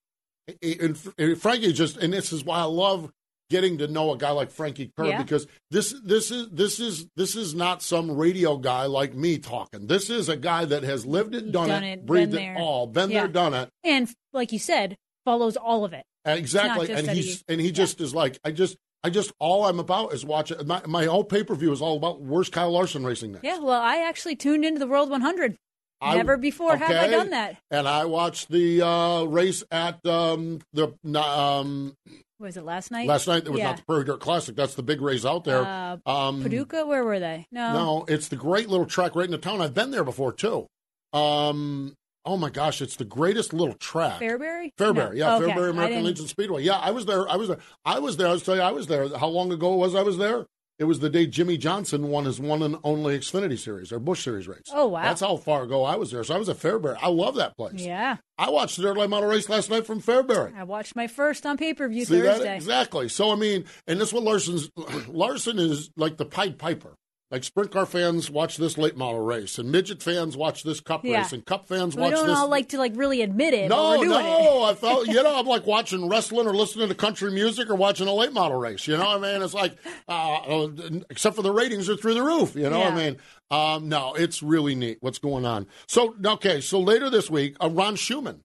And, 0.81 0.97
and 1.19 1.41
Frankie 1.41 1.73
just, 1.73 1.97
and 1.97 2.13
this 2.13 2.33
is 2.33 2.45
why 2.45 2.59
I 2.59 2.65
love 2.65 3.11
getting 3.51 3.79
to 3.79 3.87
know 3.89 4.13
a 4.13 4.17
guy 4.19 4.31
like 4.31 4.51
Frankie 4.51 4.93
Kerr 4.97 5.07
Yeah. 5.07 5.23
because 5.23 5.47
this 5.71 5.95
this 6.05 6.31
is 6.31 6.49
this 6.51 6.81
is 6.81 7.07
this 7.17 7.37
is 7.37 7.55
not 7.55 7.83
some 7.83 8.11
radio 8.17 8.57
guy 8.57 8.87
like 8.87 9.15
me 9.15 9.39
talking. 9.39 9.87
This 9.87 10.11
is 10.11 10.29
a 10.29 10.37
guy 10.37 10.65
that 10.65 10.83
has 10.83 11.07
lived 11.07 11.35
it, 11.35 11.53
done, 11.53 11.69
Done 11.69 11.85
it, 11.85 11.93
it, 12.01 12.07
breathed 12.07 12.35
it 12.35 12.39
there. 12.39 12.57
all, 12.59 12.87
been 12.87 13.11
Yeah. 13.11 13.21
there, 13.21 13.29
done 13.29 13.55
it. 13.55 13.69
And 13.85 14.09
like 14.33 14.53
you 14.53 14.59
said, 14.59 14.97
follows 15.25 15.57
all 15.57 15.85
of 15.85 15.93
it. 15.93 16.05
Exactly, 16.25 16.91
and 16.91 17.09
he's 17.09 17.39
he- 17.39 17.43
and 17.49 17.61
he 17.61 17.71
just 17.71 18.01
is 18.01 18.15
like 18.15 18.39
I 18.45 18.51
just 18.51 18.77
I 19.05 19.11
just 19.11 19.33
all 19.39 19.65
I'm 19.67 19.79
about 19.79 20.13
is 20.13 20.25
watching 20.25 20.67
my 20.67 20.83
my 20.87 21.05
whole 21.05 21.23
pay 21.25 21.45
per 21.45 21.55
view 21.55 21.71
is 21.73 21.81
all 21.81 21.97
about 21.97 22.21
where's 22.21 22.49
Kyle 22.49 22.73
Larson 22.73 23.05
racing 23.05 23.33
next. 23.33 23.45
Yeah. 23.45 23.59
Well, 23.59 23.81
I 23.81 23.99
actually 23.99 24.35
tuned 24.37 24.65
into 24.65 24.81
the 24.81 24.87
World 24.89 25.09
100. 25.11 25.57
I- 26.01 26.17
Never 26.17 26.37
before 26.37 26.77
have 26.77 26.91
I 26.91 27.09
done 27.09 27.31
that. 27.31 27.57
And 27.71 27.89
I 27.89 28.05
watched 28.05 28.51
the 28.51 28.83
uh, 28.83 29.23
race 29.25 29.65
at 29.71 30.05
um, 30.05 30.59
the 30.75 30.89
um, 31.15 31.95
Was 32.39 32.57
it 32.57 32.65
last 32.65 32.91
night? 32.91 33.09
last 33.09 33.27
night. 33.27 33.45
It 33.47 33.51
was 33.51 33.59
yeah. 33.59 33.69
not 33.69 33.77
the 33.79 33.83
Prairie 33.85 34.05
Dirt 34.05 34.21
Classic. 34.21 34.55
That's 34.55 34.75
the 34.75 34.83
big 34.83 35.01
race 35.01 35.25
out 35.25 35.45
there. 35.45 35.63
Uh, 35.63 35.97
um, 36.05 36.43
Paducah. 36.43 36.85
Where 36.85 37.05
were 37.05 37.19
they? 37.19 37.47
No. 37.51 37.73
No, 37.73 38.05
it's 38.09 38.29
the 38.29 38.37
great 38.37 38.69
little 38.69 38.87
track 38.87 39.17
right 39.17 39.25
in 39.25 39.31
the 39.31 39.39
town. 39.39 39.61
I've 39.63 39.75
been 39.75 39.91
there 39.91 40.05
before 40.05 40.33
too. 40.33 40.67
Um, 41.15 41.95
oh 42.27 42.37
my 42.37 42.51
gosh, 42.51 42.83
it's 42.83 42.97
the 42.97 43.05
greatest 43.07 43.55
little 43.55 43.75
track. 43.75 44.21
Fairbury. 44.21 44.71
Fairbury, 44.79 44.95
No. 44.95 45.13
yeah, 45.13 45.37
Okay. 45.37 45.53
Fairbury 45.53 45.71
American 45.71 46.05
Legion 46.05 46.27
Speedway. 46.27 46.63
Yeah, 46.63 46.77
I 46.77 46.91
was 46.91 47.07
there. 47.07 47.27
I 47.29 47.37
was 47.37 47.49
there. 47.49 47.59
I 47.87 47.99
was 48.01 48.17
there. 48.19 48.29
I 48.29 48.33
was 48.33 48.43
telling 48.43 48.61
you, 48.61 48.67
I 48.67 48.73
was 48.73 48.87
there. 48.87 49.09
How 49.17 49.29
long 49.29 49.51
ago 49.51 49.75
was 49.75 49.95
I 49.95 50.03
was 50.03 50.19
there? 50.19 50.45
It 50.79 50.85
was 50.85 51.01
the 51.01 51.09
day 51.09 51.27
Jimmie 51.27 51.57
Johnson 51.57 52.09
won 52.09 52.27
his 52.27 52.39
one 52.39 52.63
and 52.63 52.77
only 52.85 53.19
Xfinity 53.19 53.59
Series 53.59 53.93
or 53.93 53.99
Busch 53.99 54.23
Series 54.23 54.47
race. 54.47 54.65
Oh, 54.73 54.89
wow. 54.89 55.03
That's 55.03 55.23
how 55.23 55.37
far 55.39 55.63
ago 55.63 55.85
I 55.85 55.97
was 55.97 56.11
there. 56.11 56.23
So 56.23 56.35
I 56.35 56.39
was 56.39 56.51
at 56.51 56.59
Fairbury. 56.59 56.99
I 57.01 57.09
love 57.09 57.37
that 57.37 57.57
place. 57.57 57.75
Yeah. 57.81 58.17
I 58.37 58.51
watched 58.51 58.77
the 58.77 58.83
Dirt 58.83 58.99
Late 58.99 59.09
Model 59.09 59.31
race 59.31 59.49
last 59.49 59.71
night 59.71 59.87
from 59.87 60.03
Fairbury. 60.03 60.55
I 60.55 60.65
watched 60.65 60.95
my 60.95 61.07
first 61.07 61.47
on 61.47 61.57
pay 61.57 61.73
per 61.73 61.89
view 61.89 62.05
See 62.05 62.21
that? 62.21 62.37
Thursday. 62.37 62.57
Exactly. 62.57 63.09
So 63.09 63.33
I 63.33 63.37
mean, 63.37 63.65
and 63.87 63.99
that's 63.99 64.13
what 64.13 64.23
Larson's 64.23 64.71
Larson 65.09 65.59
is 65.59 65.91
like 65.97 66.19
the 66.19 66.27
Pied 66.27 66.59
Piper. 66.59 66.95
Like 67.29 67.43
sprint 67.43 67.73
car 67.73 67.87
fans 67.87 68.31
watch 68.31 68.57
this 68.57 68.79
late 68.79 68.97
model 68.97 69.19
race, 69.21 69.59
and 69.59 69.73
midget 69.73 70.01
fans 70.01 70.37
watch 70.37 70.63
this 70.63 70.79
cup 70.79 71.05
Yeah. 71.05 71.19
race, 71.23 71.33
and 71.33 71.45
cup 71.45 71.67
fans 71.67 71.97
We 71.97 72.03
watch 72.03 72.13
don't 72.13 72.29
this. 72.29 72.37
all 72.37 72.49
like 72.49 72.69
to 72.69 72.79
like 72.79 72.93
really 72.95 73.21
admit 73.21 73.53
it. 73.53 73.69
no, 73.69 74.01
no, 74.01 74.65
it. 74.65 74.71
I 74.71 74.75
felt 74.77 75.09
you 75.09 75.21
know 75.21 75.37
I'm 75.37 75.45
like 75.47 75.67
watching 75.67 76.09
wrestling 76.09 76.47
or 76.47 76.55
listening 76.55 76.89
to 76.89 76.95
country 76.95 77.33
music 77.33 77.69
or 77.69 77.75
watching 77.75 78.07
a 78.07 78.15
late 78.15 78.33
model 78.33 78.59
race. 78.59 78.87
You 78.87 78.97
know, 78.97 79.07
what 79.07 79.25
I 79.25 79.33
mean, 79.33 79.43
it's 79.43 79.55
like 79.55 79.77
uh, 80.07 80.69
except 81.11 81.35
for 81.35 81.43
the 81.43 81.51
ratings 81.51 81.89
are 81.91 81.97
through 81.97 82.15
the 82.15 82.23
roof. 82.23 82.55
You 82.55 82.71
know, 82.71 82.79
what 82.79 82.93
I 82.93 82.97
mean, 82.97 83.17
um, 83.51 83.89
no, 83.89 84.15
it's 84.15 84.41
really 84.41 84.77
neat 84.77 84.99
what's 85.01 85.19
going 85.19 85.45
on. 85.45 85.67
So 85.89 86.15
okay, 86.25 86.61
so 86.61 86.79
later 86.79 87.11
this 87.11 87.29
week, 87.29 87.57
uh, 87.61 87.71
Ron 87.71 87.97
Shuman. 87.97 88.39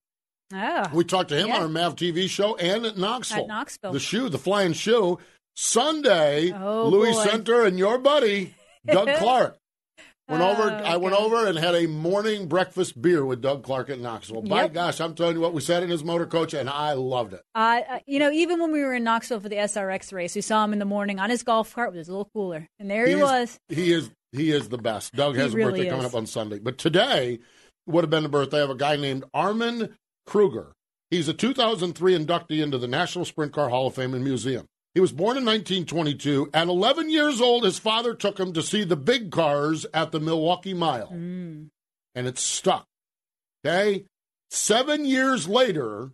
Oh. 0.53 0.89
We 0.91 1.03
talked 1.03 1.29
to 1.29 1.37
him 1.37 1.49
Yeah. 1.49 1.57
on 1.57 1.61
our 1.61 1.67
MAVTV 1.69 2.27
show 2.29 2.55
and 2.55 2.83
at 2.87 2.97
Knoxville. 2.97 3.43
At 3.43 3.47
Knoxville. 3.47 3.93
The 3.93 3.99
shoe, 3.99 4.27
the 4.27 4.39
flying 4.39 4.73
shoe. 4.73 5.19
Sunday, 5.55 6.51
Oh, 6.51 6.87
Louis 6.87 7.13
boy. 7.13 7.23
Center 7.23 7.63
and 7.65 7.77
your 7.77 7.97
buddy, 7.99 8.55
Doug 8.85 9.07
Clark. 9.17 9.57
Went 10.29 10.43
over. 10.43 10.61
Oh, 10.71 10.83
I 10.85 10.95
went 10.97 11.13
God. 11.15 11.23
over 11.23 11.47
and 11.47 11.57
had 11.57 11.75
a 11.75 11.87
morning 11.87 12.47
breakfast 12.47 13.01
beer 13.01 13.25
with 13.25 13.41
Doug 13.41 13.63
Clark 13.63 13.89
at 13.89 13.99
Knoxville. 13.99 14.43
By 14.43 14.61
Yep. 14.63 14.73
gosh, 14.73 15.01
I'm 15.01 15.13
telling 15.13 15.35
you 15.35 15.41
what, 15.41 15.53
we 15.53 15.59
sat 15.59 15.83
in 15.83 15.89
his 15.89 16.05
motor 16.05 16.25
coach 16.25 16.53
and 16.53 16.69
I 16.69 16.93
loved 16.93 17.33
it. 17.33 17.41
Uh, 17.53 17.81
uh, 17.89 17.99
you 18.05 18.17
know, 18.19 18.31
even 18.31 18.61
when 18.61 18.71
we 18.71 18.79
were 18.81 18.93
in 18.93 19.03
Knoxville 19.03 19.41
for 19.41 19.49
the 19.49 19.57
SRX 19.57 20.13
race, 20.13 20.33
we 20.33 20.41
saw 20.41 20.63
him 20.63 20.71
in 20.71 20.79
the 20.79 20.85
morning 20.85 21.19
on 21.19 21.29
his 21.29 21.43
golf 21.43 21.73
cart 21.75 21.89
with 21.89 21.97
his 21.97 22.07
little 22.07 22.29
cooler, 22.33 22.67
and 22.79 22.89
there 22.89 23.05
he 23.07 23.13
He's- 23.15 23.21
was. 23.23 23.59
He 23.67 23.91
is. 23.91 24.09
He 24.31 24.51
is 24.51 24.69
the 24.69 24.77
best. 24.77 25.13
Doug 25.13 25.35
He 25.35 25.41
has 25.41 25.53
a 25.53 25.57
really 25.57 25.71
birthday 25.71 25.89
coming 25.89 26.05
up 26.05 26.15
on 26.15 26.25
Sunday, 26.25 26.59
but 26.59 26.77
today 26.77 27.39
would 27.87 28.05
have 28.05 28.09
been 28.09 28.23
the 28.23 28.29
birthday 28.29 28.61
of 28.61 28.69
a 28.69 28.75
guy 28.75 28.95
named 28.95 29.25
Armin 29.33 29.97
Krueger. 30.25 30.71
He's 31.09 31.27
a 31.27 31.33
2003 31.33 32.17
inductee 32.17 32.63
into 32.63 32.77
the 32.77 32.87
National 32.87 33.25
Sprint 33.25 33.51
Car 33.51 33.67
Hall 33.67 33.87
of 33.87 33.95
Fame 33.95 34.13
and 34.13 34.23
Museum. 34.23 34.67
He 34.93 34.99
was 34.99 35.11
born 35.11 35.37
in 35.37 35.45
1922. 35.45 36.49
At 36.53 36.67
11 36.67 37.09
years 37.09 37.39
old, 37.39 37.63
his 37.63 37.79
father 37.79 38.13
took 38.13 38.39
him 38.39 38.51
to 38.53 38.61
see 38.61 38.83
the 38.83 38.97
big 38.97 39.31
cars 39.31 39.85
at 39.93 40.11
the 40.11 40.19
Milwaukee 40.19 40.73
Mile, 40.73 41.07
Mm. 41.09 41.69
and 42.15 42.27
it 42.27 42.37
stuck. 42.37 42.85
Okay? 43.65 44.05
Seven 44.49 45.05
years 45.05 45.47
later, 45.47 46.11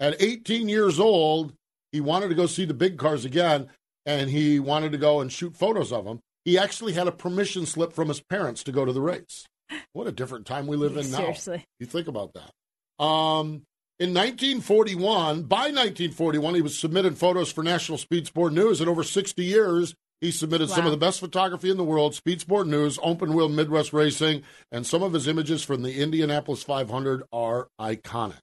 at 0.00 0.20
18 0.22 0.68
years 0.68 0.98
old, 0.98 1.52
he 1.92 2.00
wanted 2.00 2.28
to 2.28 2.34
go 2.34 2.46
see 2.46 2.64
the 2.64 2.74
big 2.74 2.98
cars 2.98 3.24
again. 3.24 3.68
and 4.06 4.28
he 4.28 4.60
wanted 4.60 4.92
to 4.92 4.98
go 4.98 5.22
and 5.22 5.32
shoot 5.32 5.56
photos 5.56 5.90
of 5.90 6.04
them. 6.04 6.20
He 6.44 6.58
actually 6.58 6.92
had 6.92 7.08
a 7.08 7.10
permission 7.12 7.64
slip 7.64 7.94
from 7.94 8.08
his 8.08 8.20
parents 8.20 8.62
to 8.64 8.70
go 8.72 8.84
to 8.84 8.92
the 8.92 9.00
race. 9.00 9.46
What 9.94 10.06
a 10.06 10.12
different 10.12 10.44
time 10.44 10.66
we 10.66 10.76
live 10.76 10.98
in 10.98 11.10
now. 11.10 11.16
Seriously. 11.32 11.64
You 11.80 11.86
think 11.86 12.06
about 12.06 12.34
that. 12.34 13.02
Um, 13.02 13.62
in 13.98 14.10
1941, 14.12 15.44
by 15.44 15.70
1941, 15.70 16.54
he 16.54 16.62
was 16.62 16.78
submitting 16.78 17.14
photos 17.14 17.52
for 17.52 17.62
National 17.62 17.96
Speed 17.98 18.26
Sport 18.26 18.52
News. 18.52 18.80
In 18.80 18.88
over 18.88 19.04
60 19.04 19.44
years, 19.44 19.94
he 20.20 20.30
submitted 20.30 20.68
wow. 20.70 20.74
some 20.74 20.86
of 20.86 20.90
the 20.90 20.96
best 20.96 21.20
photography 21.20 21.70
in 21.70 21.76
the 21.76 21.84
world, 21.84 22.14
Speed 22.14 22.40
Sport 22.40 22.66
News, 22.66 22.98
Open 23.02 23.34
Wheel 23.34 23.48
Midwest 23.48 23.92
Racing, 23.92 24.42
and 24.72 24.86
some 24.86 25.02
of 25.02 25.12
his 25.12 25.28
images 25.28 25.62
from 25.62 25.82
the 25.82 26.00
Indianapolis 26.02 26.62
500 26.62 27.22
are 27.32 27.68
iconic. 27.80 28.40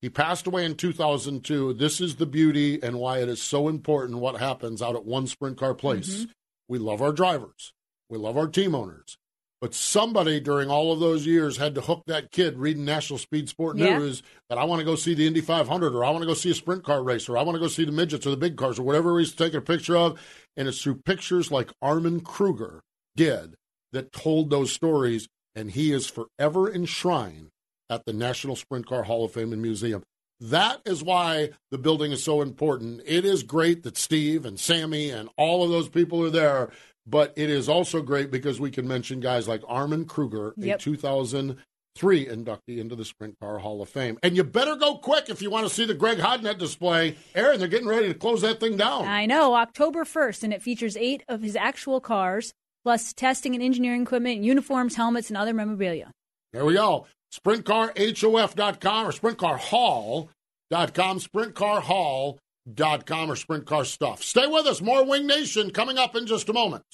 He 0.00 0.10
passed 0.10 0.46
away 0.46 0.64
in 0.64 0.74
2002. 0.74 1.72
This 1.72 2.00
is 2.00 2.16
the 2.16 2.26
beauty 2.26 2.78
and 2.82 2.98
why 2.98 3.18
it 3.18 3.28
is 3.28 3.42
so 3.42 3.68
important 3.68 4.18
what 4.18 4.38
happens 4.38 4.82
out 4.82 4.94
at 4.94 5.06
one 5.06 5.26
sprint 5.26 5.56
car 5.56 5.74
place. 5.74 6.10
Mm-hmm. 6.10 6.30
We 6.68 6.78
love 6.78 7.00
our 7.00 7.12
drivers. 7.12 7.72
We 8.10 8.18
love 8.18 8.36
our 8.36 8.46
team 8.46 8.74
owners. 8.74 9.16
But 9.64 9.72
somebody 9.72 10.40
during 10.40 10.68
all 10.68 10.92
of 10.92 11.00
those 11.00 11.24
years 11.24 11.56
had 11.56 11.74
to 11.76 11.80
hook 11.80 12.02
that 12.06 12.30
kid 12.30 12.58
reading 12.58 12.84
National 12.84 13.18
Speed 13.18 13.48
Sport 13.48 13.78
Yeah. 13.78 13.96
News 13.96 14.22
that 14.50 14.58
I 14.58 14.64
want 14.64 14.80
to 14.80 14.84
go 14.84 14.94
see 14.94 15.14
the 15.14 15.26
Indy 15.26 15.40
500 15.40 15.94
or 15.94 16.04
I 16.04 16.10
want 16.10 16.20
to 16.20 16.26
go 16.26 16.34
see 16.34 16.50
a 16.50 16.54
sprint 16.54 16.84
car 16.84 17.02
race 17.02 17.30
or 17.30 17.38
I 17.38 17.42
want 17.42 17.56
to 17.56 17.60
go 17.60 17.68
see 17.68 17.86
the 17.86 17.90
midgets 17.90 18.26
or 18.26 18.30
the 18.30 18.36
big 18.36 18.58
cars 18.58 18.78
or 18.78 18.82
whatever 18.82 19.18
he's 19.18 19.32
taking 19.32 19.56
a 19.56 19.62
picture 19.62 19.96
of. 19.96 20.20
And 20.54 20.68
it's 20.68 20.82
through 20.82 20.96
pictures 20.96 21.50
like 21.50 21.72
Armin 21.80 22.20
Krueger 22.20 22.82
did 23.16 23.54
that 23.94 24.12
told 24.12 24.50
those 24.50 24.70
stories. 24.70 25.28
And 25.54 25.70
he 25.70 25.92
is 25.92 26.10
forever 26.10 26.70
enshrined 26.70 27.48
at 27.88 28.04
the 28.04 28.12
National 28.12 28.56
Sprint 28.56 28.86
Car 28.86 29.04
Hall 29.04 29.24
of 29.24 29.32
Fame 29.32 29.54
and 29.54 29.62
Museum. 29.62 30.02
That 30.40 30.82
is 30.84 31.02
why 31.02 31.52
the 31.70 31.78
building 31.78 32.12
is 32.12 32.22
so 32.22 32.42
important. 32.42 33.00
It 33.06 33.24
is 33.24 33.42
great 33.42 33.82
that 33.84 33.96
Steve 33.96 34.44
and 34.44 34.60
Sammy 34.60 35.08
and 35.08 35.30
all 35.38 35.64
of 35.64 35.70
those 35.70 35.88
people 35.88 36.22
are 36.22 36.28
there, 36.28 36.70
but 37.06 37.32
it 37.36 37.50
is 37.50 37.68
also 37.68 38.00
great 38.02 38.30
because 38.30 38.60
we 38.60 38.70
can 38.70 38.86
mention 38.88 39.20
guys 39.20 39.46
like 39.48 39.62
Armin 39.68 40.04
Krueger, 40.06 40.54
Yep. 40.56 40.76
a 40.76 40.78
2003 40.82 42.26
inductee 42.26 42.78
into 42.78 42.96
the 42.96 43.04
Sprint 43.04 43.38
Car 43.40 43.58
Hall 43.58 43.82
of 43.82 43.88
Fame. 43.88 44.18
And 44.22 44.36
you 44.36 44.44
better 44.44 44.76
go 44.76 44.96
quick 44.96 45.28
if 45.28 45.42
you 45.42 45.50
want 45.50 45.68
to 45.68 45.74
see 45.74 45.84
the 45.84 45.94
Greg 45.94 46.18
Hodnett 46.18 46.58
display. 46.58 47.16
Erin, 47.34 47.58
they're 47.58 47.68
getting 47.68 47.88
ready 47.88 48.08
to 48.08 48.14
close 48.14 48.40
that 48.42 48.60
thing 48.60 48.76
down. 48.76 49.04
I 49.06 49.26
know, 49.26 49.54
October 49.54 50.04
1st, 50.04 50.44
and 50.44 50.52
it 50.54 50.62
features 50.62 50.96
eight 50.96 51.22
of 51.28 51.42
his 51.42 51.56
actual 51.56 52.00
cars, 52.00 52.52
plus 52.84 53.12
testing 53.12 53.54
and 53.54 53.62
engineering 53.62 54.02
equipment, 54.02 54.42
uniforms, 54.42 54.96
helmets, 54.96 55.28
and 55.28 55.36
other 55.36 55.52
memorabilia. 55.54 56.10
There 56.52 56.64
we 56.64 56.74
go. 56.74 57.06
SprintCarHof.com 57.34 59.06
or 59.06 59.12
SprintCarHall.com, 59.12 61.18
SprintCarHall.com 61.20 62.38
or 62.66 63.36
Sprint 63.36 63.66
Car 63.66 63.84
Stuff. 63.84 64.22
Stay 64.22 64.46
with 64.46 64.66
us. 64.66 64.80
More 64.80 65.04
Wing 65.04 65.26
Nation 65.26 65.70
coming 65.70 65.98
up 65.98 66.16
in 66.16 66.26
just 66.26 66.48
a 66.48 66.52
moment. 66.52 66.84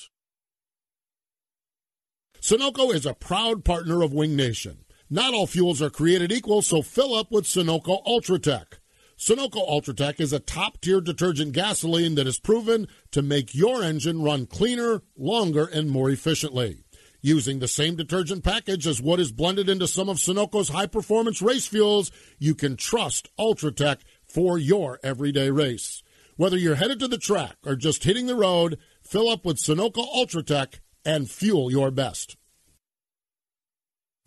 Sunoco 2.41 2.93
is 2.95 3.07
a 3.07 3.15
proud 3.15 3.65
partner 3.65 4.03
of 4.03 4.13
Wing 4.13 4.35
Nation. 4.35 4.85
Not 5.11 5.35
all 5.35 5.47
fuels 5.47 5.83
are 5.83 5.91
created 5.91 6.33
equal, 6.33 6.63
so 6.63 6.83
fill 6.83 7.15
up 7.15 7.31
with 7.31 7.45
Sunoco 7.45 8.05
Ultratech. 8.07 8.79
Sunoco 9.19 9.69
Ultratech 9.69 10.19
is 10.21 10.33
a 10.33 10.41
top 10.41 10.81
tier 10.81 11.01
detergent 11.01 11.53
gasoline 11.53 12.15
that 12.15 12.27
is 12.27 12.39
proven 12.39 12.89
to 13.11 13.21
make 13.21 13.55
your 13.55 13.83
engine 13.83 14.23
run 14.23 14.47
cleaner, 14.47 15.03
longer, 15.17 15.67
and 15.67 15.91
more 15.91 16.09
efficiently. 16.09 16.85
Using 17.21 17.59
the 17.59 17.69
same 17.69 17.97
detergent 17.97 18.45
package 18.45 18.87
as 18.87 19.03
what 19.03 19.21
is 19.21 19.31
blended 19.31 19.69
into 19.69 19.87
some 19.87 20.09
of 20.09 20.17
Sunoco's 20.17 20.71
high 20.71 20.87
performance 20.87 21.43
race 21.43 21.67
fuels, 21.67 22.11
you 22.39 22.55
can 22.55 22.77
trust 22.79 23.29
Ultratech 23.39 23.99
for 24.31 24.59
your 24.59 24.99
everyday 25.03 25.51
race. 25.51 26.03
Whether 26.37 26.57
you're 26.57 26.77
headed 26.77 27.01
to 27.01 27.09
the 27.09 27.19
track 27.19 27.57
or 27.67 27.75
just 27.75 28.05
hitting 28.05 28.27
the 28.27 28.35
road, 28.35 28.79
fill 29.03 29.29
up 29.29 29.45
with 29.45 29.59
Sunoco 29.59 30.07
Ultratech 30.15 30.81
and 31.05 31.29
fuel 31.31 31.71
your 31.71 31.91
best. 31.91 32.37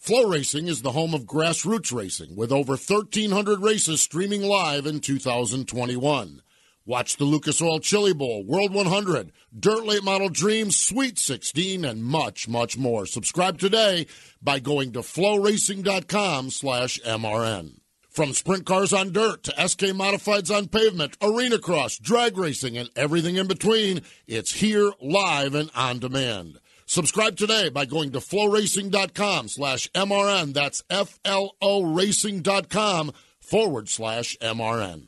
FloRacing 0.02 0.68
is 0.68 0.82
the 0.82 0.92
home 0.92 1.14
of 1.14 1.24
grassroots 1.24 1.96
racing 1.96 2.36
with 2.36 2.52
over 2.52 2.74
1,300 2.74 3.62
races 3.62 4.02
streaming 4.02 4.42
live 4.42 4.86
in 4.86 5.00
2021. 5.00 6.42
Watch 6.86 7.16
the 7.16 7.24
Lucas 7.24 7.62
Oil 7.62 7.80
Chili 7.80 8.14
Bowl, 8.14 8.44
World 8.46 8.74
100, 8.74 9.32
Dirt 9.58 9.86
Late 9.86 10.04
Model 10.04 10.28
Dreams, 10.28 10.76
Sweet 10.76 11.18
16, 11.18 11.86
and 11.86 12.04
much, 12.04 12.50
much 12.50 12.78
more. 12.78 13.06
Subscribe 13.06 13.58
today 13.58 14.06
by 14.42 14.60
going 14.60 14.92
to 14.92 15.00
floracing.com 15.00 16.50
slash 16.50 17.00
MRN. 17.06 17.78
From 18.14 18.34
sprint 18.34 18.68
cars 18.68 18.94
on 18.94 19.12
dirt 19.12 19.42
to 19.46 19.68
SK 19.68 19.86
modifieds 19.86 20.56
on 20.56 20.68
pavement, 20.68 21.18
arena 21.20 21.58
cross, 21.58 21.98
drag 21.98 22.38
racing, 22.38 22.78
and 22.78 22.88
everything 22.96 23.38
in 23.38 23.48
between, 23.48 24.02
it's 24.28 24.54
here 24.54 24.92
live 25.02 25.56
and 25.56 25.72
on 25.76 25.98
demand. 25.98 26.60
Subscribe 26.86 27.38
today 27.38 27.70
by 27.70 27.86
going 27.86 28.12
to 28.12 28.20
floracing.com 28.20 29.48
slash 29.48 29.90
MRN. 29.94 30.54
That's 30.54 30.84
F-L-O 30.92 31.82
racing.com 31.92 33.14
forward 33.42 33.90
slash 33.90 34.38
MRN. 34.40 35.08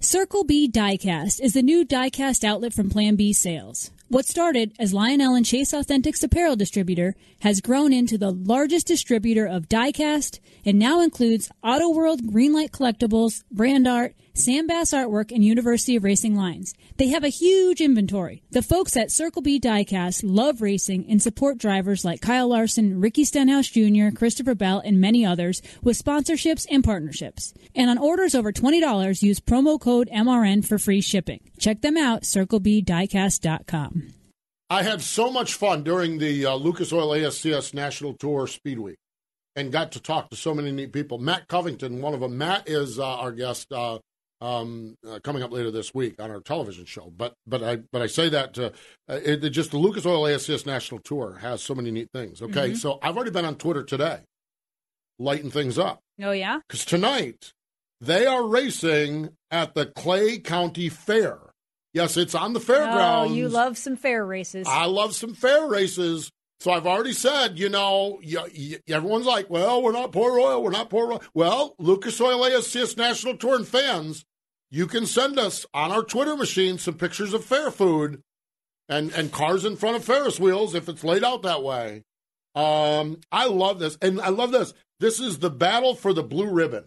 Circle 0.00 0.44
B 0.44 0.70
Diecast 0.70 1.38
is 1.38 1.52
the 1.52 1.60
new 1.60 1.84
diecast 1.84 2.44
outlet 2.44 2.72
from 2.72 2.88
Plan 2.88 3.16
B 3.16 3.34
Sales. 3.34 3.90
What 4.10 4.26
started 4.26 4.72
as 4.76 4.92
Lionel 4.92 5.36
and 5.36 5.46
Chase 5.46 5.70
Authentics 5.70 6.24
apparel 6.24 6.56
distributor 6.56 7.14
has 7.42 7.60
grown 7.60 7.92
into 7.92 8.18
the 8.18 8.32
largest 8.32 8.88
distributor 8.88 9.46
of 9.46 9.68
diecast 9.68 10.40
and 10.64 10.80
now 10.80 11.00
includes 11.00 11.48
Auto 11.62 11.90
World 11.90 12.24
Greenlight 12.24 12.72
Collectibles, 12.72 13.44
Brand 13.52 13.86
Art, 13.86 14.16
Sam 14.34 14.66
Bass 14.66 14.92
Artwork, 14.92 15.32
and 15.32 15.44
University 15.44 15.96
of 15.96 16.04
Racing 16.04 16.36
lines. 16.36 16.74
They 16.96 17.08
have 17.08 17.24
a 17.24 17.28
huge 17.28 17.80
inventory. 17.80 18.42
The 18.50 18.62
folks 18.62 18.96
at 18.96 19.10
Circle 19.10 19.42
B 19.42 19.60
Diecast 19.60 20.22
love 20.24 20.62
racing 20.62 21.06
and 21.08 21.22
support 21.22 21.58
drivers 21.58 22.04
like 22.04 22.20
Kyle 22.20 22.48
Larson, 22.48 23.00
Ricky 23.00 23.24
Stenhouse 23.24 23.68
Jr., 23.68 24.08
Christopher 24.14 24.54
Bell, 24.54 24.80
and 24.84 25.00
many 25.00 25.24
others 25.24 25.62
with 25.82 26.02
sponsorships 26.02 26.66
and 26.70 26.84
partnerships. 26.84 27.52
And 27.74 27.90
on 27.90 27.98
orders 27.98 28.34
over 28.34 28.52
$20, 28.52 29.22
use 29.22 29.40
promo 29.40 29.80
code 29.80 30.08
MRN 30.12 30.64
for 30.64 30.78
free 30.78 31.00
shipping. 31.00 31.40
Check 31.58 31.80
them 31.80 31.96
out, 31.96 32.22
circlebdiecast.com. 32.22 34.14
I 34.72 34.84
had 34.84 35.02
so 35.02 35.32
much 35.32 35.54
fun 35.54 35.82
during 35.82 36.18
the 36.18 36.46
uh, 36.46 36.54
Lucas 36.54 36.92
Oil 36.92 37.08
ASCS 37.08 37.74
National 37.74 38.14
Tour 38.14 38.46
Speed 38.46 38.78
Week 38.78 38.98
and 39.56 39.72
got 39.72 39.92
to 39.92 40.00
talk 40.00 40.30
to 40.30 40.36
so 40.36 40.54
many 40.54 40.70
neat 40.70 40.92
people. 40.92 41.18
Matt 41.18 41.48
Covington, 41.48 42.00
one 42.00 42.14
of 42.14 42.20
them. 42.20 42.38
Matt 42.38 42.68
is 42.68 42.98
uh, 42.98 43.04
our 43.04 43.32
guest 43.32 43.72
uh, 43.72 43.98
um, 44.40 44.96
uh, 45.08 45.18
coming 45.22 45.42
up 45.42 45.52
later 45.52 45.70
this 45.70 45.92
week 45.94 46.20
on 46.20 46.30
our 46.30 46.40
television 46.40 46.84
show. 46.86 47.12
But 47.16 47.34
but 47.46 47.62
I 47.62 47.76
but 47.92 48.02
I 48.02 48.06
say 48.06 48.28
that 48.30 48.54
to, 48.54 48.66
uh, 49.08 49.20
it, 49.24 49.44
it 49.44 49.50
just 49.50 49.70
the 49.70 49.78
Lucas 49.78 50.06
Oil 50.06 50.22
ASCS 50.22 50.64
National 50.66 51.00
Tour 51.00 51.38
has 51.42 51.62
so 51.62 51.74
many 51.74 51.90
neat 51.90 52.08
things. 52.14 52.40
Okay, 52.42 52.70
Mhm. 52.70 52.76
so 52.76 52.98
I've 53.02 53.16
already 53.16 53.30
been 53.32 53.44
on 53.44 53.56
Twitter 53.56 53.82
today, 53.82 54.20
lighting 55.18 55.50
things 55.50 55.78
up 55.78 56.00
Oh, 56.22 56.32
yeah? 56.32 56.60
because 56.68 56.84
tonight 56.84 57.52
they 58.00 58.26
are 58.26 58.46
racing 58.46 59.30
at 59.50 59.74
the 59.74 59.86
Clay 59.86 60.38
County 60.38 60.88
Fair. 60.88 61.38
Yes, 61.92 62.16
it's 62.16 62.34
on 62.36 62.52
the 62.52 62.60
fairgrounds. 62.60 63.32
Oh, 63.32 63.34
you 63.34 63.48
love 63.48 63.76
some 63.76 63.96
fair 63.96 64.24
races. 64.24 64.66
I 64.70 64.86
love 64.86 65.14
some 65.14 65.34
fair 65.34 65.66
races. 65.66 66.30
So 66.60 66.70
I've 66.70 66.86
already 66.86 67.12
said, 67.14 67.58
you 67.58 67.68
know, 67.68 68.20
y- 68.22 68.48
y- 68.56 68.78
everyone's 68.86 69.26
like, 69.26 69.48
well, 69.50 69.82
we're 69.82 69.92
not 69.92 70.12
poor 70.12 70.38
oil, 70.38 70.62
we're 70.62 70.70
not 70.70 70.88
Port 70.90 71.08
Royal. 71.08 71.22
Well, 71.34 71.74
Lucas 71.78 72.20
Oil 72.20 72.38
ASCS 72.44 72.96
National 72.98 73.36
Tour 73.38 73.56
and 73.56 73.66
fans, 73.66 74.24
you 74.70 74.86
can 74.86 75.06
send 75.06 75.38
us 75.38 75.66
on 75.74 75.90
our 75.90 76.02
Twitter 76.02 76.36
machine 76.36 76.78
some 76.78 76.94
pictures 76.94 77.34
of 77.34 77.44
fair 77.44 77.70
food 77.70 78.22
and, 78.88 79.12
and 79.12 79.32
cars 79.32 79.64
in 79.64 79.76
front 79.76 79.96
of 79.96 80.04
Ferris 80.04 80.38
wheels 80.38 80.74
if 80.74 80.88
it's 80.88 81.04
laid 81.04 81.24
out 81.24 81.42
that 81.42 81.62
way. 81.62 82.04
Um, 82.54 83.18
I 83.30 83.46
love 83.46 83.78
this. 83.78 83.96
And 84.02 84.20
I 84.20 84.28
love 84.28 84.52
this. 84.52 84.72
This 84.98 85.20
is 85.20 85.38
the 85.38 85.50
battle 85.50 85.94
for 85.94 86.12
the 86.12 86.22
blue 86.22 86.50
ribbon. 86.50 86.84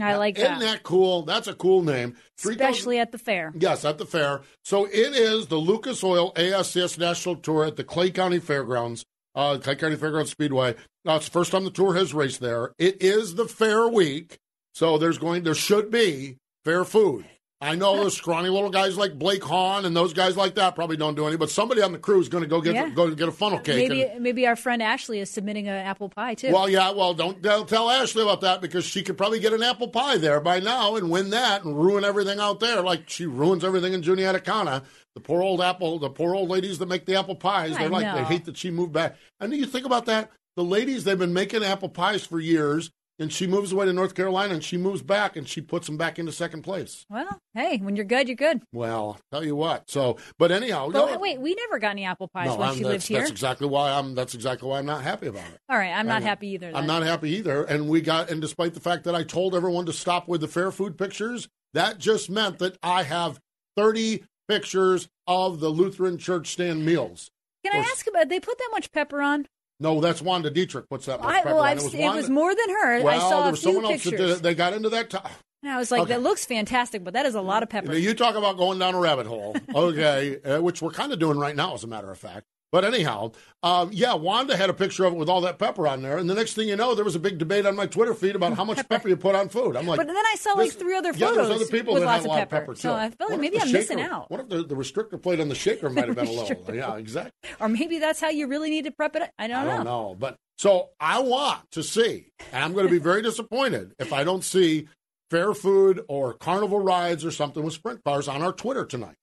I 0.00 0.16
like 0.16 0.36
Isn't 0.38 0.58
that. 0.58 0.60
that 0.60 0.82
cool? 0.82 1.22
That's 1.22 1.46
a 1.46 1.54
cool 1.54 1.82
name. 1.82 2.16
Especially 2.44 2.98
at 2.98 3.12
the 3.12 3.18
fair. 3.18 3.52
Yes, 3.56 3.84
at 3.84 3.98
the 3.98 4.06
fair. 4.06 4.40
So 4.64 4.86
it 4.86 4.92
is 5.14 5.46
the 5.46 5.56
Lucas 5.56 6.02
Oil 6.02 6.32
ASCS 6.34 6.98
National 6.98 7.36
Tour 7.36 7.64
at 7.64 7.76
the 7.76 7.84
Clay 7.84 8.10
County 8.10 8.40
Fairgrounds, 8.40 9.04
uh, 9.36 9.58
Clay 9.62 9.76
County 9.76 9.94
Fairgrounds 9.94 10.32
Speedway. 10.32 10.74
Uh, 11.06 11.14
it's 11.14 11.26
the 11.26 11.30
first 11.30 11.52
time 11.52 11.64
the 11.64 11.70
tour 11.70 11.94
has 11.94 12.12
raced 12.12 12.40
there. 12.40 12.72
It 12.76 13.02
is 13.02 13.36
the 13.36 13.46
fair 13.46 13.86
week, 13.86 14.38
so 14.74 14.98
there's 14.98 15.18
going 15.18 15.44
there 15.44 15.54
should 15.54 15.92
be 15.92 16.38
fair 16.64 16.84
food. 16.84 17.24
I 17.60 17.76
know 17.76 17.96
those 17.96 18.14
scrawny 18.14 18.50
little 18.50 18.68
guys 18.68 18.98
like 18.98 19.18
Blake 19.18 19.42
Hahn 19.42 19.86
and 19.86 19.96
those 19.96 20.12
guys 20.12 20.36
like 20.36 20.56
that 20.56 20.74
probably 20.74 20.98
don't 20.98 21.14
do 21.14 21.26
any, 21.26 21.36
but 21.36 21.48
somebody 21.48 21.80
on 21.80 21.92
the 21.92 21.98
crew 21.98 22.20
is 22.20 22.28
going 22.28 22.42
to 22.44 22.48
go 22.48 22.60
get 22.60 22.74
Yeah. 22.74 22.90
go 22.90 23.08
get 23.14 23.26
a 23.26 23.32
funnel 23.32 23.58
cake. 23.58 23.88
Maybe 23.88 24.02
and- 24.02 24.22
maybe 24.22 24.46
our 24.46 24.56
friend 24.56 24.82
Ashley 24.82 25.18
is 25.18 25.30
submitting 25.30 25.66
an 25.68 25.74
apple 25.76 26.10
pie 26.10 26.34
too. 26.34 26.52
well, 26.52 26.68
yeah, 26.68 26.90
well, 26.90 27.14
don't 27.14 27.42
tell, 27.42 27.64
tell 27.64 27.88
Ashley 27.88 28.22
about 28.22 28.42
that 28.42 28.60
because 28.60 28.84
she 28.84 29.02
could 29.02 29.16
probably 29.16 29.40
get 29.40 29.54
an 29.54 29.62
apple 29.62 29.88
pie 29.88 30.18
there 30.18 30.40
by 30.40 30.60
now 30.60 30.96
and 30.96 31.10
win 31.10 31.30
that 31.30 31.64
and 31.64 31.74
ruin 31.80 32.04
everything 32.04 32.38
out 32.38 32.60
there 32.60 32.82
like 32.82 33.08
she 33.08 33.24
ruins 33.24 33.64
everything 33.64 33.94
in 33.94 34.02
Juniatacana. 34.02 34.82
The 35.14 35.20
poor 35.20 35.40
old 35.42 35.62
apple, 35.62 35.98
the 35.98 36.10
poor 36.10 36.34
old 36.34 36.50
ladies 36.50 36.78
that 36.80 36.86
make 36.86 37.06
the 37.06 37.14
apple 37.14 37.36
pies, 37.36 37.76
I 37.76 37.82
they're 37.82 37.88
like, 37.88 38.14
they 38.14 38.24
hate 38.24 38.44
that 38.44 38.58
she 38.58 38.70
moved 38.70 38.92
back. 38.92 39.16
And 39.40 39.54
you 39.54 39.64
think 39.64 39.86
about 39.86 40.04
that. 40.06 40.30
The 40.56 40.64
ladies, 40.64 41.04
they've 41.04 41.18
been 41.18 41.32
making 41.32 41.64
apple 41.64 41.88
pies 41.88 42.26
for 42.26 42.38
years. 42.40 42.90
And 43.18 43.32
she 43.32 43.46
moves 43.46 43.72
away 43.72 43.86
to 43.86 43.92
North 43.92 44.14
Carolina, 44.14 44.54
and 44.54 44.64
she 44.64 44.76
moves 44.76 45.02
back, 45.02 45.36
and 45.36 45.48
she 45.48 45.60
puts 45.60 45.86
them 45.86 45.96
back 45.96 46.18
into 46.18 46.32
second 46.32 46.62
place. 46.62 47.04
Well, 47.08 47.38
hey, 47.54 47.78
when 47.78 47.96
you're 47.96 48.04
good, 48.04 48.28
you're 48.28 48.36
good. 48.36 48.62
Well, 48.72 49.18
tell 49.32 49.44
you 49.44 49.54
what. 49.56 49.90
So, 49.90 50.16
but 50.38 50.50
anyhow, 50.50 50.90
But 50.90 51.12
no, 51.12 51.18
wait, 51.18 51.40
we 51.40 51.54
never 51.54 51.78
got 51.78 51.90
any 51.90 52.04
apple 52.04 52.28
pies 52.28 52.46
no, 52.48 52.56
when 52.56 52.68
I'm- 52.68 52.76
she 52.76 52.84
lived 52.84 53.06
here. 53.06 53.20
That's 53.20 53.30
exactly 53.30 53.68
why 53.68 53.92
I'm. 53.92 54.14
That's 54.14 54.34
exactly 54.34 54.68
why 54.68 54.78
I'm 54.78 54.86
not 54.86 55.02
happy 55.02 55.26
about 55.28 55.46
it. 55.52 55.58
All 55.68 55.78
right, 55.78 55.92
I'm 55.92 56.06
not 56.06 56.22
I 56.22 56.26
happy 56.26 56.48
either. 56.48 56.72
I'm 56.74 56.86
not 56.86 57.02
happy 57.02 57.30
either. 57.36 57.64
And 57.64 57.88
we 57.88 58.00
got, 58.00 58.30
and 58.30 58.40
despite 58.40 58.74
the 58.74 58.80
fact 58.80 59.04
that 59.04 59.14
I 59.14 59.22
told 59.22 59.54
everyone 59.54 59.86
to 59.86 59.92
stop 59.92 60.28
with 60.28 60.40
the 60.40 60.48
fair 60.48 60.70
food 60.70 60.98
pictures, 60.98 61.48
that 61.72 61.98
just 61.98 62.30
meant 62.30 62.58
that 62.58 62.76
I 62.82 63.02
have 63.04 63.38
30 63.76 64.24
pictures 64.48 65.08
of 65.26 65.60
the 65.60 65.68
Lutheran 65.70 66.18
church 66.18 66.48
stand 66.52 66.84
meals. 66.84 67.30
Can 67.64 67.74
I 67.74 67.78
ask 67.78 68.06
about? 68.06 68.28
They 68.28 68.40
put 68.40 68.58
that 68.58 68.68
much 68.72 68.92
pepper 68.92 69.22
on? 69.22 69.46
No, 69.80 70.00
that's 70.00 70.22
Wanda 70.22 70.50
Dietrich 70.50 70.88
puts 70.88 71.06
that 71.06 71.20
I, 71.20 71.42
well, 71.44 71.60
I've 71.60 71.78
It 71.78 71.84
was 71.84 71.94
it 71.94 72.12
was 72.14 72.30
more 72.30 72.54
than 72.54 72.68
her. 72.70 73.02
Well, 73.02 73.14
I 73.14 73.18
saw 73.18 73.40
there 73.40 73.48
a 73.48 73.50
was 73.50 73.60
few 73.62 73.72
someone 73.72 73.92
else 73.92 74.04
that 74.04 74.10
did 74.10 74.20
it. 74.30 74.42
They 74.42 74.54
got 74.54 74.72
into 74.72 74.88
that. 74.90 75.10
T- 75.10 75.18
and 75.62 75.72
I 75.72 75.78
was 75.78 75.90
like, 75.90 76.02
Okay. 76.02 76.12
that 76.12 76.22
looks 76.22 76.44
fantastic, 76.44 77.02
but 77.02 77.14
that 77.14 77.26
is 77.26 77.34
a 77.34 77.40
lot 77.40 77.62
of 77.62 77.70
pepper. 77.70 77.92
You, 77.94 77.98
you 77.98 78.14
talk 78.14 78.34
about 78.36 78.56
going 78.56 78.78
down 78.78 78.94
a 78.94 79.00
rabbit 79.00 79.26
hole, 79.26 79.56
okay, 79.74 80.40
uh, 80.42 80.60
which 80.60 80.80
we're 80.82 80.90
kind 80.90 81.12
of 81.12 81.18
doing 81.18 81.38
right 81.38 81.56
now, 81.56 81.74
as 81.74 81.82
a 81.84 81.86
matter 81.86 82.10
of 82.10 82.18
fact. 82.18 82.46
But 82.74 82.84
anyhow, 82.84 83.30
um, 83.62 83.90
yeah, 83.92 84.14
Wanda 84.14 84.56
had 84.56 84.68
a 84.68 84.74
picture 84.74 85.04
of 85.04 85.12
it 85.12 85.16
with 85.16 85.28
all 85.28 85.42
that 85.42 85.60
pepper 85.60 85.86
on 85.86 86.02
there, 86.02 86.18
and 86.18 86.28
the 86.28 86.34
next 86.34 86.54
thing 86.54 86.66
you 86.66 86.74
know, 86.74 86.96
there 86.96 87.04
was 87.04 87.14
a 87.14 87.20
big 87.20 87.38
debate 87.38 87.66
on 87.66 87.76
my 87.76 87.86
Twitter 87.86 88.14
feed 88.14 88.34
about 88.34 88.54
how 88.54 88.64
much 88.64 88.88
pepper, 88.88 89.08
you 89.08 89.16
put 89.16 89.36
on 89.36 89.48
food. 89.48 89.76
I'm 89.76 89.86
like, 89.86 89.96
but 89.98 90.08
then 90.08 90.16
I 90.16 90.34
saw 90.36 90.54
like 90.54 90.72
three 90.72 90.96
other 90.96 91.12
yeah, 91.14 91.28
photos 91.28 91.48
there's 91.50 91.60
other 91.62 91.70
people 91.70 91.94
with 91.94 92.02
that 92.02 92.06
lots 92.08 92.22
had 92.22 92.30
a 92.30 92.32
of 92.32 92.36
lot 92.36 92.50
pepper. 92.50 92.56
of 92.56 92.62
pepper 92.62 92.74
too. 92.74 92.80
So 92.80 92.92
I 92.92 93.10
feel 93.10 93.28
like 93.30 93.38
maybe 93.38 93.60
I'm 93.60 93.70
missing 93.70 94.00
out. 94.00 94.28
What 94.28 94.40
if 94.40 94.48
the, 94.48 94.64
the 94.64 94.74
restrictor 94.74 95.22
plate 95.22 95.38
on 95.38 95.48
the 95.48 95.54
shaker 95.54 95.88
might 95.88 96.08
have 96.08 96.16
been 96.16 96.34
low? 96.34 96.48
Yeah, 96.74 96.96
exactly. 96.96 97.30
Or 97.60 97.68
maybe 97.68 98.00
that's 98.00 98.20
how 98.20 98.30
you 98.30 98.48
really 98.48 98.70
need 98.70 98.86
to 98.86 98.90
prep 98.90 99.14
it. 99.14 99.22
I 99.38 99.46
don't, 99.46 99.66
know. 99.66 99.70
I 99.70 99.76
don't 99.76 99.84
know. 99.84 100.08
know. 100.08 100.14
But 100.16 100.34
so 100.58 100.88
I 100.98 101.20
want 101.20 101.70
to 101.70 101.84
see, 101.84 102.32
and 102.52 102.64
I'm 102.64 102.72
going 102.72 102.86
to 102.86 102.92
be 102.92 102.98
very 102.98 103.22
disappointed 103.30 103.94
if 104.00 104.12
I 104.12 104.24
don't 104.24 104.42
see 104.42 104.88
fair 105.30 105.54
food 105.54 106.02
or 106.08 106.32
carnival 106.32 106.80
rides 106.80 107.24
or 107.24 107.30
something 107.30 107.62
with 107.62 107.74
sprint 107.74 108.02
cars 108.02 108.26
on 108.26 108.42
our 108.42 108.52
Twitter 108.52 108.84
tonight. 108.84 109.14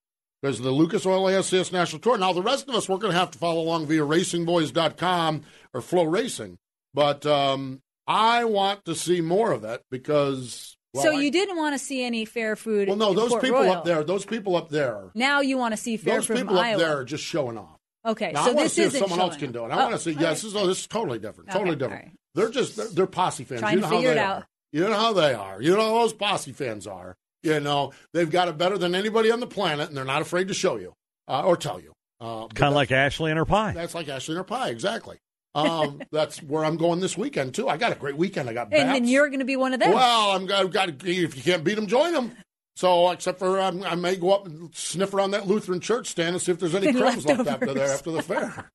Because 0.42 0.60
the 0.60 0.72
Lucas 0.72 1.06
Oil 1.06 1.24
ASCS 1.26 1.72
National 1.72 2.00
Tour. 2.00 2.18
Now, 2.18 2.34
the 2.34 2.42
rest 2.42 2.68
of 2.68 2.74
us, 2.76 2.90
we're 2.90 2.98
going 2.98 3.14
to 3.14 3.20
have 3.20 3.32
to 3.32 3.38
follow 3.38 3.62
along 3.62 3.86
via 3.86 4.02
racinboys.com 4.02 5.44
or 5.74 5.82
FloRacing. 5.82 6.56
But 6.94 7.26
um, 7.26 7.82
I 8.08 8.46
want 8.46 8.86
to 8.86 8.96
see 8.96 9.22
more 9.22 9.52
of 9.52 9.64
it 9.64 9.82
because. 9.92 10.76
well, 10.94 11.04
so 11.04 11.12
I- 11.16 11.22
you 11.22 11.32
didn't 11.32 11.58
want 11.58 11.76
to 11.76 11.80
see 11.80 12.04
any 12.04 12.26
fair 12.26 12.56
food. 12.56 12.88
Well, 12.88 12.98
no, 12.98 13.14
those 13.14 13.30
Port 13.30 13.44
people 13.44 13.60
Royal. 13.60 13.72
up 13.74 13.86
there, 13.86 14.04
those 14.04 14.26
people 14.26 14.56
up 14.56 14.70
there, 14.70 15.12
Now 15.14 15.42
you 15.42 15.58
want 15.58 15.74
to 15.74 15.78
see 15.78 15.98
fair 15.98 16.16
those 16.16 16.26
food 16.26 16.38
Those 16.38 16.42
people 16.44 16.58
up 16.58 16.66
Iowa. 16.66 16.78
there 16.80 16.98
are 16.98 17.04
just 17.06 17.24
showing 17.24 17.58
off. 17.58 17.78
Okay, 18.04 18.32
Now, 18.32 18.46
so 18.46 18.52
I 18.52 18.54
want 18.56 18.58
to 18.58 18.64
this 18.64 18.74
see 18.74 18.84
if 18.84 18.98
someone 18.98 19.20
else 19.20 19.38
can 19.38 19.52
do 19.52 19.64
it. 19.64 19.70
I 19.72 19.76
want 19.76 19.90
Oh, 19.94 19.98
to 19.98 20.00
see. 20.00 20.12
Yes, 20.14 20.22
right. 20.24 20.30
this 20.32 20.44
is, 20.44 20.56
oh, 20.56 20.66
this 20.66 20.80
is 20.80 20.88
totally 20.88 21.20
different. 21.20 21.52
Okay, 21.52 21.60
Totally 21.60 21.76
different. 21.78 22.06
right. 22.06 22.12
They're 22.34 22.50
just 22.50 22.76
they're, 22.76 22.88
they're 22.88 23.06
posse 23.06 23.44
fans. 23.44 23.62
Trying 23.62 23.76
you 23.76 23.82
to 23.82 23.82
know 23.84 23.88
how 23.90 23.96
figure 23.98 24.14
they 24.16 24.20
it 24.20 24.24
are. 24.24 24.48
You 24.74 24.90
know 24.90 24.94
how 24.98 25.14
they 25.14 25.34
are. 25.36 25.62
You 25.62 25.76
know 25.76 25.82
how 25.82 26.00
those 26.02 26.14
posse 26.14 26.52
fans 26.52 26.88
are. 26.88 27.16
You 27.44 27.60
know 27.60 27.92
they've 28.14 28.30
got 28.30 28.48
it 28.48 28.58
better 28.58 28.78
than 28.78 28.94
anybody 28.96 29.32
on 29.32 29.40
the 29.40 29.48
planet, 29.48 29.88
and 29.90 29.98
they're 29.98 30.06
not 30.06 30.22
afraid 30.22 30.48
to 30.50 30.54
show 30.54 30.78
you 30.78 30.94
uh, 31.28 31.44
or 31.44 31.58
tell 31.58 31.80
you. 31.80 31.94
Uh, 32.20 32.48
Kind 32.50 32.70
of 32.70 32.76
like 32.76 32.92
Ashley 32.92 33.32
and 33.32 33.38
her 33.38 33.46
pie. 33.46 33.72
that's 33.74 33.96
like 33.96 34.08
Ashley 34.08 34.34
and 34.34 34.38
her 34.38 34.44
pie, 34.44 34.70
exactly. 34.70 35.18
Um, 35.56 36.02
that's 36.12 36.38
where 36.44 36.64
I'm 36.64 36.78
going 36.78 37.00
this 37.00 37.18
weekend 37.18 37.56
too. 37.56 37.68
I 37.68 37.78
got 37.78 37.92
a 37.92 37.96
great 37.96 38.16
weekend. 38.16 38.48
I 38.50 38.54
got 38.54 38.68
And 38.72 38.90
then 38.90 39.02
BAPS. 39.02 39.10
you're 39.10 39.28
going 39.30 39.40
to 39.40 39.46
be 39.46 39.56
one 39.56 39.74
of 39.74 39.80
them. 39.80 39.92
Well, 39.92 40.32
I'm 40.32 40.46
got, 40.46 40.72
got 40.72 40.90
if 41.04 41.36
you 41.36 41.42
can't 41.44 41.64
beat 41.64 41.76
them, 41.76 41.88
join 41.88 42.14
them. 42.14 42.32
So, 42.78 43.10
except 43.12 43.40
for 43.40 43.60
um, 43.60 43.84
I 43.84 43.96
may 43.96 44.16
go 44.16 44.32
up 44.34 44.46
and 44.46 44.74
sniff 44.74 45.14
around 45.14 45.32
that 45.32 45.46
Lutheran 45.48 45.82
church 45.82 46.08
stand 46.08 46.36
and 46.36 46.42
see 46.42 46.52
if 46.52 46.60
there's 46.60 46.74
any 46.76 46.88
Any 46.90 47.00
crumbs 47.02 47.26
left 47.26 47.40
after 47.42 47.50
leftovers. 47.66 47.74
there 47.76 47.92
after 47.94 48.12
the 48.12 48.22
fair. 48.22 48.72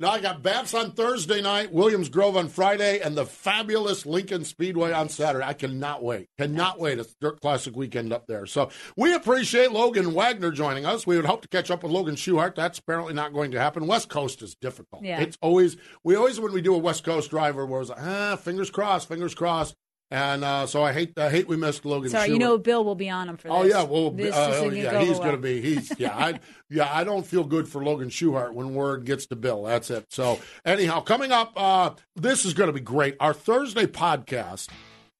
Now 0.00 0.10
I 0.10 0.20
got 0.20 0.44
BAPS 0.44 0.74
on 0.74 0.92
Thursday 0.92 1.42
night, 1.42 1.72
Williams 1.72 2.08
Grove 2.08 2.36
on 2.36 2.48
Friday, 2.48 3.00
and 3.00 3.16
the 3.16 3.26
fabulous 3.26 4.06
Lincoln 4.06 4.44
Speedway 4.44 4.92
on 4.92 5.08
Saturday. 5.08 5.44
I 5.44 5.54
cannot 5.54 6.04
wait. 6.04 6.28
Cannot 6.38 6.78
wait. 6.78 7.00
It's 7.00 7.16
Dirt 7.20 7.40
Classic 7.40 7.74
weekend 7.74 8.12
up 8.12 8.28
there. 8.28 8.46
So 8.46 8.70
we 8.96 9.12
appreciate 9.12 9.72
Logan 9.72 10.14
Wagner 10.14 10.52
joining 10.52 10.86
us. 10.86 11.04
We 11.04 11.16
would 11.16 11.24
hope 11.24 11.42
to 11.42 11.48
catch 11.48 11.68
up 11.72 11.82
with 11.82 11.90
Logan 11.90 12.14
Schuchart. 12.14 12.54
That's 12.54 12.78
apparently 12.78 13.12
not 13.12 13.32
going 13.32 13.50
to 13.50 13.58
happen. 13.58 13.88
West 13.88 14.08
Coast 14.08 14.40
is 14.40 14.54
difficult. 14.54 15.04
Yeah. 15.04 15.20
It's 15.20 15.36
always 15.42 15.76
we 16.04 16.14
always 16.14 16.38
when 16.38 16.52
we 16.52 16.62
do 16.62 16.76
a 16.76 16.78
West 16.78 17.02
Coast 17.02 17.30
driver, 17.30 17.66
we're 17.66 17.78
always 17.78 17.88
like, 17.88 18.00
ah, 18.00 18.36
fingers 18.36 18.70
crossed, 18.70 19.08
fingers 19.08 19.34
crossed. 19.34 19.74
And 20.10 20.42
uh, 20.42 20.66
so 20.66 20.82
I 20.82 20.92
hate 20.94 21.18
I 21.18 21.28
hate 21.28 21.48
we 21.48 21.56
missed 21.56 21.84
Logan. 21.84 22.08
Sorry, 22.10 22.30
you 22.30 22.38
know 22.38 22.56
Bill 22.56 22.82
will 22.82 22.94
be 22.94 23.10
on 23.10 23.28
him 23.28 23.36
for 23.36 23.48
this. 23.48 23.56
Oh 23.56 23.64
yeah, 23.64 23.82
well, 23.82 24.10
This 24.10 24.34
uh, 24.34 24.60
oh, 24.62 24.70
yeah, 24.70 24.90
go 24.92 25.00
he's 25.00 25.10
well. 25.10 25.20
going 25.20 25.36
to 25.36 25.42
be. 25.42 25.60
He's 25.60 25.92
yeah, 25.98 26.16
I 26.16 26.40
yeah, 26.70 26.88
I 26.90 27.04
don't 27.04 27.26
feel 27.26 27.44
good 27.44 27.68
for 27.68 27.84
Logan 27.84 28.08
Schuchart 28.08 28.54
when 28.54 28.74
word 28.74 29.04
gets 29.04 29.26
to 29.26 29.36
Bill. 29.36 29.64
That's 29.64 29.90
it. 29.90 30.06
So 30.08 30.38
anyhow, 30.64 31.00
coming 31.00 31.30
up, 31.30 31.52
uh, 31.56 31.90
this 32.16 32.46
is 32.46 32.54
going 32.54 32.68
to 32.68 32.72
be 32.72 32.80
great. 32.80 33.16
Our 33.20 33.34
Thursday 33.34 33.84
podcast, 33.86 34.68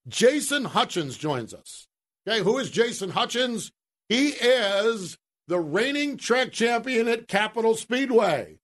Jason 0.07 0.65
Hutchins 0.65 1.17
joins 1.17 1.53
us. 1.53 1.87
Okay, 2.27 2.41
who 2.41 2.57
is 2.57 2.71
Jason 2.71 3.11
Hutchins? 3.11 3.71
He 4.07 4.29
is 4.29 5.19
the 5.47 5.59
reigning 5.59 6.17
track 6.17 6.51
champion 6.51 7.07
at 7.07 7.27
Capital 7.27 7.75
Speedway. 7.75 8.57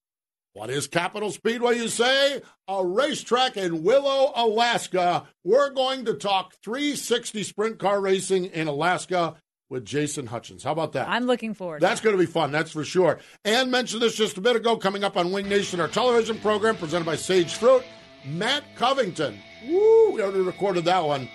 What 0.56 0.70
is 0.70 0.88
Capital 0.88 1.32
Speedway, 1.32 1.76
you 1.76 1.90
say? 1.90 2.42
A 2.70 2.86
racetrack 2.86 3.58
in 3.58 3.84
Willow, 3.84 4.32
Alaska. 4.38 5.28
We're 5.44 5.70
going 5.72 6.06
to 6.06 6.14
talk 6.14 6.54
360 6.64 7.44
sprint 7.44 7.78
car 7.78 8.00
racing 8.00 8.46
in 8.46 8.70
Alaska 8.70 9.36
with 9.70 9.84
Jason 9.84 10.28
Hutchins. 10.28 10.64
How 10.64 10.72
about 10.72 10.94
that? 10.94 11.10
I'm 11.10 11.26
looking 11.26 11.56
forward. 11.56 11.82
That's 11.82 12.00
going 12.00 12.16
to 12.16 12.18
be 12.18 12.26
fun, 12.26 12.54
that's 12.54 12.72
for 12.72 12.86
sure. 12.86 13.20
And 13.44 13.70
mentioned 13.70 14.02
this 14.02 14.16
just 14.16 14.38
a 14.38 14.42
bit 14.42 14.56
ago, 14.56 14.78
coming 14.78 15.04
up 15.04 15.18
on 15.18 15.34
Wing 15.34 15.50
Nation, 15.50 15.82
our 15.82 15.90
television 15.90 16.38
program 16.40 16.78
presented 16.78 17.04
by 17.04 17.18
Sage 17.18 17.56
Fruit. 17.56 17.84
Matt 18.26 18.64
Covington. 18.78 19.38
Woo, 19.68 20.12
we 20.12 20.22
already 20.22 20.40
recorded 20.40 20.86
that 20.86 21.04
one. 21.04 21.28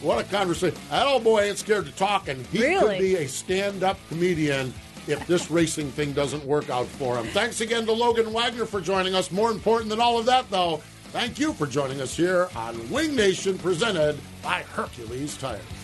What 0.00 0.24
a 0.24 0.28
conversation. 0.30 0.78
That 0.88 1.06
old 1.06 1.22
boy 1.22 1.42
ain't 1.42 1.58
scared 1.58 1.84
to 1.84 1.92
talk, 1.92 2.28
and 2.28 2.46
he 2.46 2.62
Really? 2.62 2.96
could 2.96 3.02
be 3.02 3.16
a 3.16 3.28
stand 3.28 3.82
up 3.84 3.98
comedian 4.08 4.72
if 5.06 5.26
this 5.26 5.50
racing 5.50 5.90
thing 5.90 6.12
doesn't 6.12 6.44
work 6.44 6.70
out 6.70 6.86
for 6.86 7.16
him. 7.16 7.26
Thanks 7.28 7.60
again 7.60 7.86
to 7.86 7.92
Logan 7.92 8.32
Wagner 8.32 8.64
for 8.64 8.80
joining 8.80 9.14
us. 9.14 9.30
More 9.30 9.50
important 9.50 9.90
than 9.90 10.00
all 10.00 10.18
of 10.18 10.26
that, 10.26 10.50
though, 10.50 10.78
thank 11.12 11.38
you 11.38 11.52
for 11.52 11.66
joining 11.66 12.00
us 12.00 12.16
here 12.16 12.48
on 12.56 12.90
Wing 12.90 13.14
Nation, 13.14 13.58
presented 13.58 14.18
by 14.42 14.62
Hercules 14.62 15.36
Tires. 15.36 15.83